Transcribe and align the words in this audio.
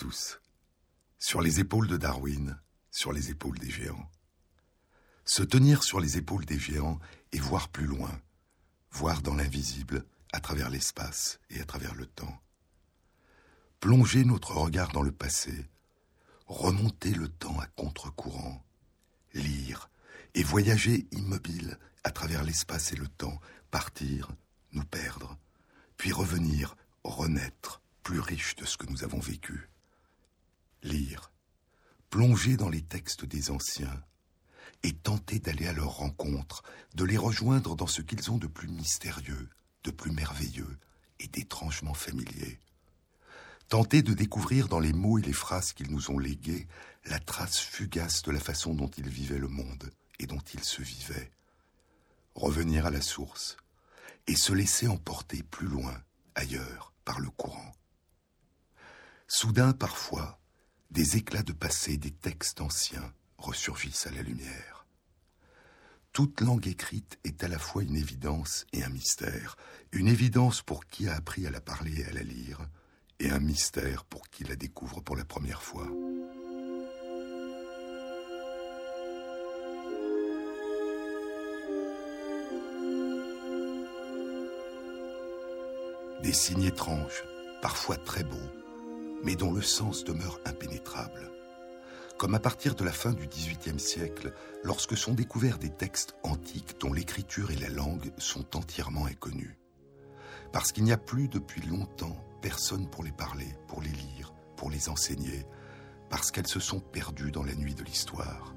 Tous. 0.00 0.40
Sur 1.18 1.42
les 1.42 1.60
épaules 1.60 1.86
de 1.86 1.98
Darwin, 1.98 2.58
sur 2.90 3.12
les 3.12 3.28
épaules 3.28 3.58
des 3.58 3.68
géants. 3.68 4.10
Se 5.26 5.42
tenir 5.42 5.82
sur 5.82 6.00
les 6.00 6.16
épaules 6.16 6.46
des 6.46 6.58
géants 6.58 6.98
et 7.32 7.38
voir 7.38 7.68
plus 7.68 7.84
loin, 7.84 8.10
voir 8.92 9.20
dans 9.20 9.34
l'invisible, 9.34 10.06
à 10.32 10.40
travers 10.40 10.70
l'espace 10.70 11.38
et 11.50 11.60
à 11.60 11.66
travers 11.66 11.94
le 11.94 12.06
temps. 12.06 12.40
Plonger 13.80 14.24
notre 14.24 14.54
regard 14.54 14.90
dans 14.92 15.02
le 15.02 15.12
passé, 15.12 15.68
remonter 16.46 17.12
le 17.12 17.28
temps 17.28 17.60
à 17.60 17.66
contre-courant, 17.66 18.64
lire 19.34 19.90
et 20.32 20.42
voyager 20.42 21.06
immobile 21.12 21.78
à 22.04 22.10
travers 22.10 22.42
l'espace 22.42 22.94
et 22.94 22.96
le 22.96 23.06
temps, 23.06 23.38
partir, 23.70 24.30
nous 24.72 24.84
perdre, 24.84 25.36
puis 25.98 26.10
revenir, 26.10 26.74
renaître, 27.04 27.82
plus 28.02 28.20
riche 28.20 28.56
de 28.56 28.64
ce 28.64 28.78
que 28.78 28.86
nous 28.86 29.04
avons 29.04 29.20
vécu. 29.20 29.69
Lire, 30.82 31.32
plonger 32.08 32.56
dans 32.56 32.68
les 32.68 32.82
textes 32.82 33.24
des 33.24 33.50
anciens, 33.50 34.02
et 34.82 34.94
tenter 34.94 35.38
d'aller 35.38 35.66
à 35.66 35.72
leur 35.72 35.96
rencontre, 35.96 36.62
de 36.94 37.04
les 37.04 37.18
rejoindre 37.18 37.76
dans 37.76 37.86
ce 37.86 38.02
qu'ils 38.02 38.30
ont 38.30 38.38
de 38.38 38.46
plus 38.46 38.68
mystérieux, 38.68 39.48
de 39.84 39.90
plus 39.90 40.10
merveilleux 40.10 40.78
et 41.18 41.28
d'étrangement 41.28 41.94
familier. 41.94 42.58
Tenter 43.68 44.02
de 44.02 44.14
découvrir 44.14 44.68
dans 44.68 44.80
les 44.80 44.92
mots 44.92 45.18
et 45.18 45.22
les 45.22 45.32
phrases 45.32 45.72
qu'ils 45.72 45.92
nous 45.92 46.10
ont 46.10 46.18
légués 46.18 46.66
la 47.04 47.20
trace 47.20 47.58
fugace 47.58 48.22
de 48.22 48.32
la 48.32 48.40
façon 48.40 48.74
dont 48.74 48.88
ils 48.88 49.08
vivaient 49.08 49.38
le 49.38 49.48
monde 49.48 49.90
et 50.18 50.26
dont 50.26 50.42
ils 50.54 50.64
se 50.64 50.82
vivaient. 50.82 51.30
Revenir 52.34 52.86
à 52.86 52.90
la 52.90 53.00
source 53.00 53.56
et 54.26 54.36
se 54.36 54.52
laisser 54.52 54.88
emporter 54.88 55.42
plus 55.42 55.68
loin, 55.68 56.02
ailleurs, 56.34 56.92
par 57.04 57.20
le 57.20 57.30
courant. 57.30 57.72
Soudain, 59.28 59.72
parfois, 59.72 60.39
des 60.90 61.16
éclats 61.16 61.42
de 61.42 61.52
passé 61.52 61.96
des 61.96 62.10
textes 62.10 62.60
anciens 62.60 63.12
ressurgissent 63.38 64.06
à 64.06 64.10
la 64.10 64.22
lumière. 64.22 64.86
Toute 66.12 66.40
langue 66.40 66.66
écrite 66.66 67.18
est 67.22 67.44
à 67.44 67.48
la 67.48 67.58
fois 67.58 67.84
une 67.84 67.96
évidence 67.96 68.66
et 68.72 68.82
un 68.82 68.88
mystère, 68.88 69.56
une 69.92 70.08
évidence 70.08 70.62
pour 70.62 70.86
qui 70.86 71.08
a 71.08 71.14
appris 71.14 71.46
à 71.46 71.50
la 71.50 71.60
parler 71.60 72.00
et 72.00 72.06
à 72.06 72.12
la 72.12 72.22
lire, 72.22 72.68
et 73.20 73.30
un 73.30 73.38
mystère 73.38 74.04
pour 74.04 74.28
qui 74.28 74.42
la 74.44 74.56
découvre 74.56 75.00
pour 75.00 75.16
la 75.16 75.24
première 75.24 75.62
fois. 75.62 75.86
Des 86.22 86.32
signes 86.32 86.64
étranges, 86.64 87.24
parfois 87.62 87.96
très 87.96 88.24
beaux, 88.24 88.36
mais 89.24 89.36
dont 89.36 89.52
le 89.52 89.62
sens 89.62 90.04
demeure 90.04 90.40
impénétrable. 90.44 91.30
Comme 92.18 92.34
à 92.34 92.40
partir 92.40 92.74
de 92.74 92.84
la 92.84 92.92
fin 92.92 93.12
du 93.12 93.26
XVIIIe 93.26 93.80
siècle, 93.80 94.34
lorsque 94.62 94.96
sont 94.96 95.14
découverts 95.14 95.58
des 95.58 95.70
textes 95.70 96.14
antiques 96.22 96.76
dont 96.78 96.92
l'écriture 96.92 97.50
et 97.50 97.56
la 97.56 97.70
langue 97.70 98.12
sont 98.18 98.56
entièrement 98.56 99.06
inconnus. 99.06 99.56
Parce 100.52 100.72
qu'il 100.72 100.84
n'y 100.84 100.92
a 100.92 100.98
plus 100.98 101.28
depuis 101.28 101.62
longtemps 101.62 102.16
personne 102.42 102.88
pour 102.88 103.04
les 103.04 103.12
parler, 103.12 103.48
pour 103.68 103.80
les 103.80 103.90
lire, 103.90 104.34
pour 104.56 104.70
les 104.70 104.88
enseigner, 104.88 105.46
parce 106.10 106.30
qu'elles 106.30 106.46
se 106.46 106.60
sont 106.60 106.80
perdues 106.80 107.30
dans 107.30 107.44
la 107.44 107.54
nuit 107.54 107.74
de 107.74 107.84
l'histoire. 107.84 108.54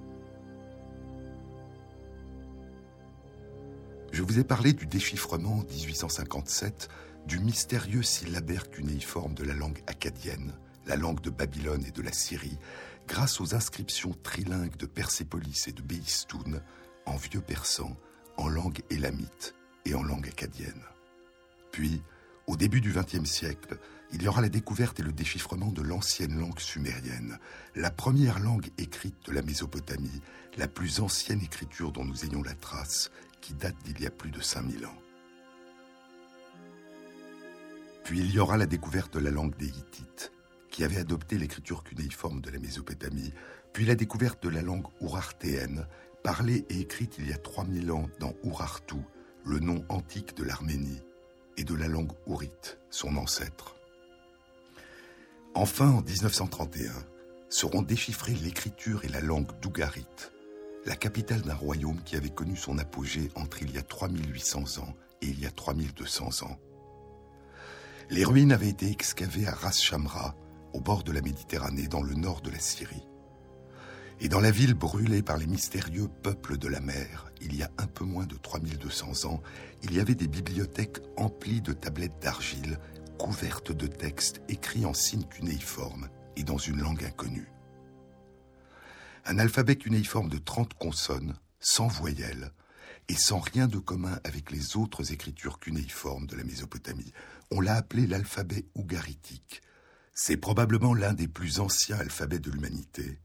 Je 4.12 4.22
vous 4.22 4.40
ai 4.40 4.44
parlé 4.44 4.74
du 4.74 4.86
déchiffrement 4.86 5.60
en 5.60 5.64
1857 5.64 6.88
du 7.28 7.40
mystérieux 7.40 8.04
syllabaire 8.04 8.70
cunéiforme 8.70 9.34
de 9.34 9.44
la 9.44 9.54
langue 9.54 9.82
acadienne, 9.88 10.54
la 10.86 10.96
langue 10.96 11.22
de 11.22 11.30
Babylone 11.30 11.86
et 11.88 11.92
de 11.92 12.02
la 12.02 12.12
Syrie, 12.12 12.58
grâce 13.08 13.40
aux 13.40 13.56
inscriptions 13.56 14.16
trilingues 14.24 14.78
de 14.78 14.86
Persépolis 14.86 15.68
et 15.68 15.72
de 15.72 15.82
Béistoun, 15.82 16.62
en 17.06 17.16
vieux 17.16 17.42
persan, 17.42 17.96
en 18.38 18.48
langue 18.48 18.82
élamite 18.90 19.56
et 19.86 19.94
en 19.94 20.04
langue 20.04 20.28
acadienne. 20.28 20.84
Puis, 21.72 22.02
au 22.48 22.58
début 22.58 22.82
du 22.82 22.92
XXe 22.92 23.30
siècle, 23.30 23.78
il 24.12 24.22
y 24.22 24.28
aura 24.28 24.42
la 24.42 24.50
découverte 24.50 25.00
et 25.00 25.04
le 25.04 25.12
déchiffrement 25.12 25.72
de 25.72 25.82
l'ancienne 25.82 26.40
langue 26.40 26.60
sumérienne, 26.60 27.40
la 27.76 27.90
première 27.90 28.40
langue 28.40 28.70
écrite 28.78 29.26
de 29.26 29.32
la 29.32 29.42
Mésopotamie, 29.42 30.22
la 30.58 30.68
plus 30.68 31.00
ancienne 31.00 31.42
écriture 31.42 31.92
dont 31.92 32.06
nous 32.06 32.26
ayons 32.26 32.44
la 32.44 32.54
trace, 32.54 33.12
qui 33.42 33.54
date 33.54 33.76
d'il 33.84 34.00
y 34.02 34.06
a 34.06 34.12
plus 34.12 34.32
de 34.32 34.42
5000 34.42 34.86
ans. 34.86 35.03
Puis 38.04 38.20
il 38.20 38.32
y 38.32 38.40
aura 38.40 38.58
la 38.58 38.66
découverte 38.66 39.14
de 39.14 39.20
la 39.20 39.32
langue 39.32 39.56
des 39.58 39.68
Hittites, 39.68 40.32
qui 40.70 40.84
avait 40.84 40.98
adopté 40.98 41.38
l'écriture 41.38 41.84
cunéiforme 41.84 42.42
de 42.42 42.50
la 42.50 42.60
Mésopotamie, 42.60 43.34
puis 43.72 43.86
la 43.86 43.96
découverte 43.96 44.44
de 44.44 44.50
la 44.50 44.62
langue 44.62 44.88
ourartéenne, 45.02 45.88
parlée 46.24 46.66
et 46.70 46.80
écrite 46.80 47.16
il 47.20 47.30
y 47.30 47.34
a 47.34 47.38
3000 47.38 47.92
ans 47.92 48.10
dans 48.20 48.34
Urartu, 48.44 48.96
le 49.46 49.60
nom 49.60 49.84
antique 49.90 50.36
de 50.36 50.44
l'Arménie, 50.44 51.02
et 51.58 51.64
de 51.64 51.76
la 51.76 51.88
langue 51.88 52.12
ourite, 52.26 52.80
son 52.90 53.16
ancêtre. 53.18 53.76
Enfin, 55.56 55.90
en 55.90 56.02
1931, 56.02 56.92
seront 57.50 57.84
déchiffrées 57.84 58.34
l'écriture 58.34 59.06
et 59.06 59.10
la 59.10 59.22
langue 59.22 59.52
d'Ougarit, 59.62 60.08
la 60.86 60.96
capitale 60.96 61.42
d'un 61.42 61.54
royaume 61.54 62.02
qui 62.04 62.16
avait 62.16 62.30
connu 62.30 62.56
son 62.56 62.80
apogée 62.80 63.30
entre 63.36 63.62
il 63.62 63.72
y 63.72 63.78
a 63.78 63.84
3800 63.84 64.82
ans 64.82 64.96
et 65.22 65.28
il 65.28 65.40
y 65.40 65.46
a 65.46 65.52
3200 65.52 66.46
ans. 66.48 66.58
Les 68.14 68.26
ruines 68.26 68.52
avaient 68.52 68.70
été 68.70 68.92
excavées 68.92 69.48
à 69.48 69.56
Ras 69.56 69.80
Shamra, 69.82 70.36
au 70.74 70.80
bord 70.80 71.04
de 71.04 71.12
la 71.12 71.22
Méditerranée, 71.22 71.88
dans 71.88 72.04
le 72.04 72.14
nord 72.14 72.42
de 72.42 72.52
la 72.52 72.60
Syrie. 72.60 73.08
Et 74.20 74.30
dans 74.30 74.40
la 74.40 74.52
ville 74.52 74.76
brûlée 74.76 75.24
par 75.24 75.38
les 75.38 75.48
mystérieux 75.48 76.08
peuples 76.22 76.60
de 76.60 76.68
la 76.68 76.80
mer, 76.80 77.32
il 77.42 77.56
y 77.56 77.64
a 77.64 77.72
un 77.80 77.88
peu 77.88 78.06
moins 78.06 78.28
de 78.28 78.36
3200 78.36 79.28
ans, 79.28 79.42
il 79.82 79.96
y 79.96 80.00
avait 80.00 80.14
des 80.14 80.28
bibliothèques 80.28 81.00
emplies 81.18 81.62
de 81.62 81.74
tablettes 81.74 82.22
d'argile, 82.22 82.78
couvertes 83.18 83.72
de 83.72 83.88
textes 83.88 84.44
écrits 84.48 84.86
en 84.86 84.94
signes 84.94 85.26
cunéiformes 85.26 86.08
et 86.36 86.44
dans 86.44 86.60
une 86.60 86.82
langue 86.82 87.06
inconnue. 87.06 87.50
Un 89.26 89.40
alphabet 89.40 89.78
cunéiforme 89.78 90.30
de 90.30 90.38
30 90.38 90.76
consonnes, 90.76 91.34
sans 91.60 91.88
voyelles, 91.88 92.52
et 93.08 93.16
sans 93.16 93.40
rien 93.40 93.68
de 93.68 93.80
commun 93.80 94.20
avec 94.24 94.52
les 94.52 94.78
autres 94.78 95.12
écritures 95.12 95.60
cunéiformes 95.60 96.28
de 96.28 96.36
la 96.36 96.44
Mésopotamie. 96.44 97.12
On 97.52 97.62
l'a 97.62 97.76
appelé 97.76 98.08
l'alphabet 98.08 98.66
ougaritique. 98.76 99.62
C'est 100.14 100.38
probablement 100.38 100.94
l'un 100.94 101.14
des 101.14 101.28
plus 101.28 101.60
anciens 101.60 101.98
alphabets 101.98 102.40
de 102.40 102.52
l'humanité, 102.52 103.20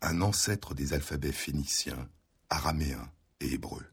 un 0.00 0.20
ancêtre 0.20 0.74
des 0.74 0.94
alphabets 0.94 1.32
phéniciens, 1.32 2.08
araméens 2.48 3.10
et 3.40 3.52
hébreux. 3.52 3.86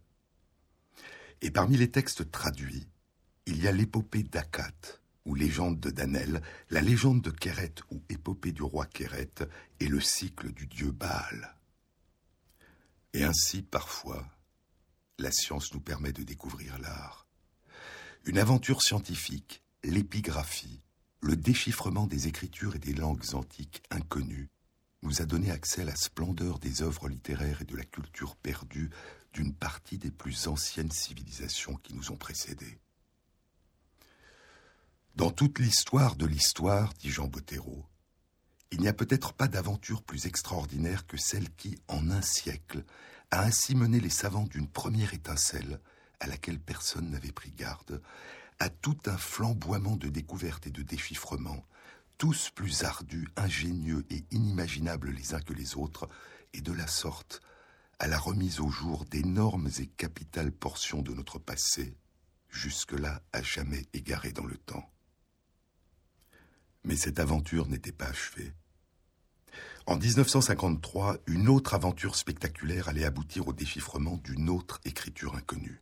Et 1.42 1.52
parmi 1.52 1.78
les 1.78 1.92
textes 1.92 2.32
traduits, 2.32 2.88
il 3.46 3.62
y 3.62 3.68
a 3.68 3.72
l'épopée 3.72 4.24
d'Akat, 4.24 5.00
ou 5.26 5.36
légende 5.36 5.80
de 5.80 5.90
Danel, 5.90 6.42
la 6.70 6.82
légende 6.82 7.22
de 7.22 7.32
Kéret, 7.32 7.76
ou 7.92 8.02
épopée 8.10 8.54
du 8.54 8.64
roi 8.64 8.86
Kéret, 8.86 9.34
et 9.80 9.88
le 9.88 10.00
cycle 10.00 10.52
du 10.54 10.68
dieu 10.68 10.92
Baal. 10.92 11.56
Et 13.14 13.24
ainsi, 13.24 13.62
parfois, 13.62 14.26
la 15.20 15.32
science 15.32 15.74
nous 15.74 15.80
permet 15.80 16.14
de 16.14 16.24
découvrir 16.24 16.78
l'art. 16.80 17.26
Une 18.26 18.38
aventure 18.38 18.82
scientifique, 18.82 19.64
l'épigraphie, 19.84 20.82
le 21.22 21.36
déchiffrement 21.36 22.08
des 22.08 22.28
écritures 22.28 22.76
et 22.76 22.80
des 22.80 22.94
langues 22.94 23.34
antiques 23.34 23.82
inconnues, 23.90 24.50
nous 25.04 25.22
a 25.22 25.26
donné 25.26 25.52
accès 25.52 25.82
à 25.82 25.86
la 25.86 25.96
splendeur 25.96 26.60
des 26.60 26.82
œuvres 26.82 27.08
littéraires 27.08 27.62
et 27.62 27.66
de 27.66 27.76
la 27.76 27.86
culture 27.86 28.36
perdue 28.36 28.90
d'une 29.34 29.54
partie 29.54 29.98
des 29.98 30.12
plus 30.12 30.48
anciennes 30.48 30.92
civilisations 30.92 31.76
qui 31.76 31.94
nous 31.94 32.12
ont 32.12 32.18
précédés. 32.18 32.80
Dans 35.16 35.32
toute 35.32 35.60
l'histoire 35.60 36.16
de 36.16 36.26
l'histoire, 36.26 36.94
dit 36.94 37.10
Jean 37.10 37.28
Bottero, 37.28 37.86
il 38.72 38.82
n'y 38.82 38.88
a 38.88 38.94
peut-être 38.94 39.34
pas 39.34 39.48
d'aventure 39.48 40.04
plus 40.04 40.26
extraordinaire 40.26 41.08
que 41.08 41.18
celle 41.18 41.50
qui, 41.56 41.78
en 41.88 42.12
un 42.12 42.22
siècle, 42.22 42.84
a 43.32 43.44
ainsi 43.44 43.76
mené 43.76 44.00
les 44.00 44.10
savants 44.10 44.46
d'une 44.46 44.68
première 44.68 45.14
étincelle 45.14 45.80
à 46.20 46.28
laquelle 46.28 46.60
personne 46.60 47.10
n'avait 47.10 47.32
pris 47.32 47.52
garde, 47.52 48.02
à 48.60 48.70
tout 48.70 48.98
un 49.06 49.18
flamboiement 49.18 49.96
de 49.96 50.10
découvertes 50.10 50.68
et 50.68 50.72
de 50.72 50.82
déchiffrements, 50.82 51.66
tous 52.18 52.50
plus 52.50 52.84
ardus, 52.84 53.28
ingénieux 53.36 54.06
et 54.10 54.26
inimaginables 54.32 55.12
les 55.12 55.34
uns 55.34 55.42
que 55.42 55.54
les 55.54 55.76
autres, 55.76 56.10
et 56.54 56.62
de 56.62 56.72
la 56.72 56.88
sorte 56.88 57.42
à 58.00 58.08
la 58.08 58.18
remise 58.18 58.60
au 58.60 58.70
jour 58.70 59.06
d'énormes 59.06 59.70
et 59.80 59.88
capitales 59.88 60.52
portions 60.52 61.02
de 61.02 61.14
notre 61.14 61.40
passé, 61.40 61.96
jusque-là 62.50 63.22
à 63.34 63.42
jamais 63.42 63.86
égarées 63.94 64.32
dans 64.32 64.46
le 64.46 64.58
temps. 64.58 64.92
Mais 66.84 66.96
cette 66.96 67.20
aventure 67.20 67.68
n'était 67.68 67.92
pas 67.92 68.08
achevée. 68.08 68.54
En 69.88 69.96
1953, 69.96 71.20
une 71.28 71.48
autre 71.48 71.74
aventure 71.74 72.18
spectaculaire 72.18 72.90
allait 72.90 73.06
aboutir 73.06 73.48
au 73.48 73.54
déchiffrement 73.54 74.18
d'une 74.18 74.50
autre 74.50 74.82
écriture 74.84 75.36
inconnue. 75.36 75.82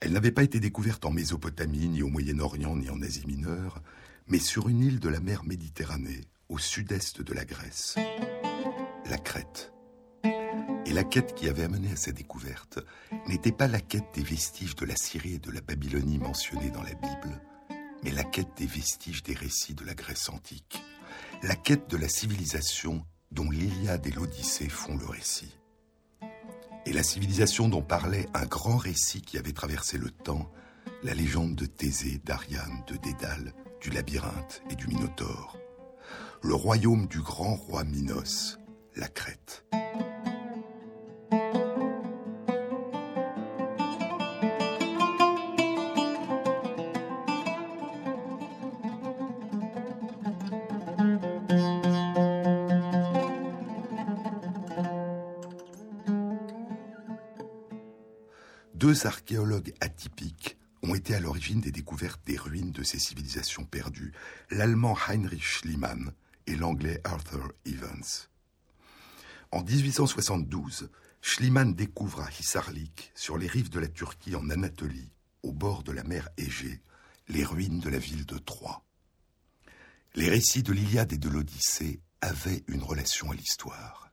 Elle 0.00 0.12
n'avait 0.12 0.32
pas 0.32 0.42
été 0.42 0.58
découverte 0.58 1.04
en 1.04 1.12
Mésopotamie, 1.12 1.86
ni 1.86 2.02
au 2.02 2.08
Moyen-Orient, 2.08 2.74
ni 2.74 2.90
en 2.90 3.00
Asie 3.02 3.24
mineure, 3.24 3.80
mais 4.26 4.40
sur 4.40 4.68
une 4.68 4.80
île 4.80 4.98
de 4.98 5.08
la 5.08 5.20
mer 5.20 5.44
Méditerranée, 5.44 6.22
au 6.48 6.58
sud-est 6.58 7.22
de 7.22 7.32
la 7.32 7.44
Grèce, 7.44 7.94
la 9.08 9.18
Crète. 9.18 9.72
Et 10.24 10.92
la 10.92 11.04
quête 11.04 11.36
qui 11.36 11.48
avait 11.48 11.64
amené 11.64 11.92
à 11.92 11.96
sa 11.96 12.10
découverte 12.10 12.80
n'était 13.28 13.52
pas 13.52 13.68
la 13.68 13.80
quête 13.80 14.12
des 14.12 14.24
vestiges 14.24 14.74
de 14.74 14.86
la 14.86 14.96
Syrie 14.96 15.34
et 15.34 15.38
de 15.38 15.52
la 15.52 15.60
Babylonie 15.60 16.18
mentionnés 16.18 16.70
dans 16.70 16.82
la 16.82 16.94
Bible, 16.94 17.40
mais 18.02 18.10
la 18.10 18.24
quête 18.24 18.56
des 18.56 18.66
vestiges 18.66 19.22
des 19.22 19.34
récits 19.34 19.74
de 19.74 19.84
la 19.84 19.94
Grèce 19.94 20.28
antique, 20.28 20.82
la 21.42 21.54
quête 21.54 21.90
de 21.90 21.96
la 21.96 22.08
civilisation 22.08 23.04
dont 23.30 23.50
l'Iliade 23.50 24.06
et 24.06 24.10
l'Odyssée 24.10 24.68
font 24.68 24.96
le 24.96 25.06
récit. 25.06 25.58
Et 26.86 26.92
la 26.92 27.02
civilisation 27.02 27.68
dont 27.68 27.82
parlait 27.82 28.28
un 28.34 28.46
grand 28.46 28.76
récit 28.76 29.22
qui 29.22 29.38
avait 29.38 29.52
traversé 29.52 29.98
le 29.98 30.10
temps, 30.10 30.50
la 31.02 31.14
légende 31.14 31.54
de 31.54 31.66
Thésée, 31.66 32.20
d'Ariane, 32.24 32.84
de 32.86 32.96
Dédale, 32.96 33.52
du 33.80 33.90
labyrinthe 33.90 34.62
et 34.70 34.76
du 34.76 34.86
Minotaure. 34.86 35.58
Le 36.42 36.54
royaume 36.54 37.06
du 37.06 37.20
grand 37.20 37.56
roi 37.56 37.84
Minos, 37.84 38.58
la 38.94 39.08
Crète. 39.08 39.64
Archéologues 59.04 59.74
atypiques 59.80 60.56
ont 60.82 60.94
été 60.94 61.14
à 61.14 61.20
l'origine 61.20 61.60
des 61.60 61.72
découvertes 61.72 62.22
des 62.24 62.36
ruines 62.36 62.72
de 62.72 62.82
ces 62.82 62.98
civilisations 62.98 63.64
perdues, 63.64 64.12
l'allemand 64.50 64.96
Heinrich 65.08 65.44
Schliemann 65.44 66.12
et 66.46 66.56
l'anglais 66.56 67.00
Arthur 67.04 67.52
Evans. 67.66 68.04
En 69.50 69.62
1872, 69.62 70.88
Schliemann 71.20 71.74
découvre 71.74 72.22
à 72.22 72.30
Hisarlik, 72.30 73.12
sur 73.14 73.36
les 73.36 73.48
rives 73.48 73.70
de 73.70 73.80
la 73.80 73.88
Turquie 73.88 74.36
en 74.36 74.48
Anatolie, 74.48 75.10
au 75.42 75.52
bord 75.52 75.82
de 75.82 75.92
la 75.92 76.04
mer 76.04 76.28
Égée, 76.36 76.80
les 77.28 77.44
ruines 77.44 77.80
de 77.80 77.88
la 77.88 77.98
ville 77.98 78.24
de 78.24 78.38
Troie. 78.38 78.84
Les 80.14 80.28
récits 80.28 80.62
de 80.62 80.72
l'Iliade 80.72 81.12
et 81.12 81.18
de 81.18 81.28
l'Odyssée 81.28 82.00
avaient 82.20 82.64
une 82.68 82.82
relation 82.82 83.30
à 83.30 83.34
l'histoire. 83.34 84.05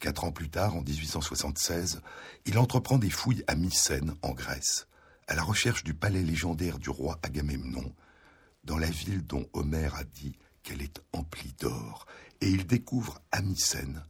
Quatre 0.00 0.24
ans 0.24 0.32
plus 0.32 0.48
tard, 0.48 0.76
en 0.76 0.82
1876, 0.82 2.00
il 2.46 2.58
entreprend 2.58 2.98
des 2.98 3.10
fouilles 3.10 3.42
à 3.48 3.56
Mycène, 3.56 4.14
en 4.22 4.30
Grèce, 4.30 4.86
à 5.26 5.34
la 5.34 5.42
recherche 5.42 5.82
du 5.82 5.92
palais 5.92 6.22
légendaire 6.22 6.78
du 6.78 6.88
roi 6.88 7.18
Agamemnon, 7.22 7.92
dans 8.64 8.78
la 8.78 8.90
ville 8.90 9.26
dont 9.26 9.48
Homère 9.54 9.96
a 9.96 10.04
dit 10.04 10.36
qu'elle 10.62 10.82
est 10.82 11.00
emplie 11.12 11.54
d'or, 11.60 12.06
et 12.40 12.48
il 12.48 12.66
découvre 12.66 13.20
à 13.32 13.42
Mycène 13.42 14.04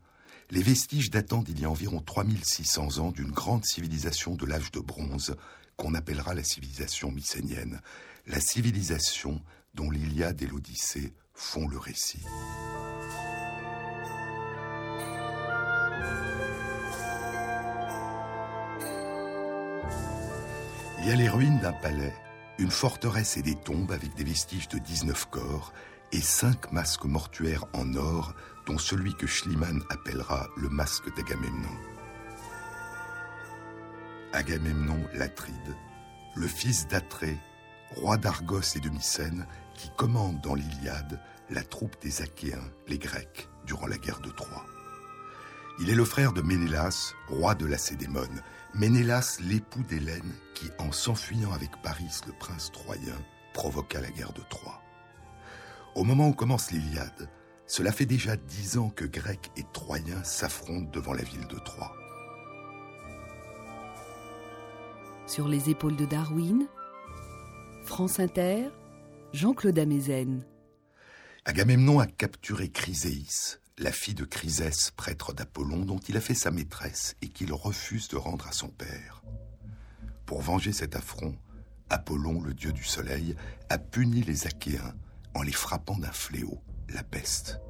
les 0.50 0.62
vestiges 0.62 1.11
datant 1.11 1.43
d'il 1.43 1.61
y 1.61 1.64
a 1.64 1.70
environ 1.70 2.00
3600 2.00 2.99
ans 2.99 3.11
d'une 3.11 3.31
grande 3.31 3.64
civilisation 3.64 4.34
de 4.34 4.46
l'âge 4.46 4.70
de 4.73 4.81
bronze 4.81 5.37
qu'on 5.76 5.94
appellera 5.94 6.34
la 6.34 6.43
civilisation 6.43 7.11
mycénienne, 7.12 7.81
la 8.26 8.41
civilisation 8.41 9.43
dont 9.75 9.91
l'Iliade 9.91 10.43
et 10.43 10.46
l'Odyssée 10.46 11.12
font 11.34 11.69
le 11.69 11.79
récit. 11.79 12.25
Il 21.00 21.08
y 21.08 21.12
a 21.12 21.14
les 21.14 21.28
ruines 21.28 21.60
d'un 21.60 21.72
palais, 21.72 22.14
une 22.58 22.72
forteresse 22.72 23.36
et 23.36 23.42
des 23.42 23.54
tombes 23.54 23.92
avec 23.92 24.14
des 24.16 24.24
vestiges 24.24 24.68
de 24.68 24.78
19 24.78 25.26
corps 25.30 25.72
et 26.10 26.20
cinq 26.20 26.72
masques 26.72 27.04
mortuaires 27.04 27.66
en 27.72 27.94
or, 27.94 28.34
dont 28.66 28.78
celui 28.78 29.14
que 29.14 29.26
Schliemann 29.26 29.82
appellera 29.90 30.48
le 30.56 30.68
masque 30.68 31.14
d'Agamemnon. 31.16 31.76
Agamemnon 34.32 35.00
l'Atride, 35.14 35.76
le 36.34 36.46
fils 36.48 36.88
d'Atrée, 36.88 37.38
roi 37.94 38.16
d'Argos 38.16 38.76
et 38.76 38.80
de 38.80 38.88
Mycène, 38.88 39.46
qui 39.74 39.90
commande 39.96 40.40
dans 40.40 40.54
l'Iliade 40.54 41.20
la 41.48 41.62
troupe 41.62 41.96
des 42.02 42.22
Achéens, 42.22 42.70
les 42.88 42.98
Grecs, 42.98 43.48
durant 43.66 43.86
la 43.86 43.98
guerre 43.98 44.20
de 44.20 44.30
Troie. 44.30 44.66
Il 45.80 45.90
est 45.90 45.94
le 45.94 46.04
frère 46.04 46.32
de 46.32 46.42
Ménélas, 46.42 47.14
roi 47.28 47.54
de 47.54 47.64
Lacédémone, 47.64 48.42
Ménélas 48.75 49.38
l'époux 49.40 49.82
d'Hélène, 49.84 50.34
qui, 50.54 50.66
en 50.78 50.90
s'enfuyant 50.90 51.52
avec 51.52 51.70
Paris, 51.82 52.20
le 52.26 52.32
prince 52.32 52.72
troyen, 52.72 53.14
provoqua 53.54 54.00
la 54.00 54.10
guerre 54.10 54.32
de 54.32 54.42
Troie. 54.50 54.82
Au 55.94 56.02
moment 56.02 56.28
où 56.28 56.32
commence 56.32 56.72
l'Iliade, 56.72 57.30
cela 57.66 57.92
fait 57.92 58.06
déjà 58.06 58.36
dix 58.36 58.76
ans 58.76 58.90
que 58.90 59.04
Grecs 59.04 59.52
et 59.56 59.64
Troyens 59.72 60.25
s'affrontent 60.25 60.90
devant 60.90 61.12
la 61.12 61.22
ville 61.22 61.46
de 61.46 61.58
Troie. 61.60 61.94
Sur 65.28 65.46
les 65.46 65.70
épaules 65.70 65.96
de 65.96 66.06
Darwin, 66.06 66.66
France 67.84 68.19
Inter, 68.19 68.70
Jean-Claude 69.32 69.78
Amezen. 69.78 70.44
Agamemnon 71.44 72.00
a 72.00 72.06
capturé 72.06 72.69
Chryséis, 72.69 73.58
la 73.78 73.92
fille 73.92 74.14
de 74.14 74.25
Chrysès, 74.25 74.90
prêtre 74.96 75.32
d'Apollon, 75.32 75.84
dont 75.84 75.98
il 76.08 76.16
a 76.16 76.20
fait 76.20 76.34
sa 76.34 76.50
maîtresse 76.50 77.16
et 77.22 77.28
qu'il 77.28 77.52
refuse 77.52 78.08
de 78.08 78.16
rendre 78.16 78.46
à 78.48 78.52
son 78.52 78.69
père. 78.69 79.22
Pour 80.26 80.42
venger 80.42 80.72
cet 80.72 80.96
affront, 80.96 81.36
Apollon, 81.90 82.42
le 82.42 82.54
dieu 82.54 82.72
du 82.72 82.84
soleil, 82.84 83.36
a 83.70 83.78
puni 83.78 84.22
les 84.22 84.46
Achéens 84.46 84.94
en 85.34 85.42
les 85.42 85.52
frappant 85.52 85.96
d'un 85.96 86.12
fléau, 86.12 86.60
la 86.88 87.02
peste. 87.02 87.60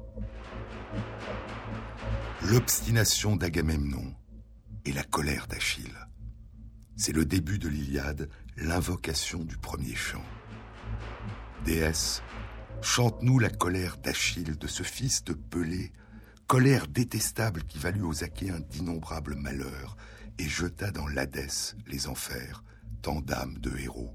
L'obstination 2.43 3.35
d'Agamemnon 3.35 4.13
et 4.85 4.91
la 4.91 5.03
colère 5.03 5.47
d'Achille. 5.47 5.97
C'est 6.97 7.13
le 7.13 7.25
début 7.25 7.59
de 7.59 7.69
l'Iliade, 7.69 8.29
l'invocation 8.57 9.43
du 9.43 9.57
premier 9.57 9.95
chant. 9.95 10.25
Déesse, 11.63 12.23
chante-nous 12.81 13.39
la 13.39 13.49
colère 13.49 13.97
d'Achille, 13.97 14.57
de 14.57 14.67
ce 14.67 14.83
fils 14.83 15.23
de 15.23 15.33
Pelée, 15.33 15.91
colère 16.47 16.87
détestable 16.87 17.63
qui 17.63 17.77
valut 17.77 18.03
aux 18.03 18.23
Achéens 18.23 18.59
d'innombrables 18.59 19.35
malheurs 19.35 19.95
et 20.37 20.47
jeta 20.47 20.91
dans 20.91 21.07
l'Hadès, 21.07 21.75
les 21.87 22.07
enfers, 22.07 22.63
tant 23.01 23.21
d'âmes 23.21 23.57
de 23.59 23.77
héros. 23.77 24.13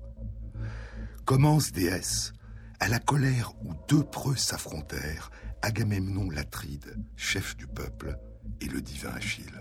Commence, 1.25 1.73
déesse, 1.73 2.33
à 2.80 2.88
la 2.88 2.99
colère 2.99 3.52
où 3.62 3.73
deux 3.88 4.02
preux 4.02 4.37
s'affrontèrent, 4.37 5.30
Agamemnon 5.62 6.28
l'Atride, 6.30 6.97
chef 7.16 7.56
du 7.56 7.66
peuple, 7.66 8.18
et 8.61 8.66
le 8.66 8.80
divin 8.80 9.11
Achille. 9.11 9.61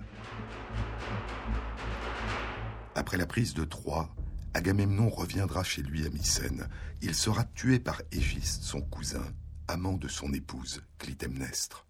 Après 2.96 3.18
la 3.18 3.26
prise 3.26 3.54
de 3.54 3.64
Troie, 3.64 4.14
Agamemnon 4.54 5.10
reviendra 5.10 5.64
chez 5.64 5.82
lui 5.82 6.06
à 6.06 6.10
Mycène. 6.10 6.70
Il 7.02 7.16
sera 7.16 7.44
tué 7.44 7.80
par 7.80 8.02
Égiste, 8.12 8.64
son 8.64 8.82
cousin, 8.82 9.26
amant 9.68 9.98
de 9.98 10.08
son 10.08 10.32
épouse, 10.34 10.84
Clytemnestre. 11.00 11.88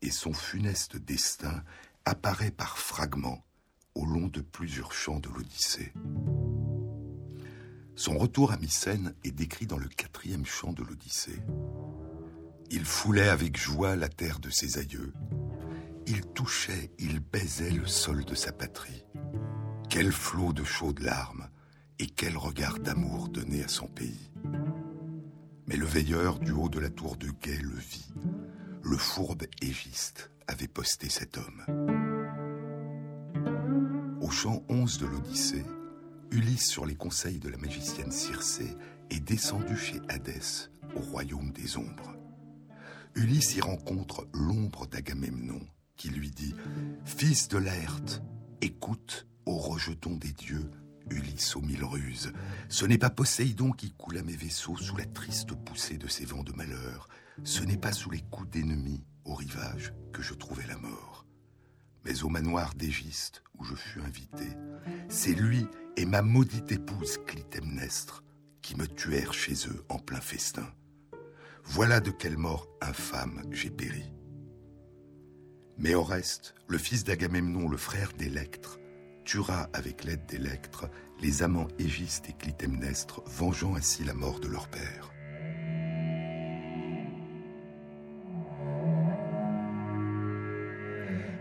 Et 0.00 0.10
son 0.10 0.32
funeste 0.32 0.96
destin 0.96 1.62
apparaît 2.04 2.50
par 2.50 2.78
fragments 2.78 3.44
au 3.94 4.04
long 4.06 4.28
de 4.28 4.40
plusieurs 4.40 4.92
chants 4.92 5.20
de 5.20 5.28
l'Odyssée. 5.28 5.92
Son 7.94 8.16
retour 8.16 8.52
à 8.52 8.56
Mycène 8.56 9.14
est 9.22 9.32
décrit 9.32 9.66
dans 9.66 9.76
le 9.76 9.88
quatrième 9.88 10.46
chant 10.46 10.72
de 10.72 10.82
l'Odyssée. 10.82 11.42
Il 12.70 12.86
foulait 12.86 13.28
avec 13.28 13.58
joie 13.58 13.96
la 13.96 14.08
terre 14.08 14.40
de 14.40 14.48
ses 14.48 14.78
aïeux. 14.78 15.12
Il 16.06 16.22
touchait, 16.22 16.90
il 16.98 17.20
baisait 17.20 17.70
le 17.70 17.86
sol 17.86 18.24
de 18.24 18.34
sa 18.34 18.50
patrie. 18.50 19.04
Quel 19.94 20.10
flot 20.10 20.54
de 20.54 20.64
chaudes 20.64 21.00
larmes 21.00 21.50
et 21.98 22.06
quel 22.06 22.38
regard 22.38 22.78
d'amour 22.78 23.28
donné 23.28 23.62
à 23.62 23.68
son 23.68 23.86
pays. 23.86 24.30
Mais 25.66 25.76
le 25.76 25.84
veilleur 25.84 26.38
du 26.38 26.50
haut 26.50 26.70
de 26.70 26.80
la 26.80 26.88
tour 26.88 27.16
de 27.16 27.28
guet 27.28 27.60
le 27.60 27.76
vit. 27.76 28.08
Le 28.82 28.96
fourbe 28.96 29.42
Égiste 29.60 30.30
avait 30.46 30.66
posté 30.66 31.10
cet 31.10 31.36
homme. 31.36 31.66
Au 34.22 34.30
chant 34.30 34.64
11 34.70 34.96
de 34.96 35.04
l'Odyssée, 35.04 35.66
Ulysse, 36.30 36.68
sur 36.68 36.86
les 36.86 36.96
conseils 36.96 37.38
de 37.38 37.50
la 37.50 37.58
magicienne 37.58 38.12
Circé, 38.12 38.74
est 39.10 39.20
descendu 39.20 39.76
chez 39.76 40.00
Hadès, 40.08 40.70
au 40.96 41.00
royaume 41.00 41.52
des 41.52 41.76
ombres. 41.76 42.16
Ulysse 43.14 43.56
y 43.56 43.60
rencontre 43.60 44.26
l'ombre 44.32 44.86
d'Agamemnon, 44.86 45.60
qui 45.96 46.08
lui 46.08 46.30
dit 46.30 46.54
Fils 47.04 47.48
de 47.48 47.58
Laerte, 47.58 48.22
écoute, 48.62 49.26
ô 49.46 49.56
rejeton 49.56 50.16
des 50.16 50.32
dieux, 50.32 50.70
Ulysse 51.10 51.56
aux 51.56 51.60
mille 51.60 51.84
ruses. 51.84 52.32
Ce 52.68 52.86
n'est 52.86 52.98
pas 52.98 53.10
Poséidon 53.10 53.72
qui 53.72 53.92
coule 53.92 54.18
à 54.18 54.22
mes 54.22 54.36
vaisseaux 54.36 54.76
sous 54.76 54.96
la 54.96 55.04
triste 55.04 55.54
poussée 55.54 55.98
de 55.98 56.08
ces 56.08 56.24
vents 56.24 56.44
de 56.44 56.52
malheur. 56.52 57.08
Ce 57.44 57.62
n'est 57.62 57.76
pas 57.76 57.92
sous 57.92 58.10
les 58.10 58.20
coups 58.20 58.50
d'ennemis 58.50 59.04
au 59.24 59.34
rivage 59.34 59.92
que 60.12 60.22
je 60.22 60.34
trouvais 60.34 60.66
la 60.66 60.78
mort. 60.78 61.26
Mais 62.04 62.22
au 62.22 62.28
manoir 62.28 62.74
d'Égiste, 62.74 63.42
où 63.58 63.64
je 63.64 63.74
fus 63.74 64.00
invité, 64.00 64.46
c'est 65.08 65.34
lui 65.34 65.66
et 65.96 66.06
ma 66.06 66.22
maudite 66.22 66.72
épouse 66.72 67.18
Clytemnestre, 67.26 68.24
qui 68.60 68.76
me 68.76 68.86
tuèrent 68.86 69.34
chez 69.34 69.54
eux 69.68 69.84
en 69.88 69.98
plein 69.98 70.20
festin. 70.20 70.68
Voilà 71.64 72.00
de 72.00 72.10
quelle 72.10 72.38
mort 72.38 72.68
infâme 72.80 73.42
j'ai 73.50 73.70
péri. 73.70 74.12
Mais 75.78 75.94
Oreste, 75.94 76.54
le 76.68 76.78
fils 76.78 77.04
d'Agamemnon, 77.04 77.68
le 77.68 77.76
frère 77.76 78.12
d'Électre, 78.12 78.78
tuera 79.24 79.68
avec 79.72 80.04
l'aide 80.04 80.26
d'Électre 80.26 80.90
les 81.20 81.42
amants 81.42 81.68
Égiste 81.78 82.28
et 82.28 82.32
Clytemnestre, 82.32 83.22
vengeant 83.26 83.76
ainsi 83.76 84.04
la 84.04 84.14
mort 84.14 84.40
de 84.40 84.48
leur 84.48 84.68
père. 84.68 85.12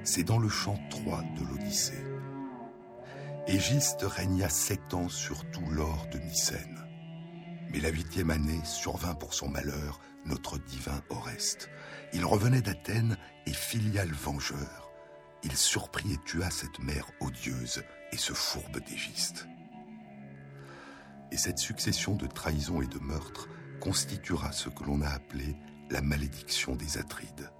C'est 0.03 0.23
dans 0.23 0.39
le 0.39 0.49
chant 0.49 0.79
3 0.89 1.23
de 1.37 1.45
l'Odyssée. 1.45 2.03
Égiste 3.47 4.03
régna 4.03 4.49
sept 4.49 4.93
ans 4.93 5.09
sur 5.09 5.49
tout 5.51 5.65
l'or 5.69 6.07
de 6.11 6.19
Mycène. 6.19 6.79
Mais 7.71 7.79
la 7.79 7.89
huitième 7.89 8.31
année 8.31 8.59
survint 8.63 9.15
pour 9.15 9.33
son 9.33 9.49
malheur 9.49 9.99
notre 10.25 10.57
divin 10.59 11.01
Oreste. 11.09 11.69
Il 12.13 12.25
revenait 12.25 12.61
d'Athènes 12.61 13.17
et 13.45 13.53
filial 13.53 14.09
vengeur, 14.09 14.90
il 15.43 15.55
surprit 15.55 16.13
et 16.13 16.17
tua 16.17 16.49
cette 16.49 16.79
mère 16.79 17.07
odieuse 17.19 17.83
et 18.11 18.17
ce 18.17 18.33
fourbe 18.33 18.79
d'Égiste. 18.79 19.47
Et 21.31 21.37
cette 21.37 21.59
succession 21.59 22.15
de 22.15 22.27
trahisons 22.27 22.81
et 22.81 22.87
de 22.87 22.99
meurtres 22.99 23.47
constituera 23.79 24.51
ce 24.51 24.69
que 24.69 24.83
l'on 24.83 25.01
a 25.01 25.09
appelé 25.09 25.55
la 25.89 26.01
malédiction 26.01 26.75
des 26.75 26.97
Atrides. 26.97 27.51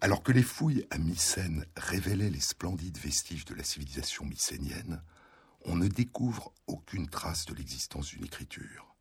Alors 0.00 0.22
que 0.22 0.32
les 0.32 0.42
fouilles 0.42 0.86
à 0.90 0.98
Mycène 0.98 1.64
révélaient 1.76 2.30
les 2.30 2.40
splendides 2.40 2.98
vestiges 2.98 3.46
de 3.46 3.54
la 3.54 3.64
civilisation 3.64 4.26
mycénienne, 4.26 5.02
on 5.64 5.76
ne 5.76 5.88
découvre 5.88 6.52
aucune 6.66 7.08
trace 7.08 7.46
de 7.46 7.54
l'existence 7.54 8.08
d'une 8.08 8.24
écriture. 8.24 8.94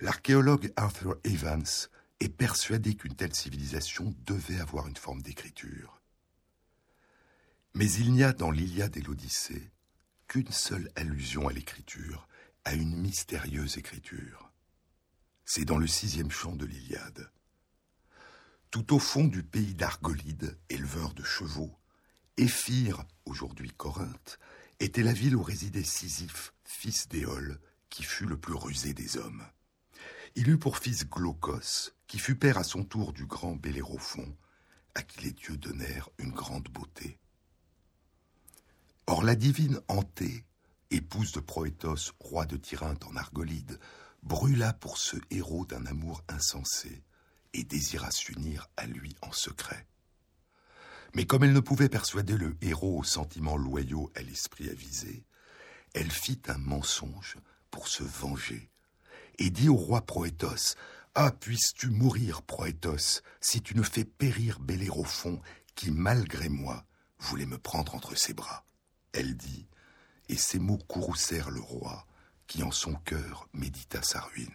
L'archéologue 0.00 0.72
Arthur 0.76 1.16
Evans 1.24 1.64
est 2.20 2.28
persuadé 2.28 2.94
qu'une 2.94 3.14
telle 3.14 3.34
civilisation 3.34 4.14
devait 4.26 4.60
avoir 4.60 4.86
une 4.88 4.96
forme 4.96 5.22
d'écriture. 5.22 6.00
Mais 7.74 7.90
il 7.92 8.12
n'y 8.12 8.24
a 8.24 8.32
dans 8.32 8.50
l'Iliade 8.50 8.96
et 8.96 9.02
l'Odyssée 9.02 9.70
qu'une 10.26 10.50
seule 10.50 10.90
allusion 10.96 11.48
à 11.48 11.52
l'écriture, 11.52 12.28
à 12.64 12.74
une 12.74 12.96
mystérieuse 12.96 13.78
écriture. 13.78 14.52
C'est 15.44 15.64
dans 15.64 15.78
le 15.78 15.86
sixième 15.86 16.30
chant 16.30 16.54
de 16.54 16.66
l'Iliade. 16.66 17.30
Tout 18.70 18.94
au 18.94 18.98
fond 18.98 19.24
du 19.24 19.42
pays 19.42 19.74
d'Argolide, 19.74 20.58
éleveur 20.68 21.14
de 21.14 21.22
chevaux, 21.22 21.78
Éphire, 22.36 23.04
aujourd'hui 23.24 23.70
Corinthe, 23.70 24.38
était 24.80 25.02
la 25.02 25.14
ville 25.14 25.34
où 25.34 25.42
résidait 25.42 25.82
Sisyphe, 25.82 26.52
fils 26.64 27.08
d'Éole, 27.08 27.58
qui 27.88 28.02
fut 28.02 28.26
le 28.26 28.38
plus 28.38 28.54
rusé 28.54 28.92
des 28.92 29.16
hommes. 29.16 29.44
Il 30.34 30.50
eut 30.50 30.58
pour 30.58 30.78
fils 30.78 31.08
Glaucos, 31.08 31.92
qui 32.08 32.18
fut 32.18 32.36
père 32.36 32.58
à 32.58 32.64
son 32.64 32.82
tour 32.82 33.12
du 33.12 33.26
grand 33.26 33.54
Bélérophon, 33.54 34.34
à 34.94 35.02
qui 35.02 35.20
les 35.20 35.32
dieux 35.32 35.58
donnèrent 35.58 36.08
une 36.18 36.32
grande 36.32 36.68
beauté. 36.68 37.18
Or 39.06 39.22
la 39.22 39.36
divine 39.36 39.80
Anthée, 39.88 40.44
épouse 40.90 41.32
de 41.32 41.40
Proétos, 41.40 42.12
roi 42.18 42.46
de 42.46 42.56
Tyrinthe 42.56 43.04
en 43.04 43.14
Argolide, 43.14 43.78
brûla 44.22 44.72
pour 44.72 44.98
ce 44.98 45.16
héros 45.30 45.66
d'un 45.66 45.84
amour 45.86 46.24
insensé 46.28 47.04
et 47.52 47.62
désira 47.62 48.10
s'unir 48.10 48.68
à 48.76 48.86
lui 48.86 49.14
en 49.22 49.32
secret. 49.32 49.86
Mais 51.14 51.26
comme 51.26 51.44
elle 51.44 51.52
ne 51.52 51.60
pouvait 51.60 51.88
persuader 51.88 52.36
le 52.36 52.56
héros 52.62 52.98
aux 52.98 53.04
sentiments 53.04 53.56
loyaux 53.56 54.10
à 54.14 54.22
l'esprit 54.22 54.68
avisé, 54.70 55.24
elle 55.94 56.10
fit 56.10 56.40
un 56.48 56.58
mensonge 56.58 57.36
pour 57.70 57.88
se 57.88 58.02
venger 58.02 58.70
et 59.38 59.50
dit 59.50 59.68
au 59.68 59.76
roi 59.76 60.02
Proétos 60.02 60.74
Ah, 61.20 61.32
puisses-tu 61.32 61.88
mourir, 61.88 62.42
Proétos, 62.42 63.22
si 63.40 63.60
tu 63.60 63.76
ne 63.76 63.82
fais 63.82 64.04
périr 64.04 64.60
Bélérophon, 64.60 65.40
qui, 65.74 65.90
malgré 65.90 66.48
moi, 66.48 66.84
voulait 67.18 67.44
me 67.44 67.58
prendre 67.58 67.96
entre 67.96 68.16
ses 68.16 68.34
bras. 68.34 68.64
Elle 69.12 69.36
dit, 69.36 69.66
et 70.28 70.36
ces 70.36 70.60
mots 70.60 70.78
courroucèrent 70.78 71.50
le 71.50 71.58
roi, 71.58 72.06
qui 72.46 72.62
en 72.62 72.70
son 72.70 72.94
cœur 72.94 73.48
médita 73.52 74.00
sa 74.00 74.20
ruine. 74.20 74.46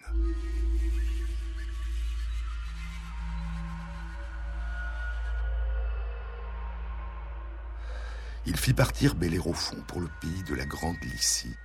Il 8.46 8.56
fit 8.56 8.72
partir 8.72 9.16
Bélérophon 9.16 9.82
pour 9.86 10.00
le 10.00 10.08
pays 10.22 10.42
de 10.44 10.54
la 10.54 10.64
Grande 10.64 10.96
Lycie, 11.02 11.56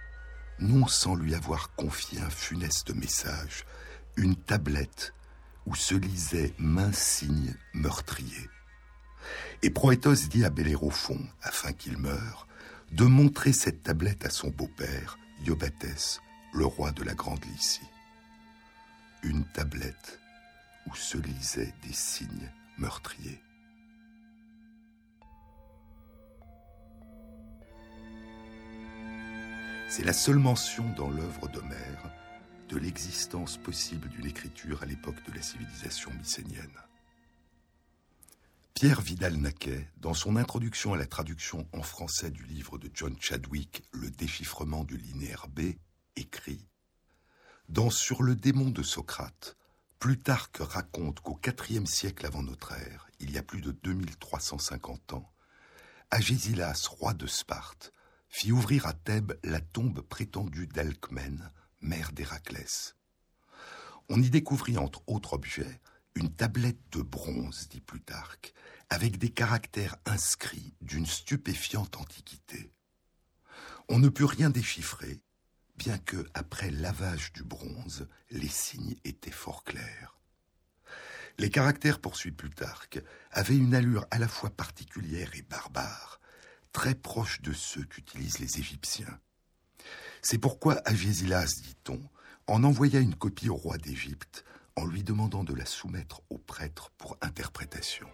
non 0.59 0.87
sans 0.87 1.15
lui 1.15 1.35
avoir 1.35 1.73
confié 1.75 2.19
un 2.19 2.29
funeste 2.29 2.93
message, 2.93 3.63
une 4.19 4.35
tablette 4.35 5.13
où 5.65 5.75
se 5.75 5.95
lisait 5.95 6.53
main 6.59 6.91
signe 6.91 7.55
meurtrier. 7.73 8.49
Et 9.61 9.69
Proétos 9.69 10.27
dit 10.29 10.43
à 10.43 10.49
Bélérophon, 10.49 11.19
afin 11.41 11.71
qu'il 11.71 11.97
meure, 11.97 12.47
de 12.91 13.05
montrer 13.05 13.53
cette 13.53 13.83
tablette 13.83 14.25
à 14.25 14.29
son 14.29 14.49
beau-père, 14.49 15.17
Iobates, 15.45 16.21
le 16.53 16.65
roi 16.65 16.91
de 16.91 17.03
la 17.03 17.13
Grande 17.13 17.43
Lycie. 17.45 17.87
Une 19.23 19.45
tablette 19.45 20.19
où 20.87 20.95
se 20.95 21.17
lisaient 21.17 21.73
des 21.83 21.93
signes 21.93 22.51
meurtriers. 22.77 23.41
C'est 29.87 30.05
la 30.05 30.13
seule 30.13 30.39
mention 30.39 30.89
dans 30.97 31.09
l'œuvre 31.09 31.47
d'Homère 31.47 32.18
de 32.69 32.77
l'existence 32.77 33.57
possible 33.57 34.07
d'une 34.09 34.27
écriture 34.27 34.83
à 34.83 34.85
l'époque 34.85 35.23
de 35.27 35.33
la 35.33 35.41
civilisation 35.41 36.13
mycénienne. 36.13 36.77
Pierre 38.75 39.01
Vidal-Naquet, 39.01 39.89
dans 39.97 40.13
son 40.13 40.35
introduction 40.35 40.93
à 40.93 40.97
la 40.97 41.07
traduction 41.07 41.67
en 41.73 41.81
français 41.81 42.29
du 42.29 42.43
livre 42.43 42.77
de 42.77 42.89
John 42.93 43.15
Chadwick, 43.19 43.83
Le 43.91 44.11
déchiffrement 44.11 44.83
du 44.83 44.97
linéaire 44.97 45.47
B, 45.47 45.73
écrit 46.15 46.67
Dans 47.69 47.89
Sur 47.89 48.21
le 48.21 48.35
démon 48.35 48.69
de 48.69 48.83
Socrate, 48.83 49.57
Plutarque 49.97 50.59
raconte 50.59 51.19
qu'au 51.21 51.39
IVe 51.69 51.87
siècle 51.87 52.25
avant 52.25 52.43
notre 52.43 52.71
ère, 52.73 53.07
il 53.19 53.31
y 53.31 53.37
a 53.39 53.43
plus 53.43 53.61
de 53.61 53.71
2350 53.71 55.13
ans, 55.13 55.29
Agésilas, 56.11 56.87
roi 56.87 57.13
de 57.13 57.27
Sparte, 57.27 57.91
fit 58.29 58.51
ouvrir 58.51 58.85
à 58.85 58.93
Thèbes 58.93 59.33
la 59.43 59.59
tombe 59.59 60.01
prétendue 60.01 60.67
d'Alcmène, 60.67 61.51
mère 61.81 62.11
d'Héraclès. 62.11 62.95
On 64.09 64.21
y 64.21 64.29
découvrit, 64.29 64.77
entre 64.77 65.03
autres 65.07 65.33
objets, 65.33 65.79
une 66.15 66.33
tablette 66.33 66.81
de 66.91 67.01
bronze, 67.01 67.67
dit 67.69 67.81
Plutarque, 67.81 68.53
avec 68.89 69.17
des 69.17 69.29
caractères 69.29 69.95
inscrits 70.05 70.73
d'une 70.81 71.05
stupéfiante 71.05 71.97
antiquité. 71.97 72.71
On 73.87 73.99
ne 73.99 74.09
put 74.09 74.25
rien 74.25 74.49
déchiffrer, 74.49 75.21
bien 75.75 75.97
que, 75.97 76.27
après 76.33 76.71
lavage 76.71 77.31
du 77.33 77.43
bronze, 77.43 78.07
les 78.31 78.47
signes 78.47 78.95
étaient 79.03 79.31
fort 79.31 79.63
clairs. 79.63 80.19
Les 81.37 81.49
caractères, 81.49 82.01
poursuit 82.01 82.31
Plutarque, 82.31 83.01
avaient 83.31 83.55
une 83.55 83.73
allure 83.73 84.05
à 84.11 84.19
la 84.19 84.27
fois 84.27 84.49
particulière 84.49 85.31
et 85.35 85.41
barbare, 85.41 86.19
très 86.73 86.95
proche 86.95 87.41
de 87.41 87.53
ceux 87.53 87.85
qu'utilisent 87.85 88.39
les 88.39 88.59
Égyptiens. 88.59 89.19
C'est 90.21 90.37
pourquoi 90.37 90.81
Agésilas, 90.85 91.61
dit-on, 91.63 92.01
en 92.47 92.63
envoya 92.63 92.99
une 92.99 93.15
copie 93.15 93.49
au 93.49 93.55
roi 93.55 93.77
d'Égypte 93.77 94.43
en 94.75 94.85
lui 94.85 95.03
demandant 95.03 95.43
de 95.43 95.53
la 95.53 95.65
soumettre 95.65 96.21
au 96.29 96.37
prêtre 96.37 96.91
pour 96.97 97.17
interprétation. 97.21 98.07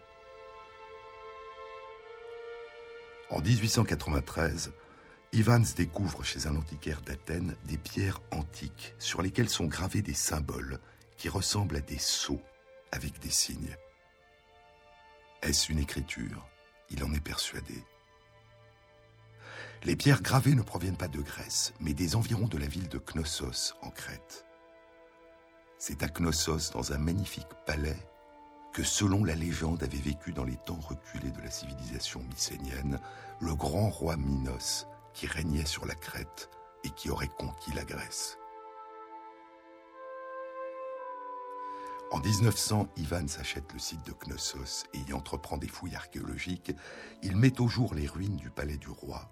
En 3.30 3.40
1893, 3.40 4.72
Ivans 5.34 5.74
découvre 5.76 6.24
chez 6.24 6.48
un 6.48 6.56
antiquaire 6.56 7.02
d'Athènes 7.02 7.56
des 7.66 7.78
pierres 7.78 8.22
antiques 8.32 8.94
sur 9.00 9.22
lesquelles 9.22 9.50
sont 9.50 9.66
gravés 9.66 10.02
des 10.02 10.14
symboles 10.14 10.80
qui 11.18 11.30
ressemblent 11.30 11.78
à 11.78 11.82
des 11.82 11.98
sceaux 11.98 12.42
avec 12.92 13.20
des 13.20 13.32
signes. 13.32 13.76
Est-ce 15.42 15.72
une 15.72 15.80
écriture? 15.80 16.48
Il 16.90 17.04
en 17.04 17.14
est 17.14 17.24
persuadé. 17.24 17.84
Les 19.84 19.96
pierres 19.96 20.22
gravées 20.22 20.56
ne 20.56 20.62
proviennent 20.62 20.98
pas 20.98 21.08
de 21.08 21.22
Grèce, 21.22 21.74
mais 21.80 21.94
des 21.94 22.16
environs 22.16 22.48
de 22.48 22.58
la 22.58 22.66
ville 22.66 22.88
de 22.88 22.98
Knossos, 22.98 23.76
en 23.82 23.90
Crète. 23.92 24.46
C'est 25.78 26.02
à 26.02 26.08
Knossos, 26.08 26.72
dans 26.74 26.94
un 26.94 26.98
magnifique 26.98 27.54
palais, 27.66 27.98
que 28.74 28.84
selon 28.84 29.24
la 29.24 29.36
légende 29.36 29.84
avait 29.84 29.98
vécu 29.98 30.34
dans 30.34 30.44
les 30.44 30.58
temps 30.58 30.80
reculés 30.80 31.32
de 31.32 31.42
la 31.42 31.52
civilisation 31.52 32.22
mycénienne 32.24 33.00
le 33.40 33.56
grand 33.56 33.90
roi 33.90 34.18
Minos 34.18 34.88
qui 35.14 35.28
régnait 35.28 35.66
sur 35.66 35.86
la 35.86 35.96
Crète 35.96 36.50
et 36.84 36.90
qui 36.90 37.10
aurait 37.10 37.30
conquis 37.38 37.72
la 37.74 37.86
Grèce. 37.86 38.38
En 42.12 42.20
1900, 42.20 42.88
Ivan 42.98 43.28
s'achète 43.28 43.72
le 43.74 43.80
site 43.80 44.06
de 44.06 44.14
Knossos 44.14 44.86
et 44.94 45.00
y 45.08 45.14
entreprend 45.14 45.58
des 45.58 45.68
fouilles 45.68 45.96
archéologiques. 45.96 46.74
Il 47.24 47.36
met 47.36 47.60
au 47.60 47.68
jour 47.68 47.94
les 47.94 48.08
ruines 48.08 48.38
du 48.38 48.50
palais 48.50 48.78
du 48.78 48.90
roi 48.90 49.30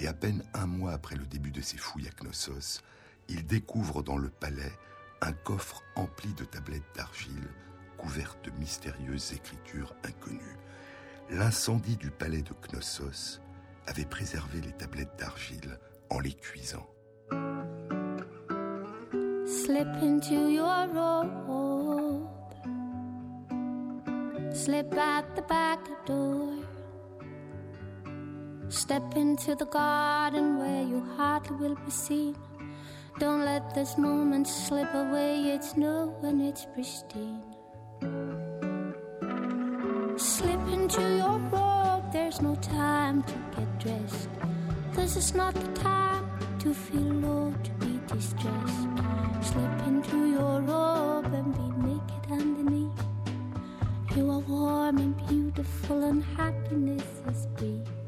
Et 0.00 0.08
à 0.08 0.14
peine 0.14 0.42
un 0.54 0.66
mois 0.66 0.92
après 0.92 1.14
le 1.14 1.26
début 1.26 1.50
de 1.50 1.60
ses 1.60 1.76
fouilles 1.76 2.08
à 2.08 2.24
Knossos, 2.24 2.82
il 3.28 3.46
découvre 3.46 4.02
dans 4.02 4.16
le 4.16 4.30
palais 4.30 4.72
un 5.20 5.32
coffre 5.32 5.82
empli 5.94 6.32
de 6.32 6.44
tablettes 6.44 6.82
d'argile 6.96 7.48
couvertes 7.98 8.42
de 8.46 8.50
mystérieuses 8.58 9.34
écritures 9.34 9.94
inconnues. 10.04 10.56
L'incendie 11.28 11.98
du 11.98 12.10
palais 12.10 12.40
de 12.40 12.54
Knossos 12.54 13.40
avait 13.86 14.06
préservé 14.06 14.62
les 14.62 14.72
tablettes 14.72 15.18
d'argile 15.18 15.78
en 16.08 16.18
les 16.18 16.32
cuisant. 16.32 16.88
Slip 19.46 19.86
into 20.02 20.48
the 25.36 25.42
back 25.46 25.78
door. 26.06 26.69
Step 28.70 29.16
into 29.16 29.56
the 29.56 29.66
garden 29.66 30.56
where 30.56 30.84
you 30.84 31.04
hardly 31.16 31.56
will 31.56 31.74
be 31.74 31.90
seen. 31.90 32.36
Don't 33.18 33.44
let 33.44 33.74
this 33.74 33.98
moment 33.98 34.46
slip 34.46 34.94
away, 34.94 35.42
it's 35.54 35.76
new 35.76 36.14
and 36.22 36.40
it's 36.40 36.66
pristine. 36.72 37.42
Slip 40.16 40.60
into 40.68 41.02
your 41.02 41.38
robe, 41.50 42.12
there's 42.12 42.40
no 42.40 42.54
time 42.62 43.24
to 43.24 43.34
get 43.56 43.78
dressed. 43.80 44.28
This 44.92 45.16
is 45.16 45.34
not 45.34 45.52
the 45.54 45.72
time 45.82 46.30
to 46.60 46.72
feel 46.72 47.00
low, 47.00 47.52
to 47.64 47.70
be 47.84 47.98
distressed. 48.06 48.86
Slip 49.42 49.86
into 49.88 50.30
your 50.30 50.60
robe 50.60 51.34
and 51.34 51.52
be 51.52 51.88
naked 51.88 52.30
underneath. 52.30 53.02
You 54.14 54.30
are 54.30 54.38
warm 54.38 54.98
and 54.98 55.16
beautiful, 55.26 56.04
and 56.04 56.22
happiness 56.36 57.02
is 57.28 57.46
brief. 57.56 57.99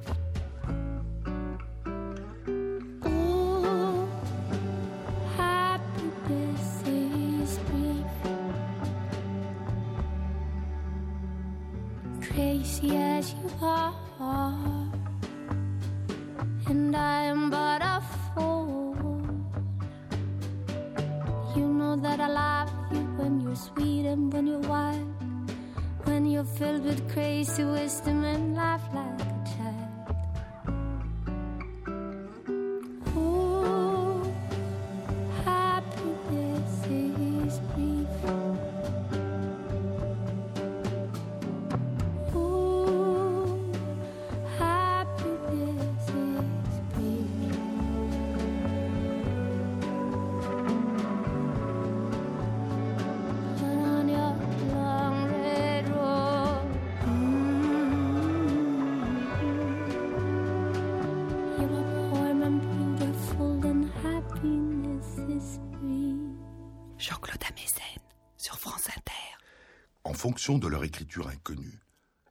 De 70.50 70.66
leur 70.66 70.82
écriture 70.82 71.28
inconnue, 71.28 71.78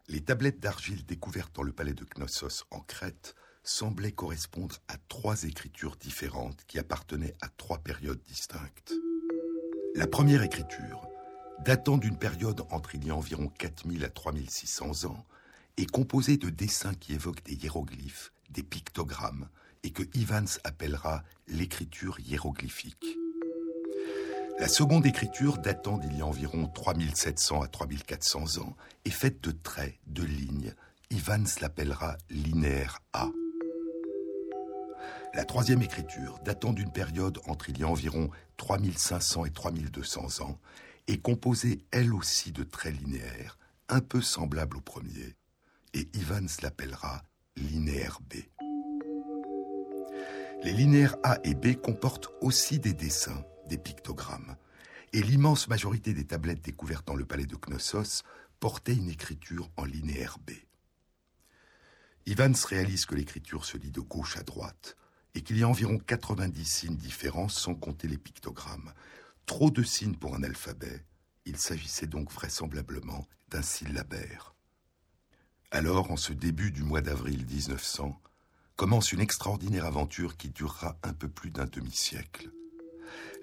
les 0.10 0.20
tablettes 0.20 0.60
d'argile 0.60 1.06
découvertes 1.06 1.56
dans 1.56 1.64
le 1.64 1.72
palais 1.72 1.94
de 1.94 2.04
Knossos 2.04 2.66
en 2.70 2.82
Crète 2.82 3.36
semblaient 3.64 4.12
correspondre 4.12 4.80
à 4.90 4.98
trois 5.08 5.44
écritures 5.44 5.96
différentes 5.96 6.66
qui 6.68 6.78
appartenaient 6.78 7.36
à 7.40 7.48
trois 7.48 7.78
périodes 7.78 8.22
distinctes. 8.24 8.94
La 9.96 10.08
première 10.08 10.44
écriture, 10.44 11.08
datant 11.64 11.98
d'une 11.98 12.18
période 12.18 12.66
entre 12.70 12.96
il 12.96 13.06
y 13.06 13.12
a 13.12 13.16
environ 13.16 13.48
4000 13.48 14.04
à 14.04 14.10
3600 14.10 15.06
ans, 15.06 15.26
est 15.78 15.90
composée 15.90 16.36
de 16.36 16.50
dessins 16.50 16.96
qui 16.96 17.14
évoquent 17.14 17.46
des 17.46 17.56
hiéroglyphes, 17.56 18.34
des 18.50 18.64
pictogrammes, 18.64 19.48
et 19.84 19.92
que 19.92 20.04
Evans 20.20 20.50
appellera 20.66 21.24
l'écriture 21.48 22.20
hiéroglyphique. 22.20 23.21
La 24.62 24.68
seconde 24.68 25.08
écriture, 25.08 25.58
datant 25.58 25.98
d'il 25.98 26.16
y 26.16 26.22
a 26.22 26.26
environ 26.28 26.68
3700 26.68 27.64
à 27.64 27.68
3400 27.68 28.62
ans, 28.62 28.76
est 29.06 29.10
faite 29.10 29.44
de 29.44 29.50
traits, 29.50 29.96
de 30.06 30.22
lignes. 30.22 30.76
Evans 31.10 31.48
l'appellera 31.62 32.16
linéaire 32.30 33.00
A. 33.12 33.32
La 35.34 35.46
troisième 35.46 35.82
écriture, 35.82 36.38
datant 36.46 36.74
d'une 36.74 36.92
période 36.92 37.40
entre 37.48 37.72
il 37.72 37.80
y 37.80 37.84
a 37.84 37.88
environ 37.88 38.30
3500 38.58 39.46
et 39.46 39.50
3200 39.50 40.44
ans, 40.44 40.60
est 41.08 41.18
composée 41.18 41.84
elle 41.90 42.14
aussi 42.14 42.52
de 42.52 42.62
traits 42.62 43.02
linéaires, 43.02 43.58
un 43.90 44.02
peu 44.02 44.22
semblables 44.22 44.78
au 44.78 44.82
premier, 44.82 45.38
et 45.96 46.08
Evans 46.14 46.50
l'appellera 46.62 47.24
linéaire 47.58 48.20
B. 48.30 48.36
Les 50.64 50.72
linéaires 50.72 51.16
A 51.24 51.40
et 51.44 51.56
B 51.56 51.74
comportent 51.74 52.30
aussi 52.42 52.78
des 52.78 52.94
dessins, 52.94 53.44
des 53.68 53.78
pictogrammes, 53.78 54.56
et 55.14 55.22
l'immense 55.22 55.68
majorité 55.68 56.14
des 56.14 56.26
tablettes 56.26 56.64
découvertes 56.64 57.08
dans 57.08 57.16
le 57.16 57.26
palais 57.26 57.46
de 57.46 57.56
Knossos 57.56 58.24
portaient 58.60 58.96
une 58.96 59.10
écriture 59.10 59.70
en 59.78 59.86
linéaire 59.86 60.38
B. 60.40 60.52
Ivans 62.28 62.66
réalise 62.68 63.06
que 63.06 63.16
l'écriture 63.16 63.66
se 63.66 63.78
lit 63.78 63.92
de 63.92 64.00
gauche 64.00 64.38
à 64.38 64.44
droite 64.44 64.96
et 65.34 65.42
qu'il 65.42 65.58
y 65.58 65.64
a 65.64 65.68
environ 65.68 65.98
90 65.98 66.66
signes 66.66 66.96
différents 66.96 67.50
sans 67.50 67.74
compter 67.74 68.08
les 68.08 68.18
pictogrammes. 68.18 68.94
Trop 69.46 69.72
de 69.72 69.82
signes 69.82 70.16
pour 70.16 70.36
un 70.36 70.44
alphabet, 70.44 71.04
il 71.46 71.58
s'agissait 71.58 72.08
donc 72.08 72.32
vraisemblablement 72.32 73.26
d'un 73.50 73.64
syllabaire. 73.64 74.54
Alors, 75.72 76.12
en 76.12 76.18
ce 76.18 76.34
début 76.34 76.72
du 76.72 76.84
mois 76.84 77.02
d'avril 77.02 77.46
1900, 77.46 78.22
commence 78.76 79.12
une 79.12 79.22
extraordinaire 79.22 79.86
aventure 79.86 80.38
qui 80.38 80.50
durera 80.50 80.98
un 81.04 81.14
peu 81.14 81.28
plus 81.28 81.50
d'un 81.50 81.66
demi-siècle 81.66 82.52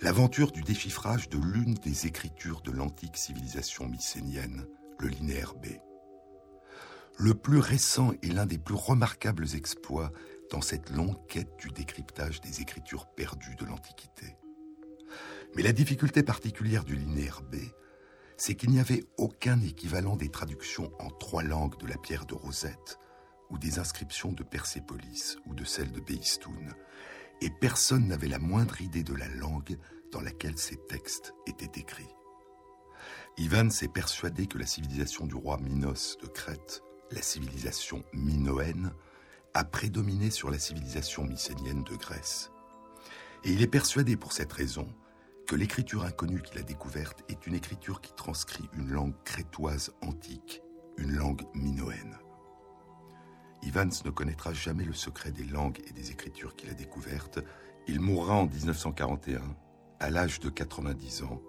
l'aventure 0.01 0.53
du 0.53 0.63
déchiffrage 0.63 1.29
de 1.29 1.39
l'une 1.39 1.75
des 1.75 2.07
écritures 2.07 2.61
de 2.63 2.71
l'antique 2.71 3.17
civilisation 3.17 3.89
mycénienne, 3.89 4.67
le 4.99 5.09
linéaire 5.09 5.55
B. 5.55 5.67
Le 7.19 7.35
plus 7.35 7.59
récent 7.59 8.13
et 8.23 8.29
l'un 8.29 8.47
des 8.47 8.59
plus 8.59 8.77
remarquables 8.77 9.47
exploits 9.55 10.13
dans 10.51 10.61
cette 10.61 10.91
longue 10.91 11.27
quête 11.27 11.57
du 11.59 11.69
décryptage 11.69 12.41
des 12.41 12.61
écritures 12.61 13.07
perdues 13.07 13.57
de 13.57 13.65
l'Antiquité. 13.65 14.37
Mais 15.57 15.63
la 15.63 15.73
difficulté 15.73 16.23
particulière 16.23 16.85
du 16.85 16.95
linéaire 16.95 17.43
B, 17.43 17.57
c'est 18.37 18.55
qu'il 18.55 18.71
n'y 18.71 18.79
avait 18.79 19.05
aucun 19.17 19.61
équivalent 19.61 20.17
des 20.17 20.31
traductions 20.31 20.93
en 21.01 21.11
trois 21.11 21.43
langues 21.43 21.79
de 21.81 21.87
la 21.87 21.99
pierre 21.99 22.25
de 22.27 22.35
Rosette 22.35 22.99
ou 23.51 23.59
des 23.59 23.79
inscriptions 23.79 24.33
de 24.33 24.45
Persépolis 24.45 25.37
ou 25.47 25.55
de 25.55 25.65
celles 25.65 25.91
de 25.91 26.01
Beistoun, 26.01 26.75
et 27.41 27.51
personne 27.51 28.09
n'avait 28.09 28.29
la 28.29 28.39
moindre 28.39 28.81
idée 28.81 29.03
de 29.03 29.15
la 29.15 29.29
langue 29.29 29.79
dans 30.13 30.21
laquelle 30.21 30.59
ces 30.59 30.77
textes 30.77 31.35
étaient 31.47 31.81
écrits. 31.81 32.15
Ivan 33.37 33.71
s'est 33.71 33.89
persuadé 33.89 34.47
que 34.47 34.59
la 34.59 34.67
civilisation 34.67 35.27
du 35.27 35.35
roi 35.35 35.59
Minos 35.59 36.19
de 36.21 36.27
Crète, 36.27 36.83
la 37.13 37.23
civilisation 37.23 38.03
minoenne, 38.13 38.93
a 39.55 39.65
prédominé 39.65 40.31
sur 40.31 40.51
la 40.51 40.59
civilisation 40.59 41.25
mycénienne 41.25 41.85
de 41.85 41.97
Grèce. 41.97 42.51
Et 43.45 43.53
il 43.53 43.63
est 43.63 43.69
persuadé 43.69 44.17
pour 44.17 44.33
cette 44.33 44.53
raison 44.53 44.89
que 45.47 45.57
l'écriture 45.57 46.05
inconnue 46.05 46.43
qu'il 46.43 46.59
a 46.59 46.63
découverte 46.63 47.25
est 47.29 47.47
une 47.47 47.55
écriture 47.55 48.01
qui 48.01 48.13
transcrit 48.13 48.69
une 48.75 48.91
langue 48.91 49.15
crétoise 49.25 49.93
antique, 50.03 50.63
une 50.99 51.13
langue 51.13 51.43
minoenne. 51.55 52.19
Ivans 53.63 54.05
ne 54.05 54.11
connaîtra 54.11 54.53
jamais 54.53 54.85
le 54.85 54.93
secret 54.93 55.33
des 55.33 55.45
langues 55.45 55.81
et 55.87 55.93
des 55.93 56.11
écritures 56.11 56.57
qu'il 56.57 56.71
a 56.71 56.75
découvertes. 56.75 57.41
Il 57.87 58.01
mourra 58.01 58.35
en 58.35 58.47
1941, 58.47 59.41
à 60.01 60.11
l'âge 60.11 60.41
de 60.41 60.49
90 60.49 61.23
ans, 61.25 61.43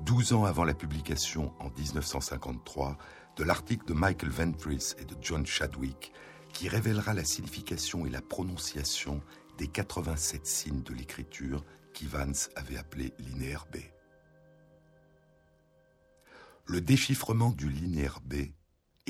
12 0.00 0.32
ans 0.32 0.44
avant 0.44 0.64
la 0.64 0.74
publication 0.74 1.52
en 1.60 1.70
1953 1.70 2.96
de 3.36 3.44
l'article 3.44 3.86
de 3.86 3.92
Michael 3.92 4.30
Ventris 4.30 4.94
et 4.98 5.04
de 5.04 5.16
John 5.20 5.44
Chadwick 5.44 6.12
qui 6.52 6.68
révélera 6.68 7.14
la 7.14 7.24
signification 7.24 8.06
et 8.06 8.10
la 8.10 8.22
prononciation 8.22 9.22
des 9.58 9.68
87 9.68 10.46
signes 10.46 10.82
de 10.82 10.94
l'écriture 10.94 11.64
qu'Ivans 11.92 12.48
avait 12.56 12.78
appelé 12.78 13.12
linéaire 13.18 13.66
B. 13.72 13.76
Le 16.66 16.80
déchiffrement 16.80 17.50
du 17.50 17.68
linéaire 17.68 18.20
B 18.24 18.52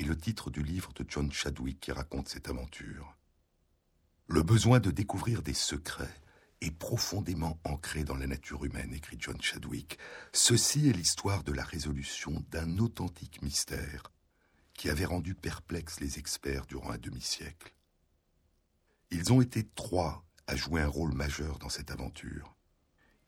le 0.05 0.17
titre 0.17 0.51
du 0.51 0.63
livre 0.63 0.93
de 0.95 1.05
John 1.09 1.31
Chadwick 1.33 1.81
qui 1.81 1.93
raconte 1.93 2.29
cette 2.29 2.49
aventure. 2.49 3.17
Le 4.27 4.43
besoin 4.43 4.81
de 4.81 4.91
découvrir 4.91 5.43
des 5.43 5.55
secrets 5.55 6.21
est 6.61 6.71
profondément 6.71 7.59
ancré 7.65 8.05
dans 8.05 8.17
la 8.17 8.27
nature 8.27 8.65
humaine, 8.65 8.93
écrit 8.93 9.17
John 9.19 9.41
Chadwick. 9.41 9.99
Ceci 10.33 10.89
est 10.89 10.93
l'histoire 10.93 11.43
de 11.43 11.53
la 11.53 11.65
résolution 11.65 12.45
d'un 12.51 12.79
authentique 12.79 13.43
mystère 13.43 14.13
qui 14.75 14.89
avait 14.89 15.05
rendu 15.05 15.35
perplexes 15.35 16.01
les 16.01 16.19
experts 16.19 16.67
durant 16.67 16.91
un 16.91 16.99
demi-siècle. 16.99 17.75
Ils 19.11 19.33
ont 19.33 19.41
été 19.41 19.67
trois 19.75 20.25
à 20.47 20.57
jouer 20.57 20.81
un 20.81 20.89
rôle 20.89 21.13
majeur 21.13 21.59
dans 21.59 21.69
cette 21.69 21.91
aventure. 21.91 22.55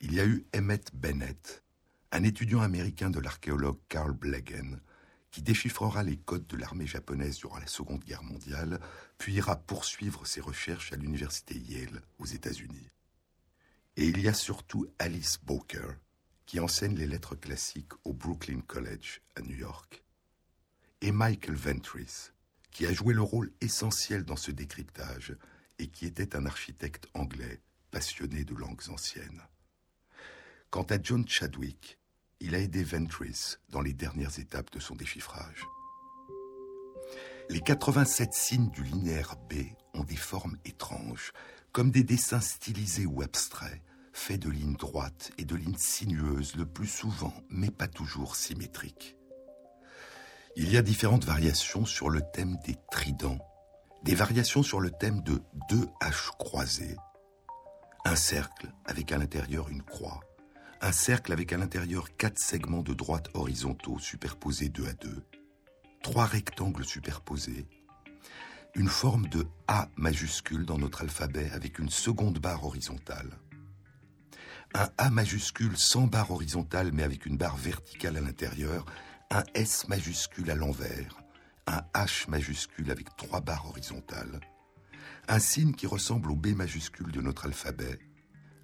Il 0.01 0.15
y 0.15 0.21
a 0.21 0.27
eu 0.27 0.47
Emmett 0.55 0.95
Bennett, 0.95 1.63
un 2.11 2.23
étudiant 2.23 2.61
américain 2.61 3.11
de 3.11 3.21
l'archéologue 3.21 3.79
Carl 3.89 4.13
Blegen, 4.13 4.81
qui 5.33 5.43
déchiffrera 5.43 6.03
les 6.03 6.19
codes 6.19 6.47
de 6.47 6.59
l'armée 6.59 6.87
japonaise 6.87 7.39
durant 7.39 7.59
la 7.59 7.67
Seconde 7.67 8.05
Guerre 8.05 8.23
mondiale, 8.23 8.79
puis 9.17 9.33
ira 9.33 9.57
poursuivre 9.57 10.27
ses 10.27 10.43
recherches 10.43 10.93
à 10.93 10.97
l'université 10.97 11.57
Yale 11.57 12.03
aux 12.19 12.27
États-Unis. 12.27 12.91
Et 13.97 14.07
il 14.07 14.21
y 14.21 14.29
a 14.29 14.35
surtout 14.35 14.87
Alice 14.99 15.39
Bowker, 15.43 15.95
qui 16.45 16.61
enseigne 16.61 16.97
les 16.97 17.07
lettres 17.07 17.35
classiques 17.35 17.93
au 18.05 18.13
Brooklyn 18.13 18.61
College 18.61 19.23
à 19.35 19.41
New 19.41 19.57
York 19.57 20.05
et 21.01 21.13
Michael 21.13 21.57
Ventris, 21.57 22.31
qui 22.71 22.87
a 22.87 22.93
joué 22.93 23.15
le 23.15 23.23
rôle 23.23 23.53
essentiel 23.63 24.25
dans 24.25 24.37
ce 24.37 24.51
décryptage 24.51 25.35
et 25.79 25.89
qui 25.89 26.05
était 26.05 26.37
un 26.37 26.45
architecte 26.45 27.09
anglais 27.15 27.61
passionné 27.91 28.45
de 28.45 28.55
langues 28.55 28.89
anciennes. 28.91 29.43
Quant 30.71 30.85
à 30.85 31.03
John 31.03 31.27
Chadwick, 31.27 31.99
il 32.43 32.57
a 32.57 32.59
aidé 32.59 32.83
Ventris 32.83 33.57
dans 33.71 33.81
les 33.81 33.93
dernières 33.93 34.41
étapes 34.41 34.73
de 34.73 34.81
son 34.81 34.97
déchiffrage. 34.97 35.65
Les 37.49 37.61
87 37.61 38.35
signes 38.35 38.71
du 38.71 38.83
linéaire 38.83 39.37
B 39.49 39.55
ont 39.95 40.03
des 40.03 40.17
formes 40.17 40.57
étranges, 40.65 41.33
comme 41.71 41.93
des 41.93 42.03
dessins 42.03 42.41
stylisés 42.41 43.07
ou 43.07 43.23
abstraits, 43.23 43.81
faits 44.13 44.41
de 44.41 44.51
lignes 44.51 44.77
droites 44.77 45.31
et 45.39 45.45
de 45.45 45.55
lignes 45.55 45.79
sinueuses 45.79 46.57
le 46.57 46.67
plus 46.67 46.89
souvent, 46.89 47.33
mais 47.49 47.71
pas 47.71 47.87
toujours 47.87 48.35
symétriques. 48.35 49.17
Il 50.57 50.71
y 50.71 50.77
a 50.77 50.83
différentes 50.83 51.25
variations 51.25 51.85
sur 51.85 52.11
le 52.11 52.23
thème 52.35 52.59
des 52.67 52.77
tridents, 52.91 53.39
des 54.03 54.17
variations 54.17 54.65
sur 54.65 54.81
le 54.81 54.91
thème 54.91 55.23
de 55.23 55.41
deux 55.71 55.87
haches 56.01 56.33
croisées, 56.39 56.97
un 58.05 58.17
cercle 58.17 58.69
avec 58.85 59.13
à 59.13 59.19
l'intérieur 59.19 59.69
une 59.69 59.83
croix, 59.83 60.21
un 60.83 60.91
cercle 60.91 61.33
avec 61.33 61.53
à 61.53 61.57
l'intérieur 61.57 62.17
quatre 62.17 62.41
segments 62.41 62.83
de 62.83 62.93
droite 62.93 63.29
horizontaux 63.35 64.01
superposés 64.01 64.69
deux 64.69 64.89
à 64.89 64.93
deux, 64.95 65.23
trois 66.03 66.27
rectangles 66.27 66.85
superposés, 66.85 67.67
une 68.75 68.89
forme 68.89 69.29
de 69.29 69.47
A 69.69 69.89
majuscule 69.97 70.67
dans 70.67 70.79
notre 70.79 71.03
alphabet 71.03 71.49
avec 71.53 71.79
une 71.79 71.89
seconde 71.89 72.41
barre 72.41 72.65
horizontale, 72.65 73.31
un 74.75 74.89
A 74.99 75.11
majuscule 75.11 75.77
sans 75.77 76.09
barre 76.09 76.33
horizontale 76.33 76.91
mais 76.93 77.05
avec 77.05 77.27
une 77.27 77.37
barre 77.37 77.57
verticale 77.57 78.17
à 78.17 78.21
l'intérieur, 78.21 78.85
un 79.31 79.45
S 79.55 79.87
majuscule 79.87 80.51
à 80.51 80.57
l'envers, 80.57 81.17
un 81.69 81.83
H 81.95 82.29
majuscule 82.29 82.91
avec 82.91 83.15
trois 83.17 83.41
barres 83.41 83.69
horizontales, 83.69 84.41
un 85.29 85.39
signe 85.39 85.75
qui 85.75 85.87
ressemble 85.87 86.33
au 86.33 86.37
B 86.37 86.49
majuscule 86.49 87.13
de 87.13 87.21
notre 87.21 87.47
alphabet, 87.47 88.01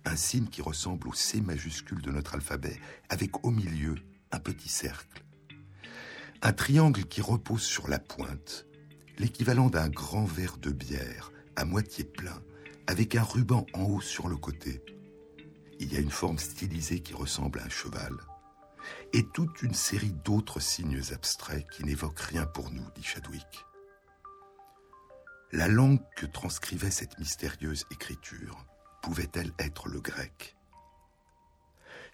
un 0.09 0.16
signe 0.16 0.47
qui 0.47 0.62
ressemble 0.62 1.09
au 1.09 1.12
C 1.12 1.40
majuscule 1.40 2.01
de 2.01 2.11
notre 2.11 2.35
alphabet, 2.35 2.81
avec 3.11 3.44
au 3.44 3.51
milieu 3.51 3.94
un 4.33 4.38
petit 4.38 4.68
cercle, 4.68 5.23
un 6.40 6.53
triangle 6.53 7.05
qui 7.05 7.21
repose 7.21 7.62
sur 7.62 7.88
la 7.88 7.99
pointe, 7.99 8.66
l'équivalent 9.18 9.68
d'un 9.68 9.88
grand 9.88 10.25
verre 10.25 10.57
de 10.57 10.71
bière 10.71 11.31
à 11.57 11.64
moitié 11.64 12.05
plein, 12.05 12.42
avec 12.87 13.16
un 13.16 13.23
ruban 13.23 13.66
en 13.75 13.83
haut 13.83 14.01
sur 14.01 14.29
le 14.29 14.37
côté. 14.37 14.83
Il 15.79 15.92
y 15.92 15.97
a 15.97 16.01
une 16.01 16.11
forme 16.11 16.38
stylisée 16.38 17.01
qui 17.01 17.12
ressemble 17.12 17.61
à 17.61 17.64
un 17.64 17.68
cheval 17.68 18.16
et 19.12 19.25
toute 19.35 19.62
une 19.62 19.75
série 19.75 20.12
d'autres 20.25 20.61
signes 20.61 21.03
abstraits 21.12 21.68
qui 21.71 21.85
n'évoquent 21.85 22.21
rien 22.21 22.47
pour 22.47 22.71
nous, 22.71 22.87
dit 22.94 23.03
Chadwick. 23.03 23.66
La 25.53 25.68
langue 25.68 26.01
que 26.16 26.27
transcrivait 26.27 26.90
cette 26.90 27.18
mystérieuse 27.18 27.85
écriture 27.90 28.67
pouvait-elle 29.02 29.52
être 29.58 29.88
le 29.88 30.00
grec? 30.00 30.56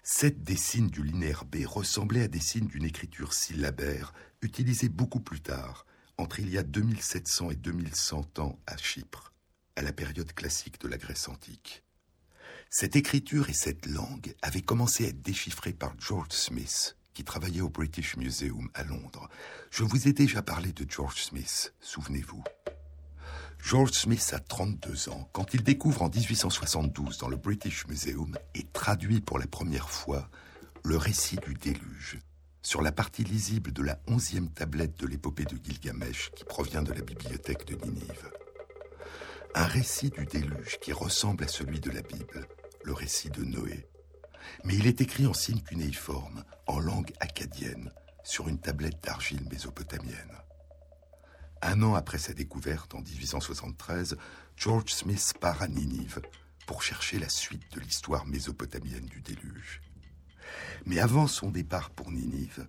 Sept 0.03 0.43
des 0.43 0.55
signes 0.55 0.89
du 0.89 1.01
linéaire 1.01 1.45
B 1.45 1.65
ressemblaient 1.65 2.23
à 2.23 2.27
des 2.27 2.39
signes 2.39 2.67
d'une 2.67 2.85
écriture 2.85 3.33
syllabaire 3.33 4.13
utilisée 4.41 4.89
beaucoup 4.89 5.19
plus 5.19 5.41
tard, 5.41 5.87
entre 6.17 6.39
il 6.39 6.49
y 6.49 6.57
a 6.57 6.63
2700 6.63 7.51
et 7.51 7.55
2100 7.55 8.39
ans 8.39 8.59
à 8.67 8.77
Chypre, 8.77 9.33
à 9.75 9.81
la 9.81 9.93
période 9.93 10.31
classique 10.33 10.79
de 10.79 10.87
la 10.87 10.97
Grèce 10.97 11.27
antique. 11.27 11.83
Cette 12.69 12.95
écriture 12.95 13.49
et 13.49 13.53
cette 13.53 13.87
langue 13.87 14.35
avaient 14.41 14.61
commencé 14.61 15.05
à 15.05 15.07
être 15.09 15.21
déchiffrées 15.21 15.73
par 15.73 15.99
George 15.99 16.31
Smith, 16.31 16.97
qui 17.13 17.23
travaillait 17.23 17.61
au 17.61 17.69
British 17.69 18.17
Museum 18.17 18.69
à 18.73 18.83
Londres. 18.83 19.29
Je 19.71 19.83
vous 19.83 20.07
ai 20.07 20.13
déjà 20.13 20.41
parlé 20.41 20.71
de 20.71 20.85
George 20.87 21.23
Smith, 21.23 21.73
souvenez-vous. 21.79 22.43
George 23.65 23.93
Smith 23.93 24.31
a 24.35 24.39
32 24.39 25.09
ans 25.09 25.27
quand 25.33 25.55
il 25.55 25.63
découvre 25.63 26.03
en 26.03 26.09
1872 26.09 27.17
dans 27.17 27.29
le 27.29 27.35
British 27.35 27.87
Museum 27.87 28.37
et 28.53 28.61
traduit 28.61 29.21
pour 29.21 29.39
la 29.39 29.47
première 29.47 29.89
fois 29.89 30.29
le 30.83 30.97
récit 30.97 31.37
du 31.37 31.55
déluge 31.55 32.19
sur 32.61 32.83
la 32.83 32.91
partie 32.91 33.23
lisible 33.23 33.73
de 33.73 33.81
la 33.81 33.97
onzième 34.05 34.49
tablette 34.49 34.99
de 34.99 35.07
l'épopée 35.07 35.45
de 35.45 35.57
Gilgamesh 35.63 36.29
qui 36.35 36.43
provient 36.43 36.83
de 36.83 36.93
la 36.93 37.01
bibliothèque 37.01 37.65
de 37.65 37.75
Ninive 37.83 38.29
un 39.55 39.65
récit 39.65 40.11
du 40.11 40.25
déluge 40.25 40.77
qui 40.79 40.93
ressemble 40.93 41.45
à 41.45 41.47
celui 41.47 41.79
de 41.79 41.89
la 41.89 42.01
Bible, 42.01 42.45
le 42.83 42.93
récit 42.93 43.31
de 43.31 43.43
Noé. 43.43 43.87
Mais 44.63 44.75
il 44.75 44.85
est 44.85 45.01
écrit 45.01 45.25
en 45.25 45.33
signe 45.33 45.61
cunéiforme, 45.61 46.43
en 46.67 46.77
langue 46.77 47.13
acadienne, 47.19 47.89
sur 48.23 48.47
une 48.47 48.59
tablette 48.59 49.01
d'argile 49.01 49.47
mésopotamienne. 49.49 50.44
Un 51.61 51.81
an 51.81 51.95
après 51.95 52.17
sa 52.17 52.33
découverte, 52.33 52.93
en 52.95 53.01
1873, 53.01 54.17
George 54.57 54.91
Smith 54.91 55.33
part 55.39 55.61
à 55.61 55.67
Ninive 55.67 56.21
pour 56.65 56.83
chercher 56.83 57.19
la 57.19 57.29
suite 57.29 57.71
de 57.73 57.79
l'histoire 57.79 58.25
mésopotamienne 58.25 59.05
du 59.05 59.21
déluge. 59.21 59.81
Mais 60.85 60.99
avant 60.99 61.27
son 61.27 61.49
départ 61.49 61.89
pour 61.89 62.11
Ninive, 62.11 62.67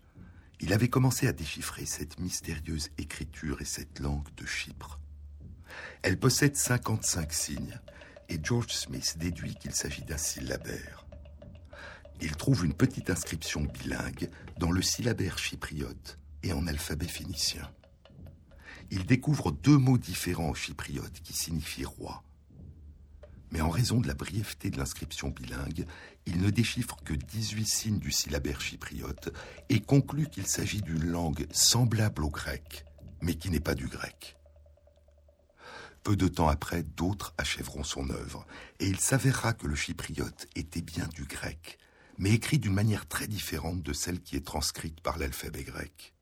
il 0.61 0.73
avait 0.73 0.89
commencé 0.89 1.27
à 1.27 1.33
déchiffrer 1.33 1.85
cette 1.85 2.19
mystérieuse 2.19 2.89
écriture 2.99 3.61
et 3.61 3.67
cette 3.67 3.99
langue 3.99 4.33
de 4.37 4.47
Chypre. 4.47 4.99
Elle 6.03 6.19
possède 6.19 6.57
55 6.57 7.33
signes 7.33 7.81
et 8.29 8.41
George 8.43 8.73
Smith 8.73 9.17
déduit 9.19 9.55
qu'il 9.57 9.73
s'agit 9.73 10.05
d'un 10.05 10.17
syllabaire. 10.17 11.07
Il 12.21 12.35
trouve 12.37 12.65
une 12.65 12.75
petite 12.75 13.11
inscription 13.11 13.63
bilingue 13.63 14.31
dans 14.59 14.71
le 14.71 14.81
syllabaire 14.81 15.39
chypriote 15.39 16.19
et 16.43 16.53
en 16.53 16.67
alphabet 16.67 17.09
phénicien. 17.09 17.71
Il 18.91 19.07
découvre 19.07 19.51
deux 19.51 19.79
mots 19.79 19.99
différents 19.99 20.51
en 20.51 20.55
chypriote 20.55 21.21
qui 21.23 21.33
signifient 21.33 21.85
roi. 21.85 22.23
Mais 23.51 23.61
en 23.61 23.71
raison 23.71 24.01
de 24.01 24.09
la 24.09 24.15
brièveté 24.15 24.71
de 24.71 24.79
l'inscription 24.79 25.29
bilingue, 25.29 25.87
il 26.27 26.41
ne 26.41 26.51
déchiffre 26.51 26.97
que 27.05 27.15
18 27.15 27.67
signes 27.67 27.99
du 27.99 28.11
syllabaire 28.11 28.61
chypriote 28.61 29.33
et 29.69 29.81
conclut 29.81 30.29
qu'il 30.29 30.47
s'agit 30.47 30.83
d'une 30.83 31.07
langue 31.07 31.47
semblable 31.53 32.25
au 32.25 32.31
grec, 32.31 32.85
mais 33.21 33.35
qui 33.35 33.51
n'est 33.51 33.61
pas 33.61 33.75
du 33.75 33.87
grec. 33.87 34.37
Peu 36.03 36.17
de 36.17 36.29
temps 36.29 36.49
après, 36.49 36.83
d'autres 36.83 37.35
achèveront 37.39 37.85
son 37.85 38.11
œuvre, 38.11 38.47
et 38.79 38.87
il 38.87 39.01
s'avérera 39.01 39.53
que 39.53 39.67
le 39.67 39.75
chypriote 39.75 40.47
était 40.55 40.83
bien 40.83 41.09
du 41.09 41.25
grec, 41.25 41.79
mais 42.19 42.31
écrit 42.31 42.59
d'une 42.59 42.75
manière 42.75 43.09
très 43.09 43.27
différente 43.27 43.83
de 43.83 43.93
celle 43.93 44.21
qui 44.21 44.37
est 44.37 44.47
transcrite 44.47 45.01
par 45.01 45.19
l'alphabet 45.19 45.65
grec. 45.65 46.16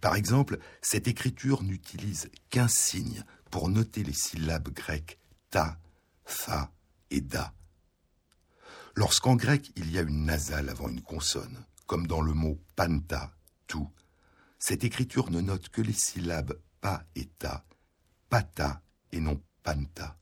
Par 0.00 0.14
exemple, 0.14 0.58
cette 0.82 1.08
écriture 1.08 1.62
n'utilise 1.62 2.30
qu'un 2.50 2.68
signe 2.68 3.24
pour 3.50 3.68
noter 3.68 4.02
les 4.02 4.12
syllabes 4.12 4.68
grecques 4.70 5.18
ta, 5.50 5.78
fa 6.24 6.72
et 7.10 7.20
da. 7.20 7.54
Lorsqu'en 8.94 9.36
grec 9.36 9.70
il 9.76 9.90
y 9.90 9.98
a 9.98 10.02
une 10.02 10.24
nasale 10.24 10.68
avant 10.68 10.88
une 10.88 11.02
consonne, 11.02 11.64
comme 11.86 12.06
dans 12.06 12.20
le 12.20 12.34
mot 12.34 12.60
panta, 12.76 13.32
tout, 13.66 13.90
cette 14.58 14.84
écriture 14.84 15.30
ne 15.30 15.40
note 15.40 15.68
que 15.68 15.80
les 15.80 15.92
syllabes 15.92 16.58
pa 16.80 17.04
et 17.14 17.26
ta 17.26 17.64
pata 18.28 18.82
et 19.12 19.20
non 19.20 19.40
panta. 19.62 20.18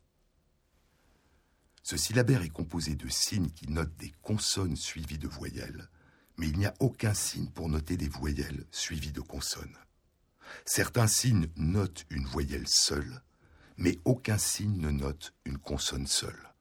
Ce 1.82 1.96
syllabaire 1.96 2.42
est 2.42 2.50
composé 2.50 2.96
de 2.96 3.08
signes 3.08 3.50
qui 3.50 3.70
notent 3.70 3.96
des 3.96 4.12
consonnes 4.22 4.76
suivies 4.76 5.18
de 5.18 5.28
voyelles, 5.28 5.88
mais 6.36 6.48
il 6.48 6.58
n'y 6.58 6.66
a 6.66 6.74
aucun 6.80 7.14
signe 7.14 7.48
pour 7.48 7.68
noter 7.68 7.96
des 7.96 8.08
voyelles 8.08 8.64
suivies 8.70 9.12
de 9.12 9.20
consonnes. 9.20 9.76
Certains 10.64 11.06
signes 11.06 11.48
notent 11.56 12.04
une 12.10 12.26
voyelle 12.26 12.68
seule, 12.68 13.22
mais 13.76 13.98
aucun 14.04 14.38
signe 14.38 14.78
ne 14.78 14.90
note 14.90 15.34
une 15.44 15.58
consonne 15.58 16.06
seule. 16.06 16.54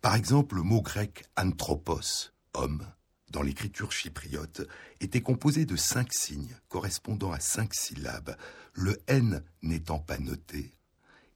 Par 0.00 0.14
exemple, 0.14 0.56
le 0.56 0.62
mot 0.62 0.82
grec 0.82 1.24
anthropos, 1.36 2.32
homme, 2.54 2.86
dans 3.30 3.42
l'écriture 3.42 3.92
chypriote, 3.92 4.62
était 5.00 5.22
composé 5.22 5.64
de 5.64 5.76
cinq 5.76 6.12
signes 6.12 6.56
correspondant 6.68 7.32
à 7.32 7.40
cinq 7.40 7.72
syllabes, 7.74 8.36
le 8.74 9.00
N 9.06 9.42
n'étant 9.62 9.98
pas 9.98 10.18
noté, 10.18 10.74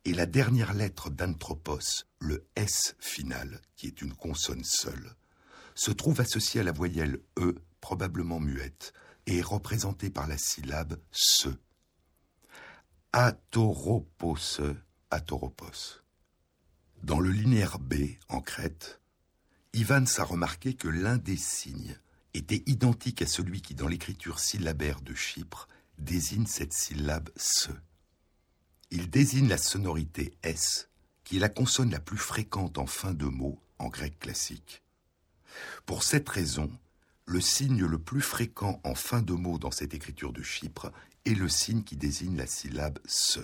et 0.04 0.12
la 0.12 0.26
dernière 0.26 0.74
lettre 0.74 1.10
d'anthropos, 1.10 2.04
le 2.18 2.46
S 2.54 2.94
final, 2.98 3.60
qui 3.76 3.86
est 3.86 4.02
une 4.02 4.14
consonne 4.14 4.64
seule, 4.64 5.14
se 5.76 5.92
trouve 5.92 6.20
associée 6.20 6.60
à 6.60 6.64
la 6.64 6.72
voyelle 6.72 7.20
E, 7.38 7.54
probablement 7.80 8.40
muette, 8.40 8.92
et 9.26 9.38
est 9.38 9.42
représentée 9.42 10.10
par 10.10 10.26
la 10.26 10.38
syllabe 10.38 10.98
se. 11.12 11.50
Atoropos, 13.12 14.60
atoropos. 15.10 16.02
Dans 17.02 17.20
le 17.20 17.30
linéaire 17.30 17.78
B, 17.78 17.94
en 18.28 18.40
Crète, 18.40 19.00
Ivans 19.74 20.18
a 20.18 20.24
remarqué 20.24 20.74
que 20.74 20.88
l'un 20.88 21.18
des 21.18 21.36
signes 21.36 21.98
était 22.34 22.62
identique 22.66 23.22
à 23.22 23.26
celui 23.26 23.60
qui, 23.60 23.74
dans 23.74 23.88
l'écriture 23.88 24.38
syllabaire 24.38 25.00
de 25.02 25.14
Chypre, 25.14 25.68
désigne 25.98 26.46
cette 26.46 26.72
syllabe 26.72 27.30
se. 27.36 27.70
Il 28.90 29.10
désigne 29.10 29.48
la 29.48 29.58
sonorité 29.58 30.36
S, 30.42 30.88
qui 31.24 31.36
est 31.36 31.40
la 31.40 31.48
consonne 31.48 31.90
la 31.90 32.00
plus 32.00 32.18
fréquente 32.18 32.78
en 32.78 32.86
fin 32.86 33.12
de 33.12 33.26
mot 33.26 33.60
en 33.78 33.88
grec 33.88 34.18
classique. 34.18 34.82
Pour 35.84 36.02
cette 36.02 36.28
raison, 36.28 36.70
le 37.26 37.40
signe 37.40 37.84
le 37.84 37.98
plus 37.98 38.20
fréquent 38.20 38.80
en 38.84 38.94
fin 38.94 39.22
de 39.22 39.32
mot 39.32 39.58
dans 39.58 39.70
cette 39.70 39.94
écriture 39.94 40.32
de 40.32 40.42
Chypre 40.42 40.92
est 41.24 41.34
le 41.34 41.48
signe 41.48 41.82
qui 41.82 41.96
désigne 41.96 42.36
la 42.36 42.46
syllabe 42.46 42.98
se. 43.04 43.40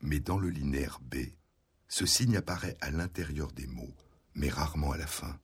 Mais 0.00 0.20
dans 0.20 0.38
le 0.38 0.48
linéaire 0.48 1.00
B, 1.00 1.16
ce 1.88 2.06
signe 2.06 2.36
apparaît 2.36 2.76
à 2.80 2.90
l'intérieur 2.90 3.52
des 3.52 3.66
mots, 3.66 3.94
mais 4.34 4.48
rarement 4.48 4.92
à 4.92 4.96
la 4.96 5.06
fin. 5.06 5.38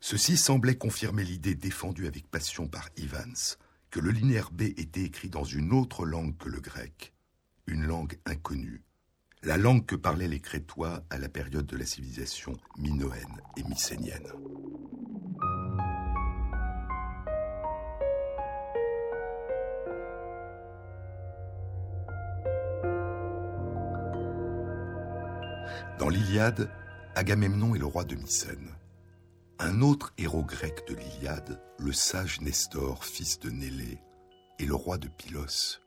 Ceci 0.00 0.36
semblait 0.36 0.76
confirmer 0.76 1.24
l'idée 1.24 1.54
défendue 1.54 2.06
avec 2.06 2.26
passion 2.28 2.66
par 2.66 2.88
Evans, 2.96 3.36
que 3.90 4.00
le 4.00 4.10
linéaire 4.10 4.50
B 4.50 4.62
était 4.62 5.02
écrit 5.02 5.28
dans 5.28 5.44
une 5.44 5.72
autre 5.72 6.04
langue 6.06 6.36
que 6.36 6.48
le 6.48 6.60
grec, 6.60 7.12
une 7.66 7.84
langue 7.84 8.18
inconnue, 8.24 8.82
la 9.42 9.56
langue 9.56 9.86
que 9.86 9.96
parlaient 9.96 10.28
les 10.28 10.40
Crétois 10.40 11.02
à 11.08 11.18
la 11.18 11.30
période 11.30 11.64
de 11.64 11.76
la 11.76 11.86
civilisation 11.86 12.58
minoenne 12.76 13.40
et 13.56 13.62
mycénienne. 13.64 14.28
Dans 25.98 26.08
l'Iliade, 26.08 26.70
Agamemnon 27.14 27.74
est 27.74 27.78
le 27.78 27.86
roi 27.86 28.04
de 28.04 28.16
Mycène. 28.16 28.70
Un 29.58 29.80
autre 29.80 30.12
héros 30.18 30.44
grec 30.44 30.84
de 30.88 30.94
l'Iliade, 30.94 31.60
le 31.78 31.92
sage 31.92 32.40
Nestor, 32.40 33.04
fils 33.04 33.38
de 33.38 33.50
Nélée, 33.50 33.98
est 34.58 34.64
le 34.64 34.74
roi 34.74 34.98
de 34.98 35.08
Pylos. 35.08 35.80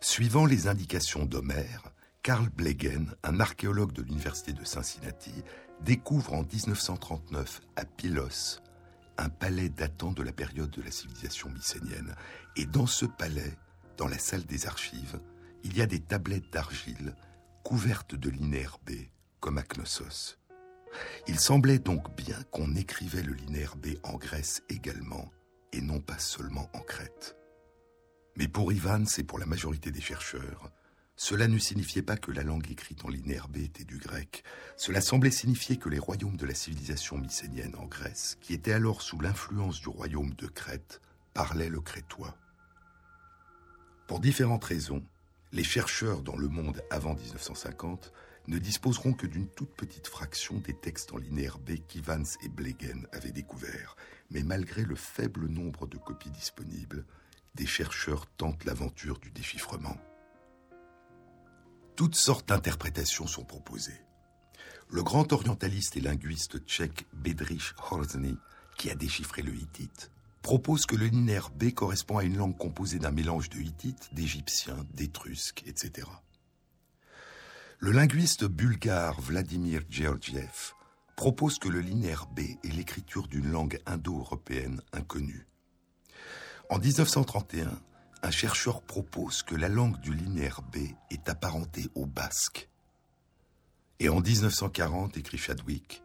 Suivant 0.00 0.46
les 0.46 0.68
indications 0.68 1.24
d'Homère, 1.24 1.92
Karl 2.26 2.48
Blegen, 2.48 3.14
un 3.22 3.38
archéologue 3.38 3.92
de 3.92 4.02
l'université 4.02 4.52
de 4.52 4.64
Cincinnati, 4.64 5.44
découvre 5.82 6.32
en 6.32 6.42
1939 6.42 7.60
à 7.76 7.84
Pylos 7.84 8.58
un 9.16 9.28
palais 9.28 9.68
datant 9.68 10.10
de 10.10 10.24
la 10.24 10.32
période 10.32 10.70
de 10.70 10.82
la 10.82 10.90
civilisation 10.90 11.50
mycénienne. 11.50 12.16
Et 12.56 12.66
dans 12.66 12.88
ce 12.88 13.06
palais, 13.06 13.56
dans 13.96 14.08
la 14.08 14.18
salle 14.18 14.44
des 14.44 14.66
archives, 14.66 15.20
il 15.62 15.76
y 15.76 15.82
a 15.82 15.86
des 15.86 16.00
tablettes 16.00 16.52
d'argile 16.52 17.14
couvertes 17.62 18.16
de 18.16 18.28
linéaire 18.28 18.80
B, 18.84 18.90
comme 19.38 19.58
à 19.58 19.62
Knossos. 19.62 20.36
Il 21.28 21.38
semblait 21.38 21.78
donc 21.78 22.12
bien 22.16 22.42
qu'on 22.50 22.74
écrivait 22.74 23.22
le 23.22 23.34
linéaire 23.34 23.76
B 23.76 23.98
en 24.02 24.16
Grèce 24.16 24.64
également, 24.68 25.30
et 25.72 25.80
non 25.80 26.00
pas 26.00 26.18
seulement 26.18 26.68
en 26.74 26.80
Crète. 26.80 27.36
Mais 28.36 28.48
pour 28.48 28.72
Ivan 28.72 29.04
et 29.16 29.22
pour 29.22 29.38
la 29.38 29.46
majorité 29.46 29.92
des 29.92 30.00
chercheurs, 30.00 30.72
cela 31.16 31.48
ne 31.48 31.58
signifiait 31.58 32.02
pas 32.02 32.18
que 32.18 32.30
la 32.30 32.42
langue 32.42 32.70
écrite 32.70 33.04
en 33.04 33.08
B 33.08 33.56
était 33.56 33.84
du 33.84 33.96
grec. 33.96 34.44
Cela 34.76 35.00
semblait 35.00 35.30
signifier 35.30 35.78
que 35.78 35.88
les 35.88 35.98
royaumes 35.98 36.36
de 36.36 36.44
la 36.44 36.54
civilisation 36.54 37.16
mycénienne 37.16 37.74
en 37.76 37.86
Grèce, 37.86 38.36
qui 38.42 38.52
étaient 38.52 38.74
alors 38.74 39.00
sous 39.00 39.18
l'influence 39.18 39.80
du 39.80 39.88
royaume 39.88 40.34
de 40.34 40.46
Crète, 40.46 41.00
parlaient 41.32 41.70
le 41.70 41.80
crétois. 41.80 42.36
Pour 44.06 44.20
différentes 44.20 44.64
raisons, 44.64 45.02
les 45.52 45.64
chercheurs 45.64 46.20
dans 46.20 46.36
le 46.36 46.48
monde 46.48 46.82
avant 46.90 47.14
1950 47.14 48.12
ne 48.48 48.58
disposeront 48.58 49.14
que 49.14 49.26
d'une 49.26 49.48
toute 49.48 49.74
petite 49.74 50.06
fraction 50.06 50.58
des 50.58 50.74
textes 50.74 51.12
en 51.12 51.16
B 51.16 51.78
qu'Ivans 51.88 52.22
et 52.44 52.48
Blegen 52.48 53.06
avaient 53.12 53.32
découverts. 53.32 53.96
Mais 54.30 54.42
malgré 54.42 54.82
le 54.82 54.94
faible 54.94 55.48
nombre 55.48 55.86
de 55.86 55.96
copies 55.96 56.30
disponibles, 56.30 57.06
des 57.54 57.66
chercheurs 57.66 58.26
tentent 58.36 58.66
l'aventure 58.66 59.18
du 59.18 59.30
déchiffrement. 59.30 59.96
Toutes 61.96 62.14
sortes 62.14 62.48
d'interprétations 62.50 63.26
sont 63.26 63.44
proposées. 63.44 63.98
Le 64.90 65.02
grand 65.02 65.32
orientaliste 65.32 65.96
et 65.96 66.02
linguiste 66.02 66.58
tchèque 66.66 67.06
Bedřich 67.14 67.72
Horzny, 67.90 68.36
qui 68.76 68.90
a 68.90 68.94
déchiffré 68.94 69.40
le 69.40 69.54
hittite, 69.54 70.10
propose 70.42 70.84
que 70.84 70.94
le 70.94 71.06
linéaire 71.06 71.48
B 71.48 71.72
correspond 71.72 72.18
à 72.18 72.24
une 72.24 72.36
langue 72.36 72.58
composée 72.58 72.98
d'un 72.98 73.12
mélange 73.12 73.48
de 73.48 73.60
hittite, 73.60 74.10
d'égyptien, 74.12 74.76
d'étrusque, 74.92 75.64
etc. 75.66 76.06
Le 77.78 77.92
linguiste 77.92 78.44
bulgare 78.44 79.18
Vladimir 79.22 79.80
Georgiev 79.88 80.74
propose 81.16 81.58
que 81.58 81.70
le 81.70 81.80
linéaire 81.80 82.26
B 82.26 82.40
est 82.62 82.74
l'écriture 82.76 83.26
d'une 83.26 83.50
langue 83.50 83.80
indo-européenne 83.86 84.82
inconnue. 84.92 85.46
En 86.68 86.78
1931, 86.78 87.80
un 88.22 88.30
chercheur 88.30 88.82
propose 88.82 89.42
que 89.42 89.54
la 89.54 89.68
langue 89.68 90.00
du 90.00 90.14
linéaire 90.14 90.62
B 90.62 90.78
est 91.10 91.28
apparentée 91.28 91.88
au 91.94 92.06
basque. 92.06 92.68
Et 94.00 94.08
en 94.08 94.20
1940, 94.20 95.16
écrit 95.16 95.38
Chadwick, 95.38 96.02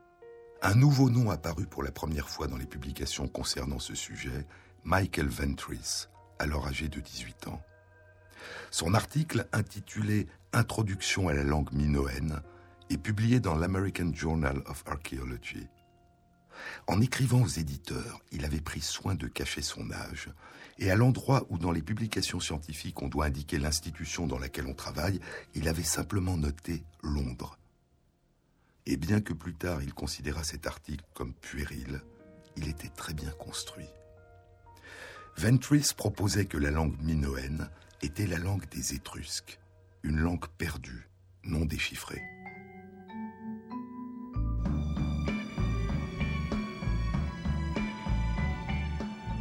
un 0.61 0.75
nouveau 0.75 1.09
nom 1.09 1.29
apparut 1.29 1.65
pour 1.65 1.83
la 1.83 1.91
première 1.91 2.29
fois 2.29 2.47
dans 2.47 2.57
les 2.57 2.65
publications 2.65 3.27
concernant 3.27 3.79
ce 3.79 3.95
sujet, 3.95 4.45
Michael 4.83 5.27
Ventris, 5.27 6.07
alors 6.39 6.67
âgé 6.67 6.87
de 6.87 6.99
18 6.99 7.47
ans. 7.47 7.61
Son 8.69 8.93
article 8.93 9.47
intitulé 9.53 10.27
Introduction 10.53 11.29
à 11.29 11.33
la 11.33 11.43
langue 11.43 11.71
minoenne 11.71 12.41
est 12.89 12.97
publié 12.97 13.39
dans 13.39 13.55
l'American 13.55 14.11
Journal 14.13 14.61
of 14.65 14.83
Archaeology. 14.85 15.67
En 16.87 17.01
écrivant 17.01 17.41
aux 17.41 17.47
éditeurs, 17.47 18.21
il 18.31 18.45
avait 18.45 18.61
pris 18.61 18.81
soin 18.81 19.15
de 19.15 19.27
cacher 19.27 19.61
son 19.61 19.91
âge, 19.91 20.29
et 20.79 20.91
à 20.91 20.95
l'endroit 20.95 21.45
où 21.49 21.57
dans 21.57 21.71
les 21.71 21.81
publications 21.81 22.39
scientifiques 22.39 23.01
on 23.01 23.07
doit 23.07 23.25
indiquer 23.25 23.59
l'institution 23.59 24.27
dans 24.27 24.39
laquelle 24.39 24.67
on 24.67 24.73
travaille, 24.73 25.19
il 25.53 25.67
avait 25.67 25.83
simplement 25.83 26.37
noté 26.37 26.83
Londres. 27.03 27.57
Et 28.85 28.97
bien 28.97 29.21
que 29.21 29.33
plus 29.33 29.53
tard 29.53 29.81
il 29.83 29.93
considéra 29.93 30.43
cet 30.43 30.65
article 30.65 31.05
comme 31.13 31.33
puéril, 31.33 32.01
il 32.57 32.67
était 32.67 32.89
très 32.89 33.13
bien 33.13 33.31
construit. 33.31 33.89
Ventris 35.37 35.91
proposait 35.95 36.45
que 36.45 36.57
la 36.57 36.71
langue 36.71 36.99
minoenne 37.01 37.69
était 38.01 38.27
la 38.27 38.37
langue 38.37 38.67
des 38.69 38.93
Étrusques, 38.93 39.59
une 40.03 40.19
langue 40.19 40.47
perdue, 40.57 41.07
non 41.43 41.65
déchiffrée. 41.65 42.21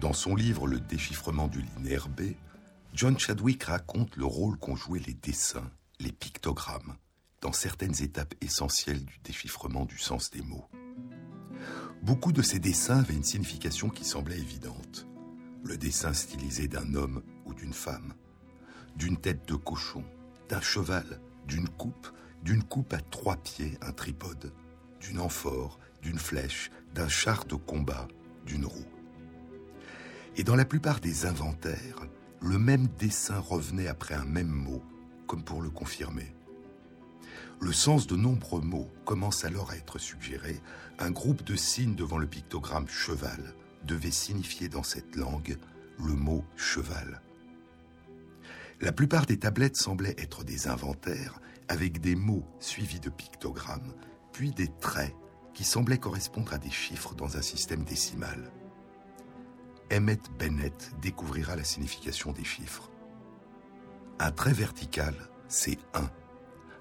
Dans 0.00 0.12
son 0.12 0.34
livre 0.34 0.66
Le 0.66 0.80
déchiffrement 0.80 1.46
du 1.46 1.62
linéaire 1.62 2.08
B, 2.08 2.32
John 2.92 3.16
Chadwick 3.16 3.62
raconte 3.62 4.16
le 4.16 4.24
rôle 4.24 4.58
qu'ont 4.58 4.74
joué 4.74 4.98
les 5.06 5.14
dessins, 5.14 5.70
les 6.00 6.10
pictogrammes, 6.10 6.96
dans 7.40 7.52
certaines 7.52 8.02
étapes 8.02 8.34
essentielles 8.40 9.04
du 9.04 9.20
déchiffrement 9.22 9.84
du 9.84 9.96
sens 9.96 10.30
des 10.30 10.42
mots. 10.42 10.68
Beaucoup 12.02 12.32
de 12.32 12.42
ces 12.42 12.58
dessins 12.58 12.98
avaient 12.98 13.14
une 13.14 13.22
signification 13.22 13.88
qui 13.90 14.04
semblait 14.04 14.38
évidente. 14.38 15.06
Le 15.62 15.76
dessin 15.76 16.12
stylisé 16.12 16.66
d'un 16.66 16.94
homme 16.94 17.22
ou 17.44 17.54
d'une 17.54 17.74
femme, 17.74 18.14
d'une 18.96 19.18
tête 19.18 19.46
de 19.46 19.54
cochon, 19.54 20.02
d'un 20.48 20.60
cheval, 20.60 21.20
d'une 21.46 21.68
coupe, 21.68 22.08
d'une 22.42 22.64
coupe 22.64 22.92
à 22.92 23.00
trois 23.00 23.36
pieds, 23.36 23.78
un 23.82 23.92
tripode, 23.92 24.52
d'une 25.00 25.20
amphore, 25.20 25.78
d'une 26.02 26.18
flèche, 26.18 26.70
d'un 26.94 27.08
char 27.08 27.44
de 27.44 27.54
combat, 27.54 28.08
d'une 28.46 28.66
roue. 28.66 28.86
Et 30.36 30.44
dans 30.44 30.56
la 30.56 30.64
plupart 30.64 31.00
des 31.00 31.26
inventaires, 31.26 32.06
le 32.40 32.58
même 32.58 32.86
dessin 32.98 33.38
revenait 33.38 33.88
après 33.88 34.14
un 34.14 34.24
même 34.24 34.48
mot, 34.48 34.82
comme 35.26 35.44
pour 35.44 35.62
le 35.62 35.70
confirmer. 35.70 36.34
Le 37.60 37.72
sens 37.72 38.06
de 38.06 38.16
nombreux 38.16 38.62
mots 38.62 38.90
commence 39.04 39.44
alors 39.44 39.70
à 39.70 39.76
être 39.76 39.98
suggéré. 39.98 40.58
Un 40.98 41.10
groupe 41.10 41.44
de 41.44 41.56
signes 41.56 41.94
devant 41.94 42.16
le 42.16 42.26
pictogramme 42.26 42.88
cheval 42.88 43.54
devait 43.84 44.10
signifier 44.10 44.68
dans 44.68 44.82
cette 44.82 45.14
langue 45.14 45.58
le 45.98 46.14
mot 46.14 46.44
cheval. 46.56 47.20
La 48.80 48.92
plupart 48.92 49.26
des 49.26 49.38
tablettes 49.38 49.76
semblaient 49.76 50.16
être 50.16 50.42
des 50.42 50.68
inventaires 50.68 51.38
avec 51.68 52.00
des 52.00 52.16
mots 52.16 52.46
suivis 52.60 53.00
de 53.00 53.10
pictogrammes, 53.10 53.92
puis 54.32 54.52
des 54.52 54.68
traits 54.80 55.14
qui 55.60 55.66
semblaient 55.66 55.98
correspondre 55.98 56.54
à 56.54 56.58
des 56.58 56.70
chiffres 56.70 57.14
dans 57.14 57.36
un 57.36 57.42
système 57.42 57.84
décimal. 57.84 58.50
Emmett 59.92 60.30
Bennett 60.38 60.90
découvrira 61.02 61.54
la 61.54 61.64
signification 61.64 62.32
des 62.32 62.44
chiffres. 62.44 62.90
Un 64.18 64.30
trait 64.30 64.54
vertical, 64.54 65.14
c'est 65.48 65.76
1. 65.92 66.10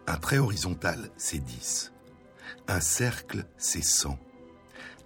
Un 0.07 0.15
trait 0.15 0.37
horizontal, 0.37 1.11
c'est 1.17 1.43
10. 1.43 1.91
Un 2.69 2.79
cercle, 2.79 3.43
c'est 3.57 3.83
100. 3.83 4.17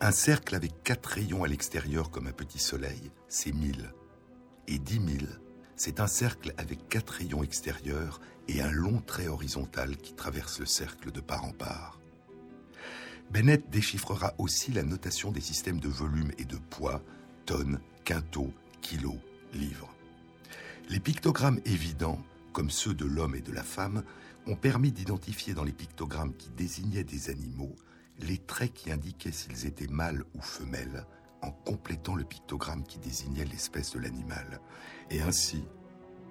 Un 0.01 0.12
cercle 0.12 0.53
avec 0.53 0.83
quatre 0.83 1.07
rayons 1.07 1.43
à 1.43 1.47
l'extérieur 1.47 2.12
comme 2.12 2.27
un 2.27 2.31
petit 2.31 2.59
soleil, 2.59 3.09
c'est 3.27 3.53
1000. 3.53 3.91
Et 4.67 4.77
10 4.77 4.93
000, 4.93 5.31
c'est 5.77 5.99
un 5.99 6.05
cercle 6.05 6.53
avec 6.57 6.89
quatre 6.89 7.13
rayons 7.13 7.41
extérieurs 7.41 8.21
et 8.47 8.62
un 8.62 8.71
long 8.71 9.01
trait 9.01 9.29
horizontal 9.29 9.97
qui 9.97 10.13
traverse 10.13 10.59
le 10.59 10.67
cercle 10.67 11.12
de 11.12 11.21
part 11.21 11.45
en 11.45 11.53
part. 11.53 12.02
Bennett 13.33 13.67
déchiffrera 13.71 14.35
aussi 14.37 14.71
la 14.71 14.83
notation 14.83 15.31
des 15.31 15.41
systèmes 15.41 15.79
de 15.79 15.89
volume 15.89 16.31
et 16.37 16.45
de 16.45 16.55
poids, 16.55 17.01
tonnes, 17.47 17.79
quintaux, 18.05 18.53
kilos, 18.81 19.17
livres. 19.55 19.89
Les 20.87 20.99
pictogrammes 20.99 21.59
évidents, 21.65 22.19
comme 22.51 22.69
ceux 22.69 22.93
de 22.93 23.05
l'homme 23.05 23.33
et 23.33 23.41
de 23.41 23.51
la 23.51 23.63
femme, 23.63 24.03
ont 24.45 24.55
permis 24.55 24.91
d'identifier 24.91 25.55
dans 25.55 25.63
les 25.63 25.71
pictogrammes 25.71 26.35
qui 26.35 26.51
désignaient 26.51 27.03
des 27.03 27.31
animaux 27.31 27.75
les 28.19 28.37
traits 28.37 28.71
qui 28.71 28.91
indiquaient 28.91 29.31
s'ils 29.31 29.65
étaient 29.65 29.87
mâles 29.87 30.23
ou 30.35 30.41
femelles, 30.41 31.07
en 31.41 31.49
complétant 31.49 32.13
le 32.13 32.25
pictogramme 32.25 32.83
qui 32.83 32.99
désignait 32.99 33.45
l'espèce 33.45 33.93
de 33.93 33.99
l'animal. 33.99 34.61
Et 35.09 35.21
ainsi, 35.21 35.63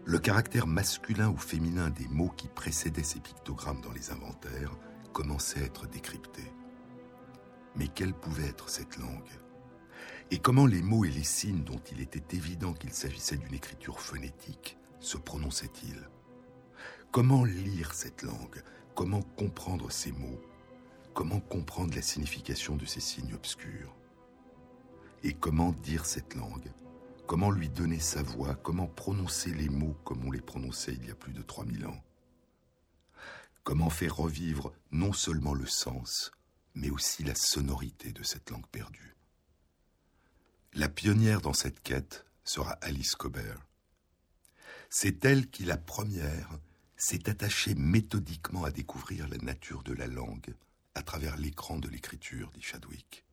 le 0.05 0.21
caractère 0.21 0.69
masculin 0.69 1.31
ou 1.31 1.37
féminin 1.37 1.91
des 1.91 2.07
mots 2.07 2.33
qui 2.37 2.47
précédaient 2.47 3.03
ces 3.03 3.19
pictogrammes 3.19 3.81
dans 3.81 3.91
les 3.91 4.13
inventaires 4.13 4.77
commençait 5.13 5.63
à 5.63 5.65
être 5.65 5.89
décrypté. 5.89 6.43
Mais 7.77 7.89
quelle 7.89 8.15
pouvait 8.15 8.49
être 8.49 8.69
cette 8.69 8.99
langue? 8.99 9.31
Et 10.31 10.39
comment 10.39 10.67
les 10.67 10.83
mots 10.83 11.05
et 11.05 11.11
les 11.11 11.25
signes 11.25 11.65
dont 11.65 11.81
il 11.91 12.01
était 12.01 12.37
évident 12.37 12.73
qu'il 12.73 12.93
s'agissait 12.93 13.37
d'une 13.37 13.55
écriture 13.55 14.01
phonétique 14.01 14.79
se 15.01 15.17
prononçaient-ils? 15.17 16.09
Comment 17.11 17.45
lire 17.45 17.93
cette 17.93 18.23
langue? 18.23 18.63
Comment 18.95 19.23
comprendre 19.23 19.91
ces 19.91 20.13
mots? 20.13 20.41
Comment 21.15 21.41
comprendre 21.41 21.95
la 21.95 22.03
signification 22.03 22.77
de 22.77 22.87
ces 22.87 23.01
signes 23.01 23.35
obscurs? 23.35 23.95
Et 25.23 25.35
comment 25.35 25.73
dire 25.73 26.07
cette 26.07 26.35
langue? 26.35 26.73
Comment 27.27 27.51
lui 27.51 27.69
donner 27.69 28.01
sa 28.01 28.23
voix? 28.23 28.55
Comment 28.55 28.87
prononcer 28.87 29.53
les 29.53 29.69
mots 29.69 29.97
comme 30.05 30.25
on 30.27 30.31
les 30.31 30.41
prononçait 30.41 30.95
il 30.95 31.07
y 31.07 31.11
a 31.11 31.15
plus 31.15 31.33
de 31.33 31.43
3000 31.43 31.87
ans? 31.87 32.03
Comment 33.65 33.91
faire 33.91 34.17
revivre 34.17 34.73
non 34.91 35.13
seulement 35.13 35.55
le 35.55 35.67
sens, 35.67 36.33
mais 36.75 36.91
aussi 36.91 37.23
la 37.25 37.35
sonorité 37.35 38.13
de 38.13 38.23
cette 38.23 38.51
langue 38.51 38.67
perdue 38.67 39.13
la 40.75 40.89
pionnière 40.89 41.43
dans 41.43 41.53
cette 41.53 41.83
quête 41.83 42.25
sera 42.45 42.73
Alice 42.81 43.15
Cobert. 43.15 43.67
C'est 44.89 45.25
elle 45.25 45.51
qui, 45.51 45.65
la 45.65 45.77
première, 45.77 46.59
s'est 46.97 47.29
attachée 47.29 47.75
méthodiquement 47.75 48.65
à 48.65 48.71
découvrir 48.71 49.29
la 49.29 49.37
nature 49.39 49.83
de 49.83 49.93
la 49.93 50.07
langue 50.07 50.55
à 50.95 51.03
travers 51.03 51.37
l'écran 51.37 51.79
de 51.79 51.89
l'écriture, 51.89 52.51
dit 52.55 52.63
Chadwick. 52.63 53.25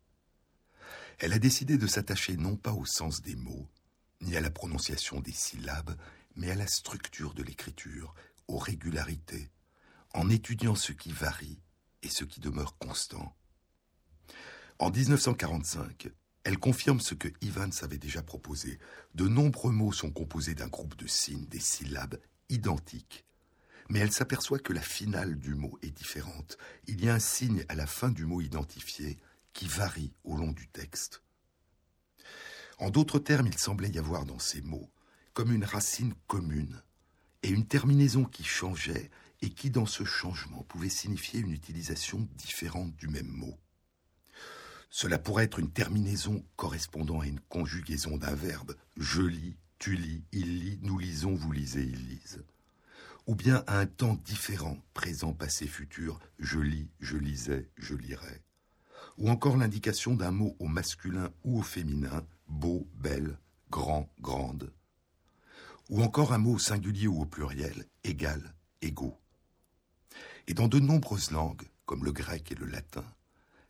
Elle 1.20 1.34
a 1.34 1.39
décidé 1.39 1.78
de 1.78 1.88
s'attacher 1.88 2.36
non 2.36 2.55
pas 2.55 2.74
au 2.74 2.86
sens 2.86 3.22
des 3.22 3.36
mots, 3.36 3.70
ni 4.22 4.36
à 4.36 4.41
la 4.41 4.49
prononciation 4.49 5.22
des 5.22 5.32
syllabes, 5.32 5.95
mais 6.36 6.51
à 6.51 6.55
la 6.55 6.68
structure 6.68 7.34
de 7.34 7.43
l'écriture, 7.43 8.14
aux 8.47 8.57
régularités, 8.57 9.49
en 10.14 10.30
étudiant 10.30 10.76
ce 10.76 10.91
qui 10.91 11.11
varie 11.11 11.59
et 12.04 12.10
ce 12.10 12.24
qui 12.24 12.39
demeure 12.39 12.78
constant. 12.78 13.36
En 14.80 14.91
1945, 14.91 16.10
elle 16.43 16.58
confirme 16.58 17.00
ce 17.00 17.14
que 17.14 17.28
Evans 17.41 17.72
avait 17.82 17.97
déjà 17.97 18.22
proposé. 18.22 18.80
De 19.14 19.28
nombreux 19.28 19.72
mots 19.72 19.91
sont 19.91 20.12
composés 20.12 20.56
d'un 20.56 20.68
groupe 20.68 20.95
de 20.95 21.08
signes, 21.08 21.45
des 21.47 21.60
syllabes 21.60 22.20
identiques. 22.50 23.26
Mais 23.89 24.00
elle 24.00 24.12
s'aperçoit 24.12 24.60
que 24.60 24.74
la 24.74 24.82
finale 24.82 25.38
du 25.38 25.56
mot 25.56 25.78
est 25.82 25.91
différente. 25.91 26.58
Il 26.88 27.04
y 27.04 27.10
a 27.10 27.14
un 27.16 27.20
signe 27.20 27.66
à 27.70 27.76
la 27.76 27.88
fin 27.88 28.10
du 28.10 28.26
mot 28.26 28.39
identifié 28.39 29.18
qui 29.54 29.68
varie 29.68 30.14
au 30.24 30.38
long 30.38 30.52
du 30.52 30.68
texte. 30.68 31.24
En 32.78 32.89
d'autres 32.89 33.20
termes, 33.20 33.47
il 33.47 33.58
semblait 33.58 33.89
y 33.89 34.00
avoir 34.00 34.26
dans 34.26 34.39
ces 34.39 34.62
mots 34.62 34.89
comme 35.34 35.52
une 35.52 35.66
racine 35.66 36.14
commune 36.28 36.82
et 37.43 37.50
une 37.50 37.68
terminaison 37.68 38.26
qui 38.26 38.43
changeait 38.43 39.10
et 39.42 39.50
qui, 39.50 39.70
dans 39.70 39.86
ce 39.86 40.04
changement, 40.04 40.64
pouvait 40.64 40.90
signifier 40.90 41.40
une 41.40 41.52
utilisation 41.52 42.28
différente 42.36 42.96
du 42.96 43.08
même 43.08 43.28
mot. 43.28 43.58
Cela 44.90 45.20
pourrait 45.20 45.46
être 45.46 45.60
une 45.60 45.72
terminaison 45.72 46.44
correspondant 46.56 47.22
à 47.22 47.28
une 47.28 47.40
conjugaison 47.42 48.18
d'un 48.18 48.34
verbe 48.34 48.76
je 49.00 49.22
lis, 49.22 49.56
tu 49.78 49.96
lis, 49.96 50.26
il 50.34 50.60
lit, 50.60 50.80
nous 50.82 50.98
lisons, 50.98 51.34
vous 51.34 51.54
lisez, 51.54 51.84
ils 51.84 52.08
lisent. 52.10 52.44
Ou 53.28 53.36
bien 53.36 53.64
à 53.66 53.80
un 53.80 53.86
temps 53.86 54.16
différent, 54.26 54.78
présent, 54.94 55.34
passé, 55.34 55.68
futur, 55.68 56.20
je 56.38 56.60
lis, 56.60 56.90
je 57.00 57.16
lisais, 57.16 57.70
je 57.78 57.96
lirai. 57.96 58.44
Ou 59.18 59.30
encore 59.30 59.56
l'indication 59.56 60.16
d'un 60.16 60.32
mot 60.32 60.56
au 60.60 60.68
masculin 60.68 61.32
ou 61.46 61.60
au 61.60 61.62
féminin, 61.62 62.26
beau, 62.48 62.90
belle, 62.96 63.40
grand, 63.70 64.10
grande. 64.20 64.74
Ou 65.90 66.04
encore 66.04 66.34
un 66.34 66.40
mot 66.40 66.56
au 66.56 66.60
singulier 66.60 67.08
ou 67.08 67.22
au 67.22 67.26
pluriel, 67.26 67.86
égal, 68.04 68.54
égaux. 68.82 69.18
Et 70.50 70.56
dans 70.56 70.68
de 70.68 70.80
nombreuses 70.80 71.30
langues, 71.30 71.62
comme 71.86 72.04
le 72.04 72.12
grec 72.12 72.52
et 72.52 72.56
le 72.56 72.66
latin, 72.66 73.06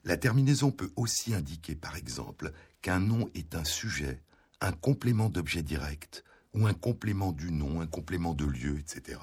la 0.06 0.16
terminaison 0.16 0.72
peut 0.72 0.94
aussi 0.96 1.34
indiquer, 1.34 1.76
par 1.76 1.98
exemple, 1.98 2.54
qu'un 2.82 3.02
nom 3.02 3.30
est 3.36 3.54
un 3.54 3.66
sujet, 3.66 4.24
un 4.62 4.72
complément 4.72 5.28
d'objet 5.28 5.62
direct, 5.62 6.24
ou 6.54 6.68
un 6.68 6.74
complément 6.74 7.34
du 7.34 7.52
nom, 7.52 7.82
un 7.82 7.86
complément 7.86 8.34
de 8.34 8.46
lieu, 8.46 8.80
etc. 8.80 9.20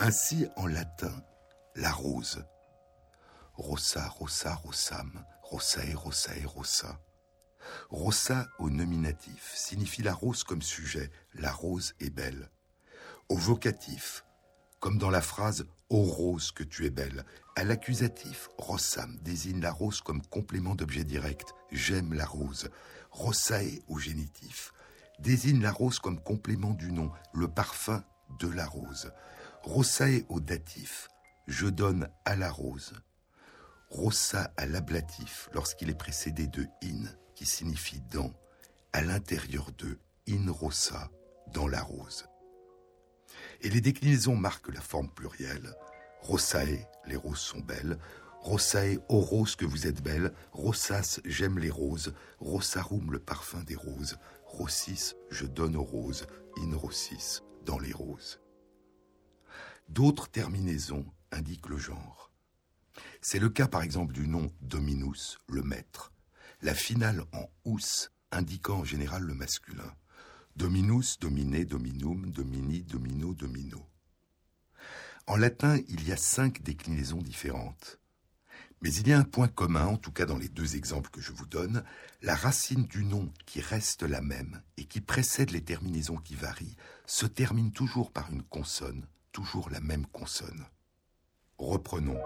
Ainsi, 0.00 0.48
en 0.56 0.66
latin, 0.66 1.14
la 1.76 1.92
rose. 1.92 2.44
Rosa, 3.54 4.08
rosa, 4.08 4.52
rosam, 4.56 5.24
rosae, 5.42 5.94
rosae, 5.94 6.44
rosa. 6.44 7.00
Rosa 7.88 8.48
au 8.58 8.68
nominatif 8.68 9.52
signifie 9.54 10.02
la 10.02 10.12
rose 10.12 10.42
comme 10.42 10.62
sujet, 10.62 11.08
la 11.34 11.52
rose 11.52 11.94
est 12.00 12.10
belle. 12.10 12.50
Au 13.28 13.36
vocatif, 13.36 14.25
comme 14.80 14.98
dans 14.98 15.10
la 15.10 15.22
phrase 15.22 15.66
Ô 15.88 16.02
rose 16.02 16.50
que 16.50 16.64
tu 16.64 16.84
es 16.84 16.90
belle. 16.90 17.24
À 17.54 17.62
l'accusatif, 17.62 18.48
rossam 18.58 19.16
désigne 19.22 19.60
la 19.60 19.70
rose 19.70 20.00
comme 20.00 20.20
complément 20.22 20.74
d'objet 20.74 21.04
direct. 21.04 21.54
J'aime 21.70 22.12
la 22.12 22.26
rose. 22.26 22.68
Rossae 23.12 23.80
au 23.88 23.98
génitif 23.98 24.72
désigne 25.18 25.62
la 25.62 25.72
rose 25.72 25.98
comme 25.98 26.20
complément 26.20 26.74
du 26.74 26.92
nom, 26.92 27.10
le 27.32 27.48
parfum 27.48 28.04
de 28.38 28.48
la 28.48 28.66
rose. 28.66 29.12
Rossae 29.62 30.24
au 30.28 30.40
datif, 30.40 31.08
je 31.46 31.66
donne 31.66 32.08
à 32.24 32.36
la 32.36 32.50
rose. 32.50 32.92
Rossa 33.88 34.52
à 34.56 34.66
l'ablatif 34.66 35.48
lorsqu'il 35.54 35.90
est 35.90 35.94
précédé 35.94 36.46
de 36.48 36.66
in, 36.82 37.04
qui 37.34 37.46
signifie 37.46 38.00
dans, 38.10 38.32
à 38.92 39.00
l'intérieur 39.00 39.70
de 39.78 39.98
in 40.28 40.50
rossa, 40.50 41.10
dans 41.52 41.68
la 41.68 41.82
rose 41.82 42.26
et 43.60 43.70
les 43.70 43.80
déclinaisons 43.80 44.36
marquent 44.36 44.72
la 44.72 44.80
forme 44.80 45.08
plurielle. 45.08 45.74
Rosae, 46.20 46.86
les 47.06 47.16
roses 47.16 47.40
sont 47.40 47.60
belles. 47.60 47.98
Rossae, 48.40 48.98
ô 49.08 49.20
rose 49.20 49.56
que 49.56 49.64
vous 49.64 49.86
êtes 49.86 50.02
belle, 50.02 50.32
Rossas, 50.52 51.20
j'aime 51.24 51.58
les 51.58 51.70
roses, 51.70 52.14
Rossarum, 52.38 53.10
le 53.10 53.18
parfum 53.18 53.62
des 53.64 53.74
roses, 53.74 54.18
Rossis, 54.44 55.14
je 55.30 55.46
donne 55.46 55.74
aux 55.74 55.82
roses, 55.82 56.26
in 56.58 56.76
rossis, 56.76 57.42
dans 57.64 57.78
les 57.78 57.92
roses. 57.92 58.40
D'autres 59.88 60.28
terminaisons 60.28 61.04
indiquent 61.32 61.68
le 61.68 61.78
genre. 61.78 62.30
C'est 63.20 63.38
le 63.38 63.48
cas 63.48 63.66
par 63.66 63.82
exemple 63.82 64.12
du 64.12 64.28
nom 64.28 64.50
dominus, 64.60 65.38
le 65.48 65.62
maître, 65.62 66.12
la 66.62 66.74
finale 66.74 67.24
en 67.32 67.50
ous 67.64 68.08
indiquant 68.30 68.78
en 68.78 68.84
général 68.84 69.22
le 69.22 69.34
masculin. 69.34 69.92
Dominus, 70.56 71.18
dominé, 71.18 71.66
dominum, 71.66 72.30
domini, 72.30 72.82
domino, 72.82 73.34
domino. 73.34 73.86
En 75.26 75.36
latin, 75.36 75.78
il 75.88 76.08
y 76.08 76.12
a 76.12 76.16
cinq 76.16 76.62
déclinaisons 76.62 77.20
différentes. 77.20 78.00
Mais 78.80 78.90
il 78.94 79.06
y 79.08 79.12
a 79.12 79.18
un 79.18 79.24
point 79.24 79.48
commun, 79.48 79.86
en 79.86 79.98
tout 79.98 80.12
cas 80.12 80.24
dans 80.24 80.38
les 80.38 80.48
deux 80.48 80.76
exemples 80.76 81.10
que 81.10 81.20
je 81.20 81.32
vous 81.32 81.44
donne, 81.44 81.84
la 82.22 82.34
racine 82.34 82.86
du 82.86 83.04
nom 83.04 83.30
qui 83.44 83.60
reste 83.60 84.02
la 84.02 84.22
même 84.22 84.62
et 84.78 84.86
qui 84.86 85.02
précède 85.02 85.50
les 85.50 85.62
terminaisons 85.62 86.16
qui 86.16 86.34
varient 86.34 86.76
se 87.04 87.26
termine 87.26 87.72
toujours 87.72 88.10
par 88.10 88.30
une 88.30 88.42
consonne, 88.42 89.06
toujours 89.32 89.68
la 89.68 89.80
même 89.80 90.06
consonne. 90.06 90.64
Reprenons. 91.58 92.20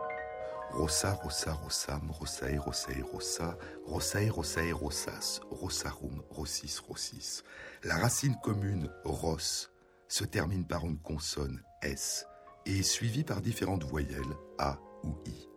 Rossa, 0.73 1.15
rossa, 1.15 1.53
rossam, 1.53 2.11
rossae, 2.11 2.57
rossae, 2.57 3.03
rossa, 3.03 3.59
rossae, 3.87 4.31
rossae, 4.31 4.73
rossas, 4.73 5.41
rossarum, 5.51 6.23
rossis, 6.31 6.79
rossis. 6.79 7.43
La 7.83 7.97
racine 7.97 8.37
commune 8.43 8.89
ros 9.05 9.69
se 10.09 10.25
termine 10.25 10.65
par 10.67 10.87
une 10.87 10.99
consonne 10.99 11.61
s 11.83 12.25
et 12.67 12.79
est 12.79 12.83
suivie 12.83 13.25
par 13.25 13.41
différentes 13.41 13.85
voyelles 13.85 14.37
a 14.59 14.79
ou 15.03 15.19
i. 15.27 15.49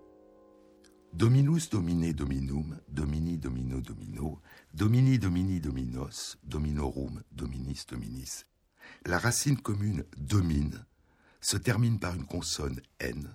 Dominus 1.13 1.69
domine 1.69 2.11
dominum, 2.11 2.79
domini 2.87 3.37
domino 3.37 3.81
domino, 3.81 4.41
domini 4.73 5.19
domini 5.19 5.59
dominos, 5.59 6.37
dominorum, 6.43 7.21
dominis 7.31 7.85
dominis. 7.87 8.45
La 9.05 9.19
racine 9.19 9.57
commune 9.57 10.05
domine 10.17 10.85
se 11.39 11.57
termine 11.57 11.99
par 11.99 12.15
une 12.15 12.25
consonne 12.25 12.81
n 12.99 13.29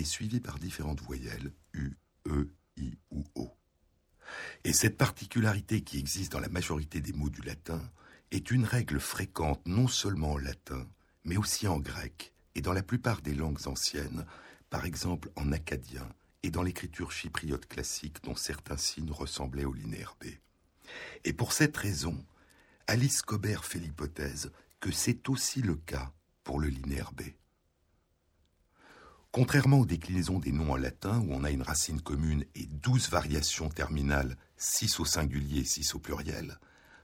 est 0.00 0.04
suivie 0.04 0.40
par 0.40 0.58
différentes 0.58 1.02
voyelles 1.02 1.52
u, 1.72 1.96
e, 2.26 2.48
i 2.76 2.98
ou 3.10 3.24
o. 3.34 3.50
Et 4.64 4.72
cette 4.72 4.96
particularité 4.96 5.82
qui 5.82 5.98
existe 5.98 6.32
dans 6.32 6.40
la 6.40 6.48
majorité 6.48 7.00
des 7.00 7.12
mots 7.12 7.30
du 7.30 7.42
latin 7.42 7.82
est 8.30 8.50
une 8.50 8.64
règle 8.64 8.98
fréquente 8.98 9.60
non 9.66 9.86
seulement 9.86 10.32
en 10.32 10.38
latin, 10.38 10.88
mais 11.24 11.36
aussi 11.36 11.68
en 11.68 11.78
grec 11.78 12.32
et 12.54 12.62
dans 12.62 12.72
la 12.72 12.82
plupart 12.82 13.20
des 13.20 13.34
langues 13.34 13.66
anciennes, 13.66 14.26
par 14.70 14.84
exemple 14.84 15.30
en 15.36 15.52
acadien, 15.52 16.08
et 16.42 16.50
dans 16.50 16.62
l'écriture 16.62 17.10
chypriote 17.10 17.66
classique 17.66 18.22
dont 18.22 18.36
certains 18.36 18.76
signes 18.76 19.10
ressemblaient 19.10 19.64
au 19.64 19.72
linéaire 19.72 20.16
B. 20.20 20.26
Et 21.24 21.32
pour 21.32 21.52
cette 21.52 21.76
raison, 21.76 22.24
Alice 22.86 23.22
Cobert 23.22 23.64
fait 23.64 23.78
l'hypothèse 23.78 24.52
que 24.80 24.92
c'est 24.92 25.28
aussi 25.28 25.62
le 25.62 25.76
cas 25.76 26.12
pour 26.42 26.60
le 26.60 26.68
linéaire 26.68 27.12
B. 27.12 27.22
Contrairement 29.34 29.80
aux 29.80 29.84
déclinaisons 29.84 30.38
des 30.38 30.52
noms 30.52 30.70
en 30.70 30.76
latin, 30.76 31.18
où 31.26 31.32
on 31.32 31.42
a 31.42 31.50
une 31.50 31.62
racine 31.62 32.00
commune 32.00 32.44
et 32.54 32.66
douze 32.66 33.10
variations 33.10 33.68
terminales, 33.68 34.36
six 34.56 35.00
au 35.00 35.04
singulier 35.04 35.62
et 35.62 35.64
six 35.64 35.92
au 35.96 35.98
pluriel, 35.98 36.60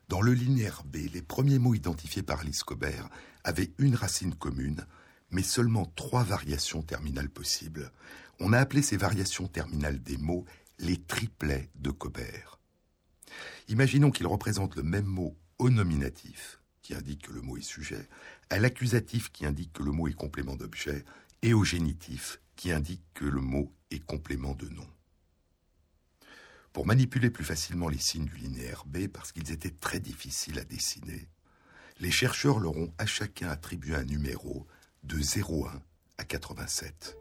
dans 0.09 0.20
le 0.20 0.33
linéaire 0.33 0.85
B, 0.85 0.99
les 1.12 1.22
premiers 1.22 1.59
mots 1.59 1.74
identifiés 1.74 2.22
par 2.22 2.39
Alice 2.39 2.62
Cobert 2.62 3.09
avaient 3.43 3.72
une 3.78 3.97
racine 3.97 4.37
commune, 4.37 4.87
mais 5.33 5.43
seulement 5.43 5.87
trois 5.97 6.22
variations 6.22 6.83
terminales 6.83 7.31
possibles, 7.31 7.91
on 8.39 8.53
a 8.53 8.61
appelé 8.61 8.83
ces 8.83 8.97
variations 8.97 9.49
terminales 9.49 10.01
des 10.01 10.16
mots 10.16 10.45
les 10.78 11.03
triplets 11.03 11.68
de 11.81 11.91
Cobert. 11.91 12.61
Imaginons 13.66 14.12
qu'ils 14.12 14.28
représentent 14.28 14.76
le 14.76 14.85
même 14.85 15.05
mot 15.05 15.37
au 15.59 15.68
nominatif, 15.68 16.61
qui 16.83 16.95
indique 16.95 17.26
que 17.26 17.33
le 17.33 17.43
mot 17.43 17.57
est 17.57 17.62
sujet, 17.62 18.09
à 18.51 18.61
l'accusatif 18.61 19.33
qui 19.33 19.47
indique 19.47 19.72
que 19.72 19.83
le 19.83 19.91
mot 19.91 20.07
est 20.07 20.12
complément 20.12 20.55
d'objet, 20.55 21.05
et 21.43 21.55
au 21.55 21.64
génitif 21.64 22.41
qui 22.57 22.72
indique 22.72 23.03
que 23.14 23.24
le 23.24 23.41
mot 23.41 23.72
est 23.91 24.05
complément 24.05 24.55
de 24.55 24.68
nom. 24.68 24.86
Pour 26.72 26.86
manipuler 26.86 27.30
plus 27.30 27.45
facilement 27.45 27.88
les 27.88 27.99
signes 27.99 28.26
du 28.26 28.36
linéaire 28.36 28.84
B, 28.86 29.09
parce 29.09 29.32
qu'ils 29.32 29.51
étaient 29.51 29.70
très 29.70 29.99
difficiles 29.99 30.59
à 30.59 30.64
dessiner, 30.64 31.28
les 31.99 32.11
chercheurs 32.11 32.61
leur 32.61 32.76
ont 32.76 32.93
à 32.99 33.07
chacun 33.07 33.49
attribué 33.49 33.95
un 33.95 34.05
numéro 34.05 34.66
de 35.03 35.18
0,1 35.18 35.80
à 36.18 36.24
87. 36.24 37.16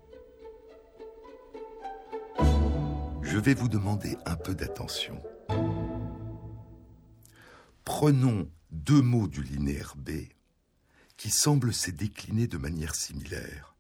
je 3.30 3.38
vais 3.38 3.54
vous 3.54 3.70
demander 3.70 4.18
un 4.26 4.36
peu 4.36 4.56
d'attention. 4.56 5.22
Prenons 7.86 8.50
deux 8.72 9.04
mots 9.04 9.28
du 9.28 9.44
linéaire 9.44 9.94
B 9.96 10.10
qui 11.16 11.30
semblent 11.30 11.74
se 11.74 11.92
décliner 11.92 12.48
de 12.48 12.58
manière 12.58 12.96
similaire. 12.96 13.76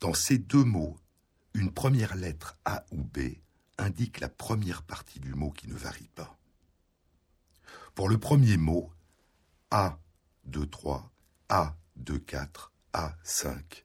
Dans 0.00 0.14
ces 0.14 0.38
deux 0.38 0.64
mots, 0.64 0.98
une 1.52 1.70
première 1.70 2.16
lettre 2.16 2.56
A 2.64 2.86
ou 2.90 3.02
B 3.02 3.18
indique 3.76 4.20
la 4.20 4.30
première 4.30 4.82
partie 4.82 5.20
du 5.20 5.34
mot 5.34 5.50
qui 5.50 5.68
ne 5.68 5.74
varie 5.74 6.08
pas. 6.14 6.38
Pour 7.94 8.08
le 8.08 8.16
premier 8.18 8.56
mot, 8.56 8.90
A 9.70 9.98
2 10.46 10.66
3, 10.66 11.12
A 11.50 11.76
2 11.96 12.18
4, 12.18 12.72
A 12.94 13.14
5. 13.24 13.84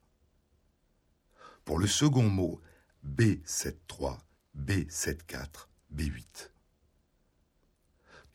Pour 1.65 1.79
le 1.79 1.87
second 1.87 2.29
mot, 2.29 2.61
B 3.03 3.41
7 3.43 3.85
3, 3.87 4.17
B74, 4.57 5.67
B8. 5.93 6.49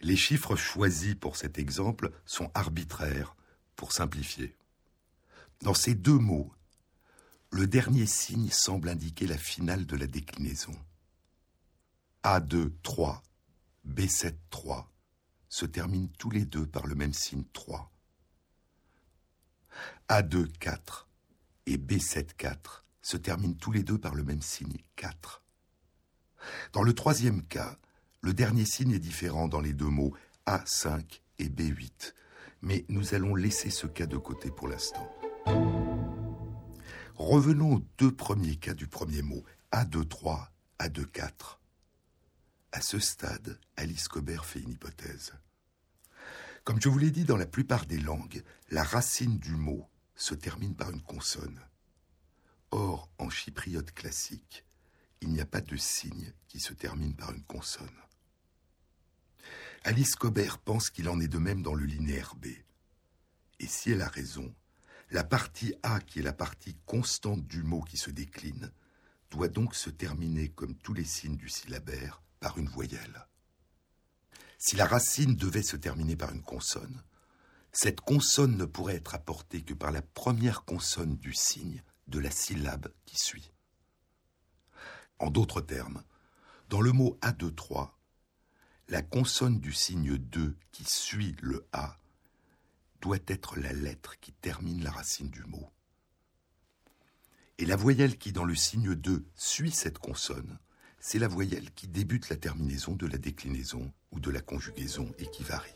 Les 0.03 0.17
chiffres 0.17 0.55
choisis 0.55 1.15
pour 1.15 1.37
cet 1.37 1.59
exemple 1.59 2.11
sont 2.27 2.51
arbitraires, 2.53 3.37
pour 3.75 3.93
simplifier. 3.93 4.55
Dans 5.63 5.75
ces 5.75 5.95
deux 5.95 6.19
mots, 6.19 6.53
le 7.51 7.67
dernier 7.67 8.07
signe 8.07 8.49
semble 8.51 8.89
indiquer 8.89 9.27
la 9.27 9.39
finale 9.39 9.85
de 9.87 9.97
la 9.97 10.07
déclinaison. 10.07 10.75
A2, 12.23 12.71
3, 12.83 13.23
B7, 13.89 14.35
3 14.51 14.91
se 15.49 15.67
terminent 15.67 16.11
tous 16.19 16.31
les 16.31 16.45
deux 16.45 16.67
par 16.67 16.87
le 16.87 16.95
même 16.95 17.13
signe 17.13 17.45
3. 17.53 17.91
A2, 20.09 20.47
4 20.59 21.09
et 21.67 21.77
B7, 21.77 22.35
4 22.37 22.85
se 23.03 23.17
terminent 23.17 23.55
tous 23.55 23.73
les 23.73 23.83
deux 23.83 23.99
par 23.99 24.15
le 24.15 24.23
même 24.23 24.43
signe 24.43 24.79
4. 24.97 25.43
Dans 26.73 26.83
le 26.83 26.95
troisième 26.95 27.43
cas, 27.43 27.79
le 28.21 28.33
dernier 28.33 28.65
signe 28.65 28.93
est 28.93 29.01
différent 29.01 29.49
dans 29.49 29.61
les 29.61 29.73
deux 29.73 29.87
mots 29.87 30.15
A5 30.47 31.21
et 31.39 31.49
B8, 31.49 32.15
mais 32.63 32.85
nous 32.89 33.15
allons 33.15 33.35
laisser 33.35 33.71
ce 33.71 33.87
cas 33.87 34.07
de 34.07 34.19
côté 34.19 34.51
pour 34.51 34.69
l'instant. 34.69 35.09
Revenons 37.21 37.75
aux 37.75 37.85
deux 37.99 38.17
premiers 38.17 38.57
cas 38.57 38.73
du 38.73 38.87
premier 38.87 39.21
mot, 39.21 39.45
A23, 39.73 40.49
A24. 40.79 41.59
À 42.73 42.81
ce 42.81 42.99
stade, 42.99 43.61
Alice 43.77 44.09
Cobert 44.09 44.47
fait 44.47 44.61
une 44.61 44.71
hypothèse. 44.71 45.35
Comme 46.65 46.81
je 46.81 46.89
vous 46.89 46.97
l'ai 46.97 47.11
dit, 47.11 47.25
dans 47.25 47.37
la 47.37 47.45
plupart 47.45 47.85
des 47.85 47.99
langues, 47.99 48.43
la 48.71 48.83
racine 48.83 49.39
du 49.39 49.55
mot 49.55 49.87
se 50.15 50.33
termine 50.33 50.75
par 50.75 50.89
une 50.93 51.03
consonne. 51.03 51.61
Or, 52.71 53.11
en 53.19 53.29
chypriote 53.29 53.93
classique, 53.93 54.65
il 55.21 55.29
n'y 55.29 55.43
a 55.43 55.47
pas 55.47 55.61
de 55.61 55.77
signe 55.77 56.33
qui 56.49 56.59
se 56.59 56.73
termine 56.73 57.15
par 57.15 57.33
une 57.33 57.45
consonne. 57.45 58.01
Alice 59.85 60.15
Cobert 60.15 60.57
pense 60.57 60.89
qu'il 60.89 61.11
en 61.11 61.21
est 61.21 61.29
de 61.29 61.39
même 61.39 61.63
dans 61.63 61.75
le 61.75 61.85
linéaire 61.85 62.35
B. 62.37 62.47
Et 63.59 63.67
si 63.67 63.91
elle 63.91 64.01
a 64.01 64.09
raison, 64.09 64.55
la 65.11 65.25
partie 65.25 65.75
A, 65.83 66.01
qui 66.01 66.21
est 66.21 66.23
la 66.23 66.33
partie 66.33 66.77
constante 66.87 67.47
du 67.47 67.63
mot 67.63 67.83
qui 67.83 67.97
se 67.97 68.11
décline, 68.11 68.71
doit 69.31 69.49
donc 69.49 69.75
se 69.75 69.91
terminer, 69.91 70.49
comme 70.51 70.77
tous 70.77 70.95
les 70.95 71.05
signes 71.05 71.37
du 71.37 71.49
syllabaire, 71.49 72.23
par 72.39 72.59
une 72.59 72.69
voyelle. 72.69 73.27
Si 74.59 74.77
la 74.77 74.87
racine 74.87 75.37
devait 75.37 75.63
se 75.63 75.77
terminer 75.77 76.17
par 76.17 76.33
une 76.33 76.43
consonne, 76.43 77.03
cette 77.73 78.01
consonne 78.01 78.57
ne 78.57 78.65
pourrait 78.65 78.97
être 78.97 79.15
apportée 79.15 79.63
que 79.63 79.75
par 79.75 79.91
la 79.91 80.03
première 80.03 80.65
consonne 80.65 81.17
du 81.17 81.33
signe 81.33 81.83
de 82.09 82.19
la 82.19 82.31
syllabe 82.31 82.89
qui 83.05 83.17
suit. 83.17 83.53
En 85.19 85.31
d'autres 85.31 85.61
termes, 85.61 86.03
dans 86.69 86.81
le 86.81 86.93
mot 86.93 87.19
A23, 87.23 87.91
la 88.89 89.03
consonne 89.03 89.61
du 89.61 89.73
signe 89.73 90.17
2 90.17 90.57
qui 90.73 90.85
suit 90.85 91.37
le 91.41 91.67
A 91.73 92.00
doit 93.01 93.19
être 93.27 93.59
la 93.59 93.73
lettre 93.73 94.19
qui 94.21 94.33
termine 94.33 94.83
la 94.83 94.91
racine 94.91 95.31
du 95.31 95.43
mot. 95.45 95.71
Et 97.59 97.67
la 97.67 97.77
voyelle 97.77 98.17
qui, 98.17 98.33
dans 98.33 98.45
le 98.45 98.55
signe 98.55 98.95
2, 98.95 99.27
suit 99.35 99.71
cette 99.71 99.99
consonne, 99.99 100.59
c'est 100.99 101.19
la 101.19 101.29
voyelle 101.29 101.71
qui 101.73 101.89
débute 101.89 102.29
la 102.29 102.37
terminaison 102.37 102.95
de 102.95 103.07
la 103.07 103.19
déclinaison 103.19 103.93
ou 104.13 104.21
de 104.21 104.31
la 104.31 104.41
conjugaison 104.41 105.13
et 105.19 105.27
qui 105.31 105.43
varie. 105.43 105.71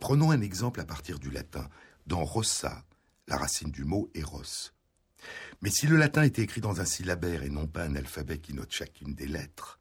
Prenons 0.00 0.30
un 0.30 0.40
exemple 0.40 0.80
à 0.80 0.84
partir 0.84 1.18
du 1.18 1.30
latin. 1.30 1.68
Dans 2.06 2.24
rossa, 2.24 2.84
la 3.26 3.36
racine 3.36 3.70
du 3.70 3.84
mot 3.84 4.10
est 4.14 4.22
ros. 4.22 4.70
Mais 5.60 5.70
si 5.70 5.86
le 5.86 5.96
latin 5.96 6.22
était 6.22 6.42
écrit 6.42 6.60
dans 6.60 6.80
un 6.80 6.84
syllabaire 6.84 7.42
et 7.42 7.50
non 7.50 7.66
pas 7.66 7.84
un 7.84 7.96
alphabet 7.96 8.38
qui 8.38 8.54
note 8.54 8.72
chacune 8.72 9.14
des 9.14 9.26
lettres, 9.26 9.77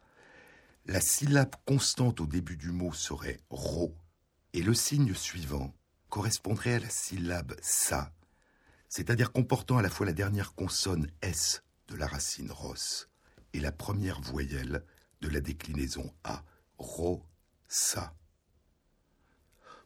la 0.88 1.01
syllabe 1.01 1.53
constante 1.65 2.21
au 2.21 2.27
début 2.27 2.55
du 2.55 2.71
mot 2.71 2.93
serait 2.93 3.41
ro, 3.49 3.93
et 4.53 4.61
le 4.61 4.73
signe 4.73 5.13
suivant 5.13 5.75
correspondrait 6.07 6.75
à 6.75 6.79
la 6.79 6.89
syllabe 6.89 7.55
sa, 7.61 8.13
c'est-à-dire 8.88 9.33
comportant 9.33 9.77
à 9.77 9.81
la 9.81 9.89
fois 9.89 10.05
la 10.05 10.13
dernière 10.13 10.55
consonne 10.55 11.11
s 11.21 11.61
de 11.89 11.95
la 11.95 12.07
racine 12.07 12.51
ros 12.51 13.05
et 13.51 13.59
la 13.59 13.73
première 13.73 14.21
voyelle 14.21 14.85
de 15.19 15.27
la 15.27 15.41
déclinaison 15.41 16.13
a, 16.23 16.45
ro, 16.77 17.21
sa. 17.67 18.15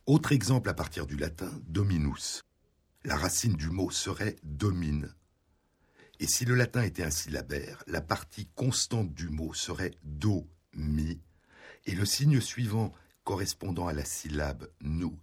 Autre 0.05 0.31
exemple 0.31 0.69
à 0.69 0.75
partir 0.75 1.07
du 1.07 1.17
latin, 1.17 1.51
dominus. 1.67 2.43
La 3.05 3.15
racine 3.15 3.55
du 3.55 3.71
mot 3.71 3.89
serait 3.89 4.35
domine. 4.43 5.11
Et 6.19 6.27
si 6.27 6.45
le 6.45 6.53
latin 6.53 6.83
était 6.83 7.03
un 7.03 7.11
syllabaire, 7.11 7.83
la 7.87 8.01
partie 8.01 8.47
constante 8.53 9.13
du 9.15 9.29
mot 9.29 9.55
serait 9.55 9.95
do, 10.03 10.47
mi, 10.73 11.19
et 11.85 11.95
le 11.95 12.05
signe 12.05 12.41
suivant 12.41 12.93
correspondant 13.23 13.87
à 13.87 13.93
la 13.93 14.05
syllabe 14.05 14.69
nous 14.81 15.17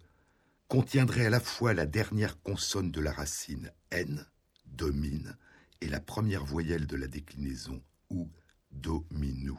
contiendrait 0.67 1.25
à 1.25 1.29
la 1.29 1.39
fois 1.39 1.73
la 1.73 1.85
dernière 1.85 2.41
consonne 2.41 2.91
de 2.91 3.01
la 3.01 3.11
racine 3.11 3.71
n, 3.91 4.25
domine, 4.65 5.35
et 5.81 5.87
la 5.87 5.99
première 5.99 6.45
voyelle 6.45 6.85
de 6.87 6.95
la 6.95 7.07
déclinaison 7.07 7.81
ou, 8.09 8.29
dominu. 8.71 9.53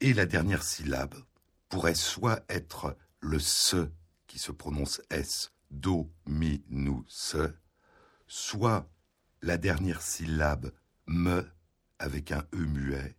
Et 0.00 0.12
la 0.12 0.26
dernière 0.26 0.62
syllabe 0.62 1.14
pourrait 1.68 1.94
soit 1.94 2.44
être 2.48 2.96
le 3.20 3.38
se 3.38 3.88
qui 4.26 4.38
se 4.38 4.52
prononce 4.52 5.00
s, 5.10 5.52
do, 5.70 6.10
mi, 6.26 6.62
nu, 6.68 7.02
se, 7.08 7.50
soit 8.26 8.88
la 9.42 9.56
dernière 9.56 10.02
syllabe 10.02 10.72
me 11.06 11.46
avec 11.98 12.32
un 12.32 12.44
e 12.52 12.58
muet, 12.58 13.16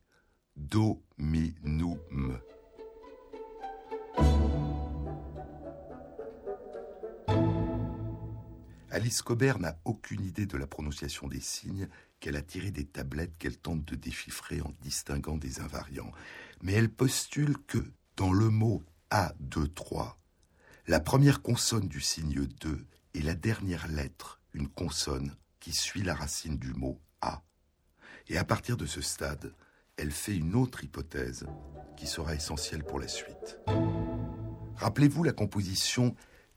do, 0.60 1.02
mi, 1.18 1.56
nu, 1.64 1.96
me. 2.12 2.40
Alice 8.92 9.22
Cobert 9.22 9.60
n'a 9.60 9.80
aucune 9.86 10.26
idée 10.26 10.46
de 10.46 10.58
la 10.58 10.68
prononciation 10.68 11.28
des 11.28 11.40
signes 11.40 11.88
qu'elle 12.20 12.36
a 12.36 12.42
tirés 12.42 12.72
des 12.72 12.86
tablettes 12.86 13.38
qu'elle 13.38 13.58
tente 13.58 13.86
de 13.86 13.96
déchiffrer 13.96 14.62
en 14.62 14.74
distinguant 14.82 15.38
des 15.38 15.62
invariants. 15.62 16.12
Mais 16.62 16.74
elle 16.74 16.90
postule 16.90 17.58
que, 17.66 17.78
dans 18.18 18.34
le 18.34 18.50
mot 18.50 18.84
A2-3, 19.12 20.16
la 20.88 21.00
première 21.00 21.42
consonne 21.42 21.88
du 21.88 22.02
signe 22.02 22.46
2 22.46 22.86
est 23.14 23.22
la 23.22 23.36
dernière 23.36 23.88
lettre, 23.88 24.42
une 24.54 24.68
consonne, 24.68 25.36
qui 25.60 25.72
suit 25.72 26.04
la 26.04 26.16
racine 26.16 26.58
du 26.58 26.74
mot 26.74 27.00
A. 27.22 27.44
Et 28.28 28.38
à 28.38 28.44
partir 28.44 28.76
de 28.76 28.86
ce 28.86 29.02
stade, 29.02 29.54
elle 30.00 30.12
fait 30.12 30.38
une 30.38 30.56
autre 30.56 30.86
hypothèse 30.86 31.46
qui 31.98 32.08
sera 32.08 32.34
essentielle 32.34 32.86
pour 32.86 33.00
la 33.00 33.10
suite. 33.10 33.60
Rappelez-vous 34.76 35.24
la 35.26 35.34
composition 35.34 36.16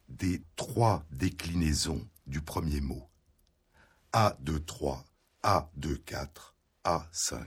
des 0.08 0.44
trois 0.54 1.04
déclinaisons 1.10 2.08
du 2.28 2.40
premier 2.40 2.80
mot. 2.80 3.08
A2-3, 4.12 5.02
A2-4, 5.42 6.54
A5. 6.84 7.42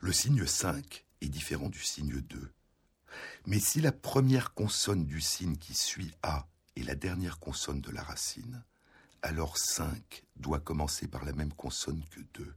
Le 0.00 0.12
signe 0.12 0.44
5 0.44 1.06
est 1.20 1.28
différent 1.28 1.68
du 1.68 1.80
signe 1.80 2.20
2. 2.20 2.52
Mais 3.46 3.60
si 3.60 3.80
la 3.80 3.92
première 3.92 4.54
consonne 4.54 5.06
du 5.06 5.20
signe 5.20 5.56
qui 5.56 5.74
suit 5.74 6.12
A 6.24 6.48
est 6.74 6.82
la 6.82 6.96
dernière 6.96 7.38
consonne 7.38 7.80
de 7.80 7.92
la 7.92 8.02
racine, 8.02 8.64
alors 9.22 9.56
5 9.56 10.24
doit 10.34 10.60
commencer 10.60 11.06
par 11.06 11.24
la 11.24 11.32
même 11.32 11.52
consonne 11.52 12.02
que 12.10 12.20
2. 12.34 12.54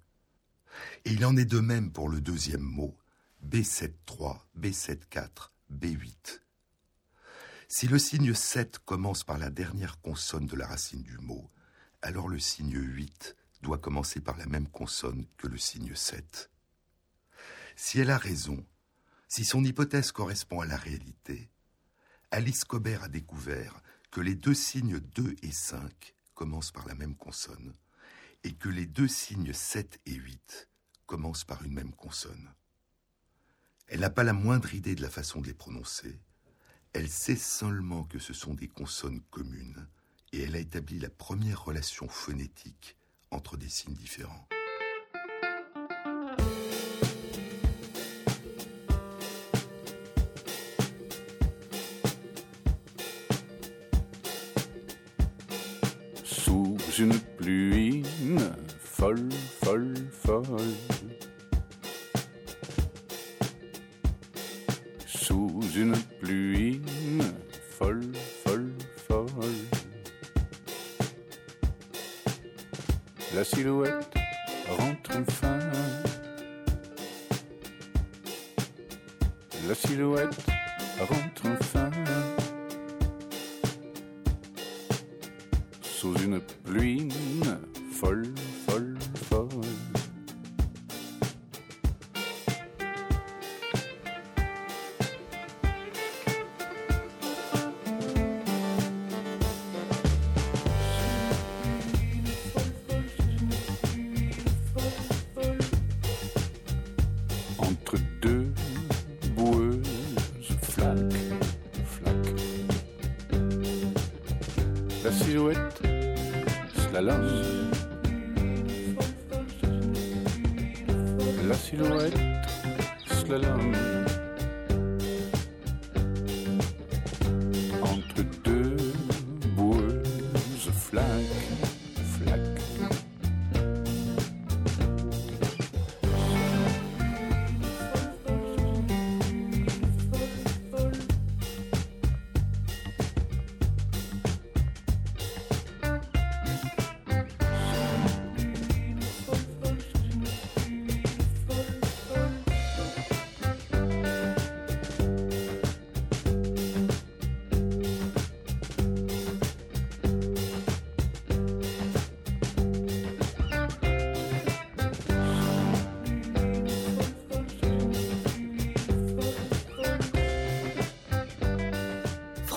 Et 1.05 1.11
il 1.11 1.26
en 1.26 1.38
est 1.38 1.45
de 1.45 1.59
même 1.59 1.91
pour 1.91 2.09
le 2.09 2.22
deuxième 2.22 2.61
mot, 2.61 2.97
B7-3, 3.47 4.39
B7-4, 4.59 5.51
B8. 5.72 6.41
Si 7.67 7.88
le 7.88 7.99
signe 7.99 8.34
7 8.34 8.80
commence 8.80 9.24
par 9.24 9.38
la 9.38 9.49
dernière 9.49 10.01
consonne 10.01 10.45
de 10.45 10.55
la 10.55 10.67
racine 10.67 11.03
du 11.03 11.17
mot, 11.17 11.49
alors 12.01 12.28
le 12.28 12.39
signe 12.39 12.78
8 12.78 13.36
doit 13.61 13.78
commencer 13.78 14.19
par 14.19 14.38
la 14.38 14.45
même 14.45 14.67
consonne 14.67 15.26
que 15.38 15.47
le 15.47 15.57
signe 15.57 15.95
7. 15.95 16.49
Si 17.76 17.99
elle 17.99 18.11
a 18.11 18.17
raison, 18.17 18.65
si 19.28 19.45
son 19.45 19.63
hypothèse 19.63 20.11
correspond 20.11 20.59
à 20.59 20.65
la 20.65 20.76
réalité, 20.76 21.49
Alice 22.32 22.65
Cobert 22.65 23.03
a 23.03 23.07
découvert 23.07 23.82
que 24.11 24.19
les 24.22 24.36
deux 24.36 24.53
signes 24.53 24.99
2 24.99 25.36
et 25.41 25.51
5 25.51 26.13
commencent 26.34 26.72
par 26.72 26.88
la 26.88 26.95
même 26.95 27.15
consonne 27.15 27.74
et 28.43 28.53
que 28.53 28.69
les 28.69 28.85
deux 28.85 29.07
signes 29.07 29.53
7 29.53 29.99
et 30.05 30.13
8 30.13 30.69
commencent 31.05 31.43
par 31.43 31.63
une 31.63 31.73
même 31.73 31.93
consonne. 31.93 32.53
Elle 33.87 33.99
n'a 33.99 34.09
pas 34.09 34.23
la 34.23 34.33
moindre 34.33 34.73
idée 34.73 34.95
de 34.95 35.01
la 35.01 35.09
façon 35.09 35.41
de 35.41 35.47
les 35.47 35.53
prononcer, 35.53 36.19
elle 36.93 37.09
sait 37.09 37.37
seulement 37.37 38.03
que 38.03 38.19
ce 38.19 38.33
sont 38.33 38.53
des 38.53 38.67
consonnes 38.67 39.21
communes 39.29 39.87
et 40.33 40.41
elle 40.41 40.55
a 40.55 40.59
établi 40.59 40.99
la 40.99 41.09
première 41.09 41.63
relation 41.63 42.07
phonétique 42.07 42.97
entre 43.31 43.55
des 43.55 43.69
signes 43.69 43.93
différents. 43.93 44.47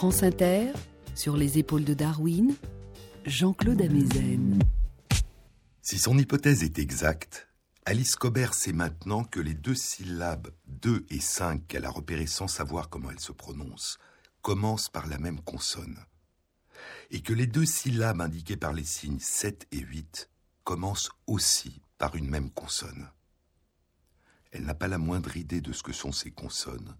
France 0.05 0.23
Inter, 0.23 0.71
sur 1.15 1.35
les 1.35 1.57
épaules 1.57 1.85
de 1.85 1.95
Darwin, 1.95 2.55
Jean-Claude 3.25 3.81
Amezen. 3.81 4.59
Si 5.81 5.99
son 5.99 6.19
hypothèse 6.19 6.63
est 6.63 6.79
exacte, 6.79 7.49
Alice 7.87 8.15
Cobert 8.15 8.53
sait 8.53 8.75
maintenant 8.75 9.25
que 9.25 9.41
les 9.41 9.55
deux 9.55 9.75
syllabes 9.75 10.51
2 10.67 11.07
et 11.09 11.21
5 11.21 11.67
qu'elle 11.67 11.87
a 11.87 11.91
repérées 11.91 12.27
sans 12.27 12.49
savoir 12.49 12.91
comment 12.91 13.11
elles 13.11 13.19
se 13.19 13.33
prononcent 13.33 13.97
commencent 14.43 14.91
par 14.91 15.07
la 15.07 15.17
même 15.17 15.41
consonne. 15.41 15.99
Et 17.11 17.23
que 17.23 17.33
les 17.33 17.47
deux 17.47 17.65
syllabes 17.65 18.21
indiquées 18.21 18.59
par 18.59 18.75
les 18.75 18.85
signes 18.85 19.21
7 19.21 19.67
et 19.73 19.79
8 19.79 20.29
commencent 20.65 21.13
aussi 21.27 21.81
par 21.97 22.15
une 22.15 22.29
même 22.29 22.51
consonne. 22.51 23.09
Elle 24.53 24.67
n'a 24.67 24.75
pas 24.75 24.89
la 24.89 24.99
moindre 24.99 25.39
idée 25.39 25.63
de 25.63 25.73
ce 25.73 25.83
que 25.83 25.95
sont 25.95 26.13
ces 26.13 26.31
consonnes, 26.31 26.95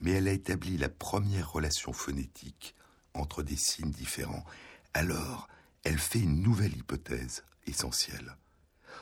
mais 0.00 0.12
elle 0.12 0.28
a 0.28 0.32
établi 0.32 0.76
la 0.76 0.88
première 0.88 1.52
relation 1.52 1.92
phonétique 1.92 2.74
entre 3.14 3.42
des 3.42 3.56
signes 3.56 3.90
différents. 3.90 4.44
Alors, 4.94 5.48
elle 5.84 5.98
fait 5.98 6.20
une 6.20 6.42
nouvelle 6.42 6.76
hypothèse 6.76 7.44
essentielle. 7.66 8.36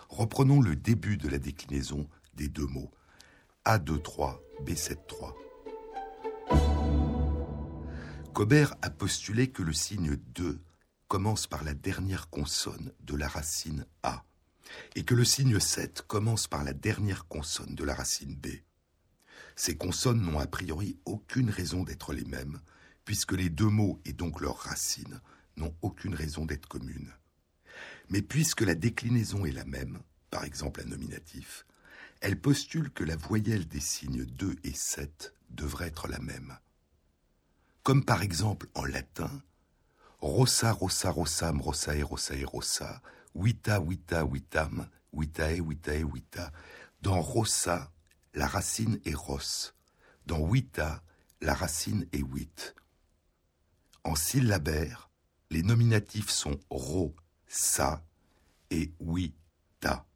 Reprenons 0.09 0.61
le 0.61 0.77
début 0.77 1.17
de 1.17 1.29
la 1.29 1.39
déclinaison 1.39 2.09
des 2.35 2.49
deux 2.49 2.67
mots. 2.67 2.91
A23, 3.65 4.39
B73. 4.65 5.35
Cobert 8.33 8.75
a 8.83 8.91
postulé 8.91 9.51
que 9.51 9.63
le 9.63 9.73
signe 9.73 10.17
2 10.17 10.61
commence 11.09 11.47
par 11.47 11.65
la 11.65 11.75
dernière 11.75 12.31
consonne 12.31 12.93
de 13.01 13.17
la 13.17 13.27
racine 13.27 13.85
A 14.03 14.25
et 14.95 15.05
que 15.05 15.15
le 15.15 15.25
signe 15.25 15.59
7 15.59 16.03
commence 16.07 16.47
par 16.47 16.63
la 16.63 16.73
dernière 16.73 17.27
consonne 17.27 17.75
de 17.75 17.85
la 17.85 17.95
racine 17.95 18.37
B. 18.37 18.49
Ces 19.59 19.77
consonnes 19.77 20.21
n'ont 20.21 20.39
a 20.39 20.47
priori 20.47 21.01
aucune 21.05 21.51
raison 21.51 21.83
d'être 21.83 22.13
les 22.13 22.25
mêmes, 22.25 22.61
puisque 23.05 23.33
les 23.33 23.51
deux 23.51 23.69
mots 23.69 24.01
et 24.05 24.13
donc 24.13 24.41
leurs 24.41 24.57
racines 24.57 25.21
n'ont 25.57 25.75
aucune 25.83 26.15
raison 26.15 26.47
d'être 26.47 26.69
communes. 26.69 27.13
Mais 28.09 28.23
puisque 28.23 28.61
la 28.61 28.77
déclinaison 28.77 29.45
est 29.45 29.51
la 29.51 29.65
même, 29.65 29.99
par 30.31 30.45
exemple 30.45 30.81
un 30.81 30.85
nominatif, 30.89 31.67
elle 32.21 32.41
postule 32.41 32.93
que 32.93 33.03
la 33.03 33.17
voyelle 33.17 33.67
des 33.67 33.81
signes 33.81 34.25
2 34.25 34.55
et 34.63 34.73
7 34.73 35.35
devrait 35.51 35.89
être 35.89 36.07
la 36.07 36.21
même. 36.21 36.57
Comme 37.83 38.05
par 38.05 38.23
exemple 38.23 38.69
en 38.75 38.85
latin, 38.85 39.43
rossa, 40.21 40.71
rossa, 40.71 41.11
rossam, 41.11 41.61
rossae, 41.61 42.05
rossae, 42.05 42.45
rossa, 42.45 43.03
wita, 43.35 43.81
wita, 43.81 44.25
witam, 44.25 44.89
witae, 45.13 45.61
witae, 45.61 46.05
wita. 46.05 46.53
Dans 47.03 47.21
rossa, 47.21 47.91
la 48.39 48.47
racine 48.47 49.01
est 49.05 49.17
ros. 49.17 49.73
Dans 50.27 50.39
wita, 50.39 51.03
la 51.41 51.55
racine 51.55 52.07
est 52.13 52.23
wit. 52.23 52.77
En 54.05 54.15
syllabaire, 54.15 55.11
les 55.51 55.65
nominatifs 55.65 56.31
sont 56.31 56.61
ro, 56.71 57.17
sa 57.49 58.05
et 58.71 58.93
oui, 59.01 59.35
ta. 59.81 60.07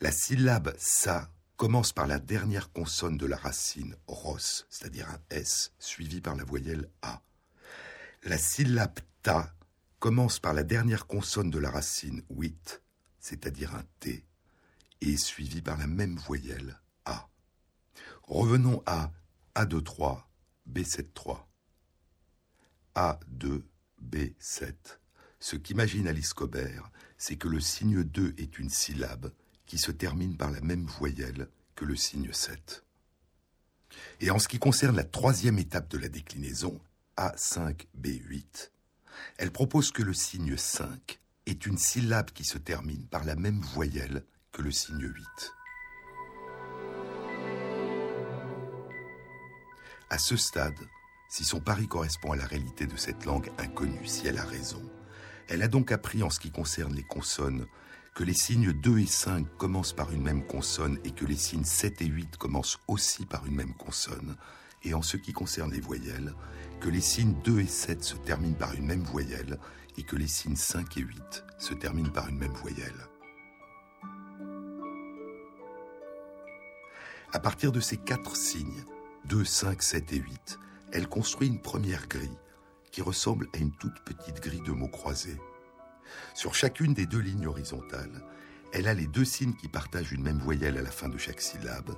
La 0.00 0.10
syllabe 0.10 0.74
sa 0.76 1.30
commence 1.56 1.92
par 1.92 2.08
la 2.08 2.18
dernière 2.18 2.72
consonne 2.72 3.18
de 3.18 3.26
la 3.26 3.36
racine 3.36 3.94
ros, 4.08 4.38
c'est-à-dire 4.68 5.08
un 5.08 5.20
s, 5.30 5.72
suivi 5.78 6.20
par 6.20 6.34
la 6.34 6.42
voyelle 6.42 6.90
a. 7.02 7.22
La 8.24 8.36
syllabe 8.36 8.98
ta 9.22 9.54
commence 10.00 10.40
par 10.40 10.54
la 10.54 10.64
dernière 10.64 11.06
consonne 11.06 11.50
de 11.50 11.60
la 11.60 11.70
racine 11.70 12.24
wit, 12.30 12.82
c'est-à-dire 13.20 13.76
un 13.76 13.84
t, 14.00 14.26
et 15.02 15.12
est 15.12 15.16
suivi 15.16 15.62
par 15.62 15.78
la 15.78 15.86
même 15.86 16.16
voyelle. 16.16 16.81
Revenons 18.32 18.82
à 18.86 19.12
A23, 19.56 20.22
B73. 20.66 21.36
A2, 22.96 23.62
B7. 24.02 24.72
Ce 25.38 25.56
qu'imagine 25.56 26.08
Alice 26.08 26.32
Cobert, 26.32 26.90
c'est 27.18 27.36
que 27.36 27.48
le 27.48 27.60
signe 27.60 28.02
2 28.02 28.34
est 28.38 28.58
une 28.58 28.70
syllabe 28.70 29.30
qui 29.66 29.76
se 29.76 29.90
termine 29.90 30.38
par 30.38 30.50
la 30.50 30.62
même 30.62 30.86
voyelle 30.86 31.50
que 31.74 31.84
le 31.84 31.94
signe 31.94 32.32
7. 32.32 32.86
Et 34.22 34.30
en 34.30 34.38
ce 34.38 34.48
qui 34.48 34.58
concerne 34.58 34.96
la 34.96 35.04
troisième 35.04 35.58
étape 35.58 35.90
de 35.90 35.98
la 35.98 36.08
déclinaison, 36.08 36.80
A5B8, 37.18 38.70
elle 39.36 39.52
propose 39.52 39.92
que 39.92 40.02
le 40.02 40.14
signe 40.14 40.56
5 40.56 41.20
est 41.44 41.66
une 41.66 41.76
syllabe 41.76 42.30
qui 42.30 42.44
se 42.44 42.56
termine 42.56 43.06
par 43.08 43.24
la 43.24 43.36
même 43.36 43.60
voyelle 43.60 44.24
que 44.52 44.62
le 44.62 44.70
signe 44.70 45.04
8. 45.04 45.52
À 50.12 50.18
ce 50.18 50.36
stade, 50.36 50.90
si 51.30 51.42
son 51.42 51.58
pari 51.58 51.88
correspond 51.88 52.32
à 52.32 52.36
la 52.36 52.44
réalité 52.44 52.86
de 52.86 52.98
cette 52.98 53.24
langue 53.24 53.50
inconnue, 53.56 54.06
si 54.06 54.26
elle 54.26 54.36
a 54.36 54.44
raison, 54.44 54.82
elle 55.48 55.62
a 55.62 55.68
donc 55.68 55.90
appris 55.90 56.22
en 56.22 56.28
ce 56.28 56.38
qui 56.38 56.50
concerne 56.50 56.94
les 56.94 57.02
consonnes 57.02 57.64
que 58.14 58.22
les 58.22 58.34
signes 58.34 58.74
2 58.74 58.98
et 58.98 59.06
5 59.06 59.46
commencent 59.56 59.94
par 59.94 60.12
une 60.12 60.20
même 60.20 60.46
consonne 60.46 60.98
et 61.04 61.12
que 61.12 61.24
les 61.24 61.38
signes 61.38 61.64
7 61.64 62.02
et 62.02 62.06
8 62.08 62.36
commencent 62.36 62.78
aussi 62.88 63.24
par 63.24 63.46
une 63.46 63.54
même 63.54 63.72
consonne, 63.72 64.36
et 64.82 64.92
en 64.92 65.00
ce 65.00 65.16
qui 65.16 65.32
concerne 65.32 65.72
les 65.72 65.80
voyelles, 65.80 66.34
que 66.82 66.90
les 66.90 67.00
signes 67.00 67.34
2 67.44 67.60
et 67.60 67.66
7 67.66 68.04
se 68.04 68.16
terminent 68.16 68.58
par 68.58 68.74
une 68.74 68.84
même 68.84 69.04
voyelle 69.04 69.58
et 69.96 70.02
que 70.02 70.16
les 70.16 70.28
signes 70.28 70.56
5 70.56 70.94
et 70.98 71.00
8 71.00 71.44
se 71.56 71.72
terminent 71.72 72.12
par 72.12 72.28
une 72.28 72.36
même 72.36 72.52
voyelle. 72.52 73.08
À 77.32 77.38
partir 77.38 77.72
de 77.72 77.80
ces 77.80 77.96
quatre 77.96 78.36
signes, 78.36 78.84
2, 79.26 79.44
5, 79.44 79.82
7 79.82 80.12
et 80.12 80.16
8, 80.16 80.58
elle 80.92 81.08
construit 81.08 81.46
une 81.46 81.60
première 81.60 82.08
grille 82.08 82.36
qui 82.90 83.02
ressemble 83.02 83.48
à 83.54 83.58
une 83.58 83.70
toute 83.76 84.00
petite 84.00 84.40
grille 84.40 84.62
de 84.62 84.72
mots 84.72 84.88
croisés. 84.88 85.40
Sur 86.34 86.54
chacune 86.54 86.92
des 86.92 87.06
deux 87.06 87.20
lignes 87.20 87.46
horizontales, 87.46 88.22
elle 88.72 88.88
a 88.88 88.94
les 88.94 89.06
deux 89.06 89.24
signes 89.24 89.54
qui 89.54 89.68
partagent 89.68 90.12
une 90.12 90.22
même 90.22 90.40
voyelle 90.40 90.76
à 90.76 90.82
la 90.82 90.90
fin 90.90 91.08
de 91.08 91.18
chaque 91.18 91.40
syllabe, 91.40 91.96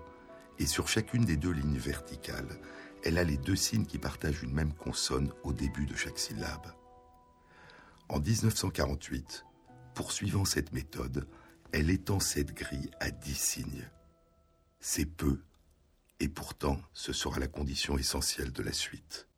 et 0.58 0.66
sur 0.66 0.86
chacune 0.86 1.24
des 1.24 1.36
deux 1.36 1.50
lignes 1.50 1.78
verticales, 1.78 2.60
elle 3.04 3.18
a 3.18 3.24
les 3.24 3.38
deux 3.38 3.56
signes 3.56 3.86
qui 3.86 3.98
partagent 3.98 4.42
une 4.42 4.54
même 4.54 4.74
consonne 4.74 5.32
au 5.44 5.52
début 5.52 5.86
de 5.86 5.96
chaque 5.96 6.18
syllabe. 6.18 6.72
En 8.10 8.20
1948, 8.20 9.44
poursuivant 9.94 10.44
cette 10.44 10.72
méthode, 10.72 11.26
elle 11.72 11.90
étend 11.90 12.20
cette 12.20 12.54
grille 12.54 12.90
à 13.00 13.10
dix 13.10 13.38
signes. 13.38 13.88
C'est 14.78 15.06
peu, 15.06 15.40
et 16.20 16.28
pourtant 16.28 16.80
ce 16.92 17.12
sera 17.12 17.38
la 17.38 17.48
condition 17.48 17.98
essentielle 17.98 18.52
de 18.52 18.62
la 18.62 18.72
suite. 18.72 19.28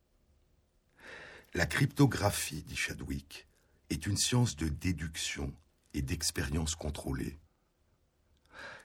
La 1.55 1.67
cryptographie, 1.67 2.63
dit 2.63 2.77
Chadwick, 2.77 3.47
est 3.91 4.07
une 4.07 4.17
science 4.17 4.57
de 4.57 4.69
déduction 4.69 5.55
et 5.95 6.03
d'expérience 6.03 6.75
contrôlée. 6.75 7.39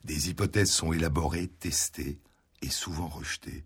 Des 0.04 0.30
hypothèses 0.30 0.72
sont 0.72 0.94
élaborées, 0.94 1.48
testées 1.48 2.20
et 2.62 2.70
souvent 2.70 3.08
rejetées. 3.08 3.66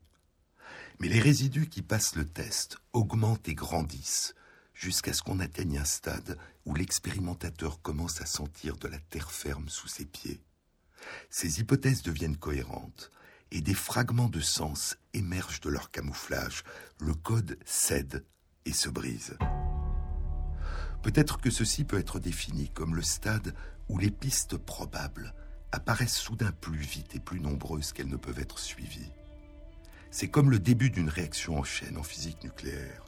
Mais 1.00 1.08
les 1.08 1.20
résidus 1.20 1.68
qui 1.68 1.82
passent 1.82 2.16
le 2.16 2.26
test 2.26 2.78
augmentent 2.94 3.48
et 3.48 3.56
grandissent 3.56 4.34
jusqu'à 4.74 5.14
ce 5.14 5.22
qu'on 5.22 5.40
atteigne 5.40 5.78
un 5.78 5.86
stade 5.86 6.38
où 6.66 6.74
l'expérimentateur 6.74 7.82
commence 7.82 8.22
à 8.22 8.26
sentir 8.26 8.78
de 8.78 8.88
la 8.88 9.00
terre 9.00 9.32
ferme 9.32 9.70
sous 9.70 9.88
ses 9.88 10.06
pieds. 10.06 10.42
Ces 11.30 11.60
hypothèses 11.60 12.02
deviennent 12.02 12.38
cohérentes 12.38 13.12
et 13.56 13.62
des 13.62 13.74
fragments 13.74 14.28
de 14.28 14.42
sens 14.42 14.98
émergent 15.14 15.62
de 15.62 15.70
leur 15.70 15.90
camouflage. 15.90 16.64
Le 17.00 17.14
code 17.14 17.58
cède 17.64 18.26
et 18.66 18.74
se 18.74 18.90
brise. 18.90 19.38
Peut-être 21.02 21.40
que 21.40 21.50
ceci 21.50 21.86
peut 21.86 21.98
être 21.98 22.20
défini 22.20 22.68
comme 22.68 22.96
le 22.96 23.02
stade 23.02 23.56
où 23.88 23.98
les 23.98 24.12
pistes 24.12 24.58
probables 24.58 25.34
apparaissent 25.72 26.18
soudain 26.18 26.52
plus 26.52 26.80
vite 26.80 27.16
et 27.16 27.22
plus 27.22 27.40
nombreuses 27.40 27.94
qu'elles 27.94 28.10
ne 28.10 28.18
peuvent 28.18 28.40
être 28.40 28.60
suivies. 28.60 29.14
C'est 30.12 30.30
comme 30.30 30.52
le 30.52 30.60
début 30.60 30.90
d'une 30.90 31.10
réaction 31.10 31.58
en 31.58 31.64
chaîne 31.64 31.98
en 31.98 32.04
physique 32.04 32.44
nucléaire. 32.44 33.06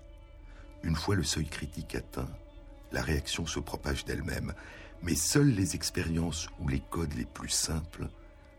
Une 0.82 0.96
fois 0.96 1.16
le 1.16 1.24
seuil 1.24 1.50
critique 1.50 1.94
atteint, 1.94 2.30
la 2.94 3.02
réaction 3.02 3.46
se 3.46 3.60
propage 3.60 4.06
d'elle-même, 4.06 4.54
mais 5.02 5.16
seules 5.16 5.52
les 5.52 5.76
expériences 5.76 6.48
où 6.62 6.70
les 6.70 6.80
codes 6.90 7.16
les 7.16 7.26
plus 7.26 7.50
simples 7.50 8.08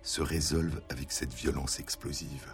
se 0.08 0.22
résolvent 0.22 0.80
avec 0.88 1.12
cette 1.12 1.34
violence 1.34 1.80
explosive. 1.80 2.46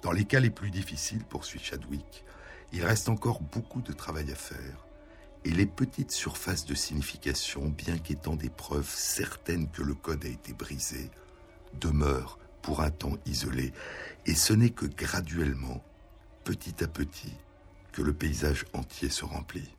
Dans 0.00 0.12
les 0.12 0.24
cas 0.24 0.40
les 0.40 0.48
plus 0.48 0.70
difficiles, 0.70 1.22
poursuit 1.24 1.60
Chadwick, 1.60 2.24
il 2.72 2.82
reste 2.82 3.10
encore 3.10 3.42
beaucoup 3.42 3.82
de 3.82 3.92
travail 3.92 4.32
à 4.32 4.34
faire. 4.34 4.86
Et 5.44 5.50
les 5.50 5.66
petites 5.66 6.10
surfaces 6.10 6.64
de 6.64 6.74
signification, 6.74 7.68
bien 7.68 7.98
qu'étant 7.98 8.34
des 8.34 8.48
preuves 8.48 8.88
certaines 8.88 9.70
que 9.70 9.82
le 9.82 9.94
code 9.94 10.24
a 10.24 10.28
été 10.28 10.54
brisé, 10.54 11.10
demeurent 11.74 12.38
pour 12.62 12.80
un 12.80 12.90
temps 12.90 13.18
isolé. 13.26 13.74
Et 14.24 14.34
ce 14.34 14.54
n'est 14.54 14.70
que 14.70 14.86
graduellement, 14.86 15.84
petit 16.44 16.82
à 16.82 16.88
petit, 16.88 17.34
que 17.92 18.00
le 18.00 18.14
paysage 18.14 18.64
entier 18.72 19.10
se 19.10 19.26
remplit. 19.26 19.76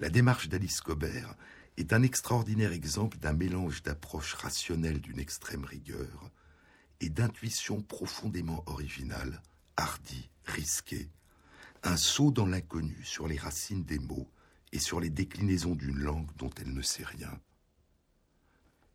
La 0.00 0.08
démarche 0.08 0.48
d'Alice 0.48 0.80
Cobert 0.80 1.36
est 1.78 1.92
un 1.92 2.02
extraordinaire 2.02 2.72
exemple 2.72 3.18
d'un 3.18 3.32
mélange 3.32 3.84
d'approche 3.84 4.34
rationnelle 4.34 5.00
d'une 5.00 5.20
extrême 5.20 5.64
rigueur 5.64 6.28
et 7.00 7.08
d'intuition 7.08 7.82
profondément 7.82 8.64
originale, 8.66 9.40
hardie, 9.76 10.28
risquée, 10.44 11.08
un 11.84 11.96
saut 11.96 12.32
dans 12.32 12.46
l'inconnu 12.46 12.98
sur 13.04 13.28
les 13.28 13.36
racines 13.36 13.84
des 13.84 14.00
mots 14.00 14.28
et 14.72 14.80
sur 14.80 14.98
les 14.98 15.08
déclinaisons 15.08 15.76
d'une 15.76 16.00
langue 16.00 16.28
dont 16.36 16.50
elle 16.60 16.72
ne 16.72 16.82
sait 16.82 17.04
rien. 17.04 17.38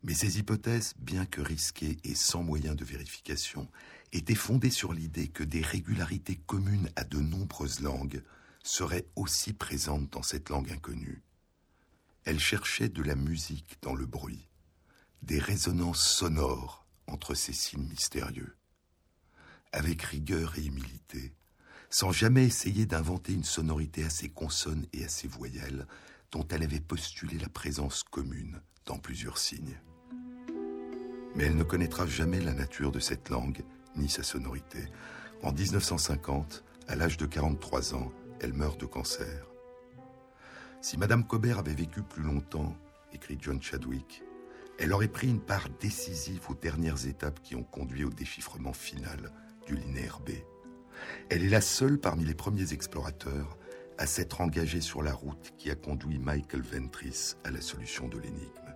Mais 0.02 0.12
ces 0.12 0.38
hypothèses, 0.38 0.92
bien 0.98 1.24
que 1.24 1.40
risquées 1.40 1.96
et 2.04 2.14
sans 2.14 2.42
moyen 2.42 2.74
de 2.74 2.84
vérification, 2.84 3.66
étaient 4.12 4.34
fondées 4.34 4.70
sur 4.70 4.92
l'idée 4.92 5.28
que 5.28 5.42
des 5.42 5.62
régularités 5.62 6.36
communes 6.36 6.90
à 6.96 7.04
de 7.04 7.18
nombreuses 7.18 7.80
langues 7.80 8.22
seraient 8.62 9.06
aussi 9.16 9.54
présentes 9.54 10.10
dans 10.10 10.22
cette 10.22 10.50
langue 10.50 10.70
inconnue. 10.70 11.22
Elle 12.24 12.40
cherchait 12.40 12.88
de 12.88 13.02
la 13.02 13.16
musique 13.16 13.76
dans 13.82 13.94
le 13.94 14.06
bruit, 14.06 14.48
des 15.22 15.38
résonances 15.38 16.02
sonores 16.02 16.86
entre 17.06 17.34
ces 17.34 17.52
signes 17.52 17.86
mystérieux. 17.86 18.56
Avec 19.72 20.00
rigueur 20.02 20.58
et 20.58 20.64
humilité, 20.64 21.34
sans 21.90 22.12
jamais 22.12 22.46
essayer 22.46 22.86
d'inventer 22.86 23.34
une 23.34 23.44
sonorité 23.44 24.04
à 24.04 24.10
ses 24.10 24.30
consonnes 24.30 24.86
et 24.94 25.04
à 25.04 25.08
ses 25.08 25.28
voyelles, 25.28 25.86
dont 26.32 26.46
elle 26.48 26.62
avait 26.62 26.80
postulé 26.80 27.38
la 27.38 27.50
présence 27.50 28.02
commune 28.04 28.62
dans 28.86 28.98
plusieurs 28.98 29.36
signes. 29.36 29.78
Mais 31.34 31.44
elle 31.44 31.56
ne 31.56 31.62
connaîtra 31.62 32.06
jamais 32.06 32.40
la 32.40 32.54
nature 32.54 32.90
de 32.90 33.00
cette 33.00 33.28
langue, 33.28 33.62
ni 33.96 34.08
sa 34.08 34.22
sonorité. 34.22 34.88
En 35.42 35.52
1950, 35.52 36.64
à 36.88 36.96
l'âge 36.96 37.18
de 37.18 37.26
43 37.26 37.94
ans, 37.94 38.12
elle 38.40 38.54
meurt 38.54 38.80
de 38.80 38.86
cancer. 38.86 39.53
Si 40.84 40.98
Madame 40.98 41.26
Cobert 41.26 41.60
avait 41.60 41.72
vécu 41.72 42.02
plus 42.02 42.22
longtemps, 42.22 42.76
écrit 43.14 43.38
John 43.40 43.62
Chadwick, 43.62 44.22
elle 44.78 44.92
aurait 44.92 45.08
pris 45.08 45.30
une 45.30 45.40
part 45.40 45.70
décisive 45.80 46.42
aux 46.50 46.54
dernières 46.54 47.06
étapes 47.06 47.40
qui 47.42 47.56
ont 47.56 47.62
conduit 47.62 48.04
au 48.04 48.10
déchiffrement 48.10 48.74
final 48.74 49.32
du 49.66 49.76
linéaire 49.76 50.20
B. 50.20 50.32
Elle 51.30 51.42
est 51.42 51.48
la 51.48 51.62
seule 51.62 51.98
parmi 51.98 52.26
les 52.26 52.34
premiers 52.34 52.74
explorateurs 52.74 53.56
à 53.96 54.06
s'être 54.06 54.42
engagée 54.42 54.82
sur 54.82 55.02
la 55.02 55.14
route 55.14 55.54
qui 55.56 55.70
a 55.70 55.74
conduit 55.74 56.18
Michael 56.18 56.60
Ventris 56.60 57.32
à 57.44 57.50
la 57.50 57.62
solution 57.62 58.06
de 58.06 58.18
l'énigme. 58.18 58.74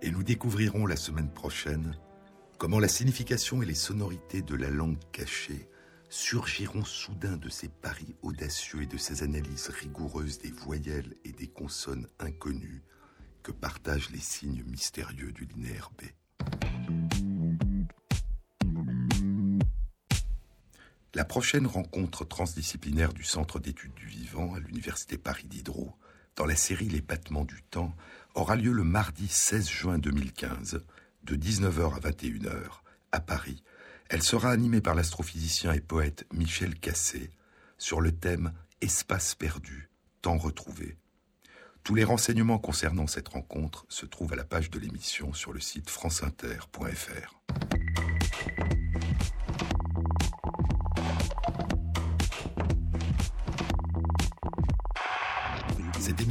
Et 0.00 0.12
nous 0.12 0.22
découvrirons 0.22 0.86
la 0.86 0.94
semaine 0.94 1.32
prochaine 1.32 1.98
comment 2.56 2.78
la 2.78 2.86
signification 2.86 3.62
et 3.62 3.66
les 3.66 3.74
sonorités 3.74 4.42
de 4.42 4.54
la 4.54 4.70
langue 4.70 5.02
cachée 5.10 5.68
surgiront 6.08 6.84
soudain 6.84 7.36
de 7.36 7.48
ces 7.48 7.68
paris 7.68 8.14
audacieux 8.22 8.82
et 8.82 8.86
de 8.86 8.96
ces 8.96 9.22
analyses 9.22 9.68
rigoureuses 9.68 10.38
des 10.38 10.50
voyelles 10.50 11.14
et 11.24 11.32
des 11.32 11.48
consonnes 11.48 12.08
inconnues 12.18 12.82
que 13.42 13.52
partagent 13.52 14.10
les 14.10 14.20
signes 14.20 14.64
mystérieux 14.64 15.32
du 15.32 15.44
linéaire 15.44 15.90
B. 15.98 16.04
La 21.14 21.24
prochaine 21.24 21.66
rencontre 21.66 22.26
transdisciplinaire 22.26 23.14
du 23.14 23.24
Centre 23.24 23.58
d'études 23.58 23.94
du 23.94 24.06
vivant 24.06 24.54
à 24.54 24.60
l'Université 24.60 25.16
Paris 25.16 25.46
Diderot, 25.46 25.94
dans 26.36 26.44
la 26.44 26.56
série 26.56 26.90
Les 26.90 27.00
battements 27.00 27.46
du 27.46 27.62
temps, 27.62 27.96
aura 28.34 28.54
lieu 28.54 28.72
le 28.72 28.84
mardi 28.84 29.26
16 29.26 29.66
juin 29.66 29.98
2015, 29.98 30.84
de 31.24 31.36
19h 31.36 31.94
à 31.94 32.00
21h, 32.00 32.82
à 33.12 33.20
Paris. 33.20 33.62
Elle 34.08 34.22
sera 34.22 34.50
animée 34.50 34.80
par 34.80 34.94
l'astrophysicien 34.94 35.72
et 35.72 35.80
poète 35.80 36.26
Michel 36.32 36.78
Cassé 36.78 37.30
sur 37.78 38.00
le 38.00 38.12
thème 38.12 38.52
Espace 38.80 39.34
perdu, 39.34 39.90
temps 40.22 40.38
retrouvé. 40.38 40.96
Tous 41.82 41.94
les 41.94 42.04
renseignements 42.04 42.58
concernant 42.58 43.06
cette 43.06 43.28
rencontre 43.28 43.86
se 43.88 44.06
trouvent 44.06 44.32
à 44.32 44.36
la 44.36 44.44
page 44.44 44.70
de 44.70 44.78
l'émission 44.78 45.32
sur 45.32 45.52
le 45.52 45.60
site 45.60 45.90
franceinter.fr. 45.90 47.40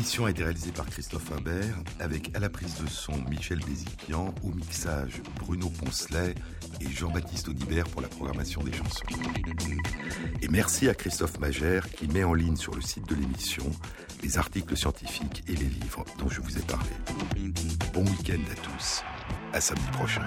Cette 0.06 0.12
émission 0.12 0.26
a 0.28 0.30
été 0.30 0.44
réalisée 0.44 0.72
par 0.72 0.86
Christophe 0.86 1.32
Imbert, 1.32 1.76
avec 2.00 2.30
à 2.36 2.40
la 2.40 2.48
prise 2.48 2.76
de 2.80 2.88
son 2.88 3.18
Michel 3.28 3.58
Béziquian, 3.66 4.36
au 4.44 4.50
mixage 4.50 5.24
Bruno 5.40 5.68
Poncelet 5.68 6.36
et 6.80 6.88
Jean-Baptiste 6.88 7.50
Audibert 7.50 7.86
pour 7.86 8.02
la 8.02 8.08
programmation 8.08 8.62
des 8.62 8.72
chansons. 8.72 9.04
Et 10.44 10.48
merci 10.48 10.90
à 10.90 10.94
Christophe 10.94 11.40
Magère 11.40 11.90
qui 11.90 12.08
met 12.08 12.24
en 12.24 12.36
ligne 12.36 12.56
sur 12.56 12.76
le 12.76 12.82
site 12.82 13.10
de 13.10 13.16
l'émission 13.16 13.66
les 14.22 14.38
articles 14.38 14.78
scientifiques 14.78 15.44
et 15.48 15.56
les 15.56 15.66
livres 15.66 16.06
dont 16.20 16.30
je 16.30 16.40
vous 16.40 16.56
ai 16.56 16.62
parlé. 16.62 16.92
Bon 17.92 18.06
week-end 18.06 18.44
à 18.52 18.56
tous. 18.62 19.02
À 19.54 19.60
samedi 19.60 19.88
prochain. 19.92 20.26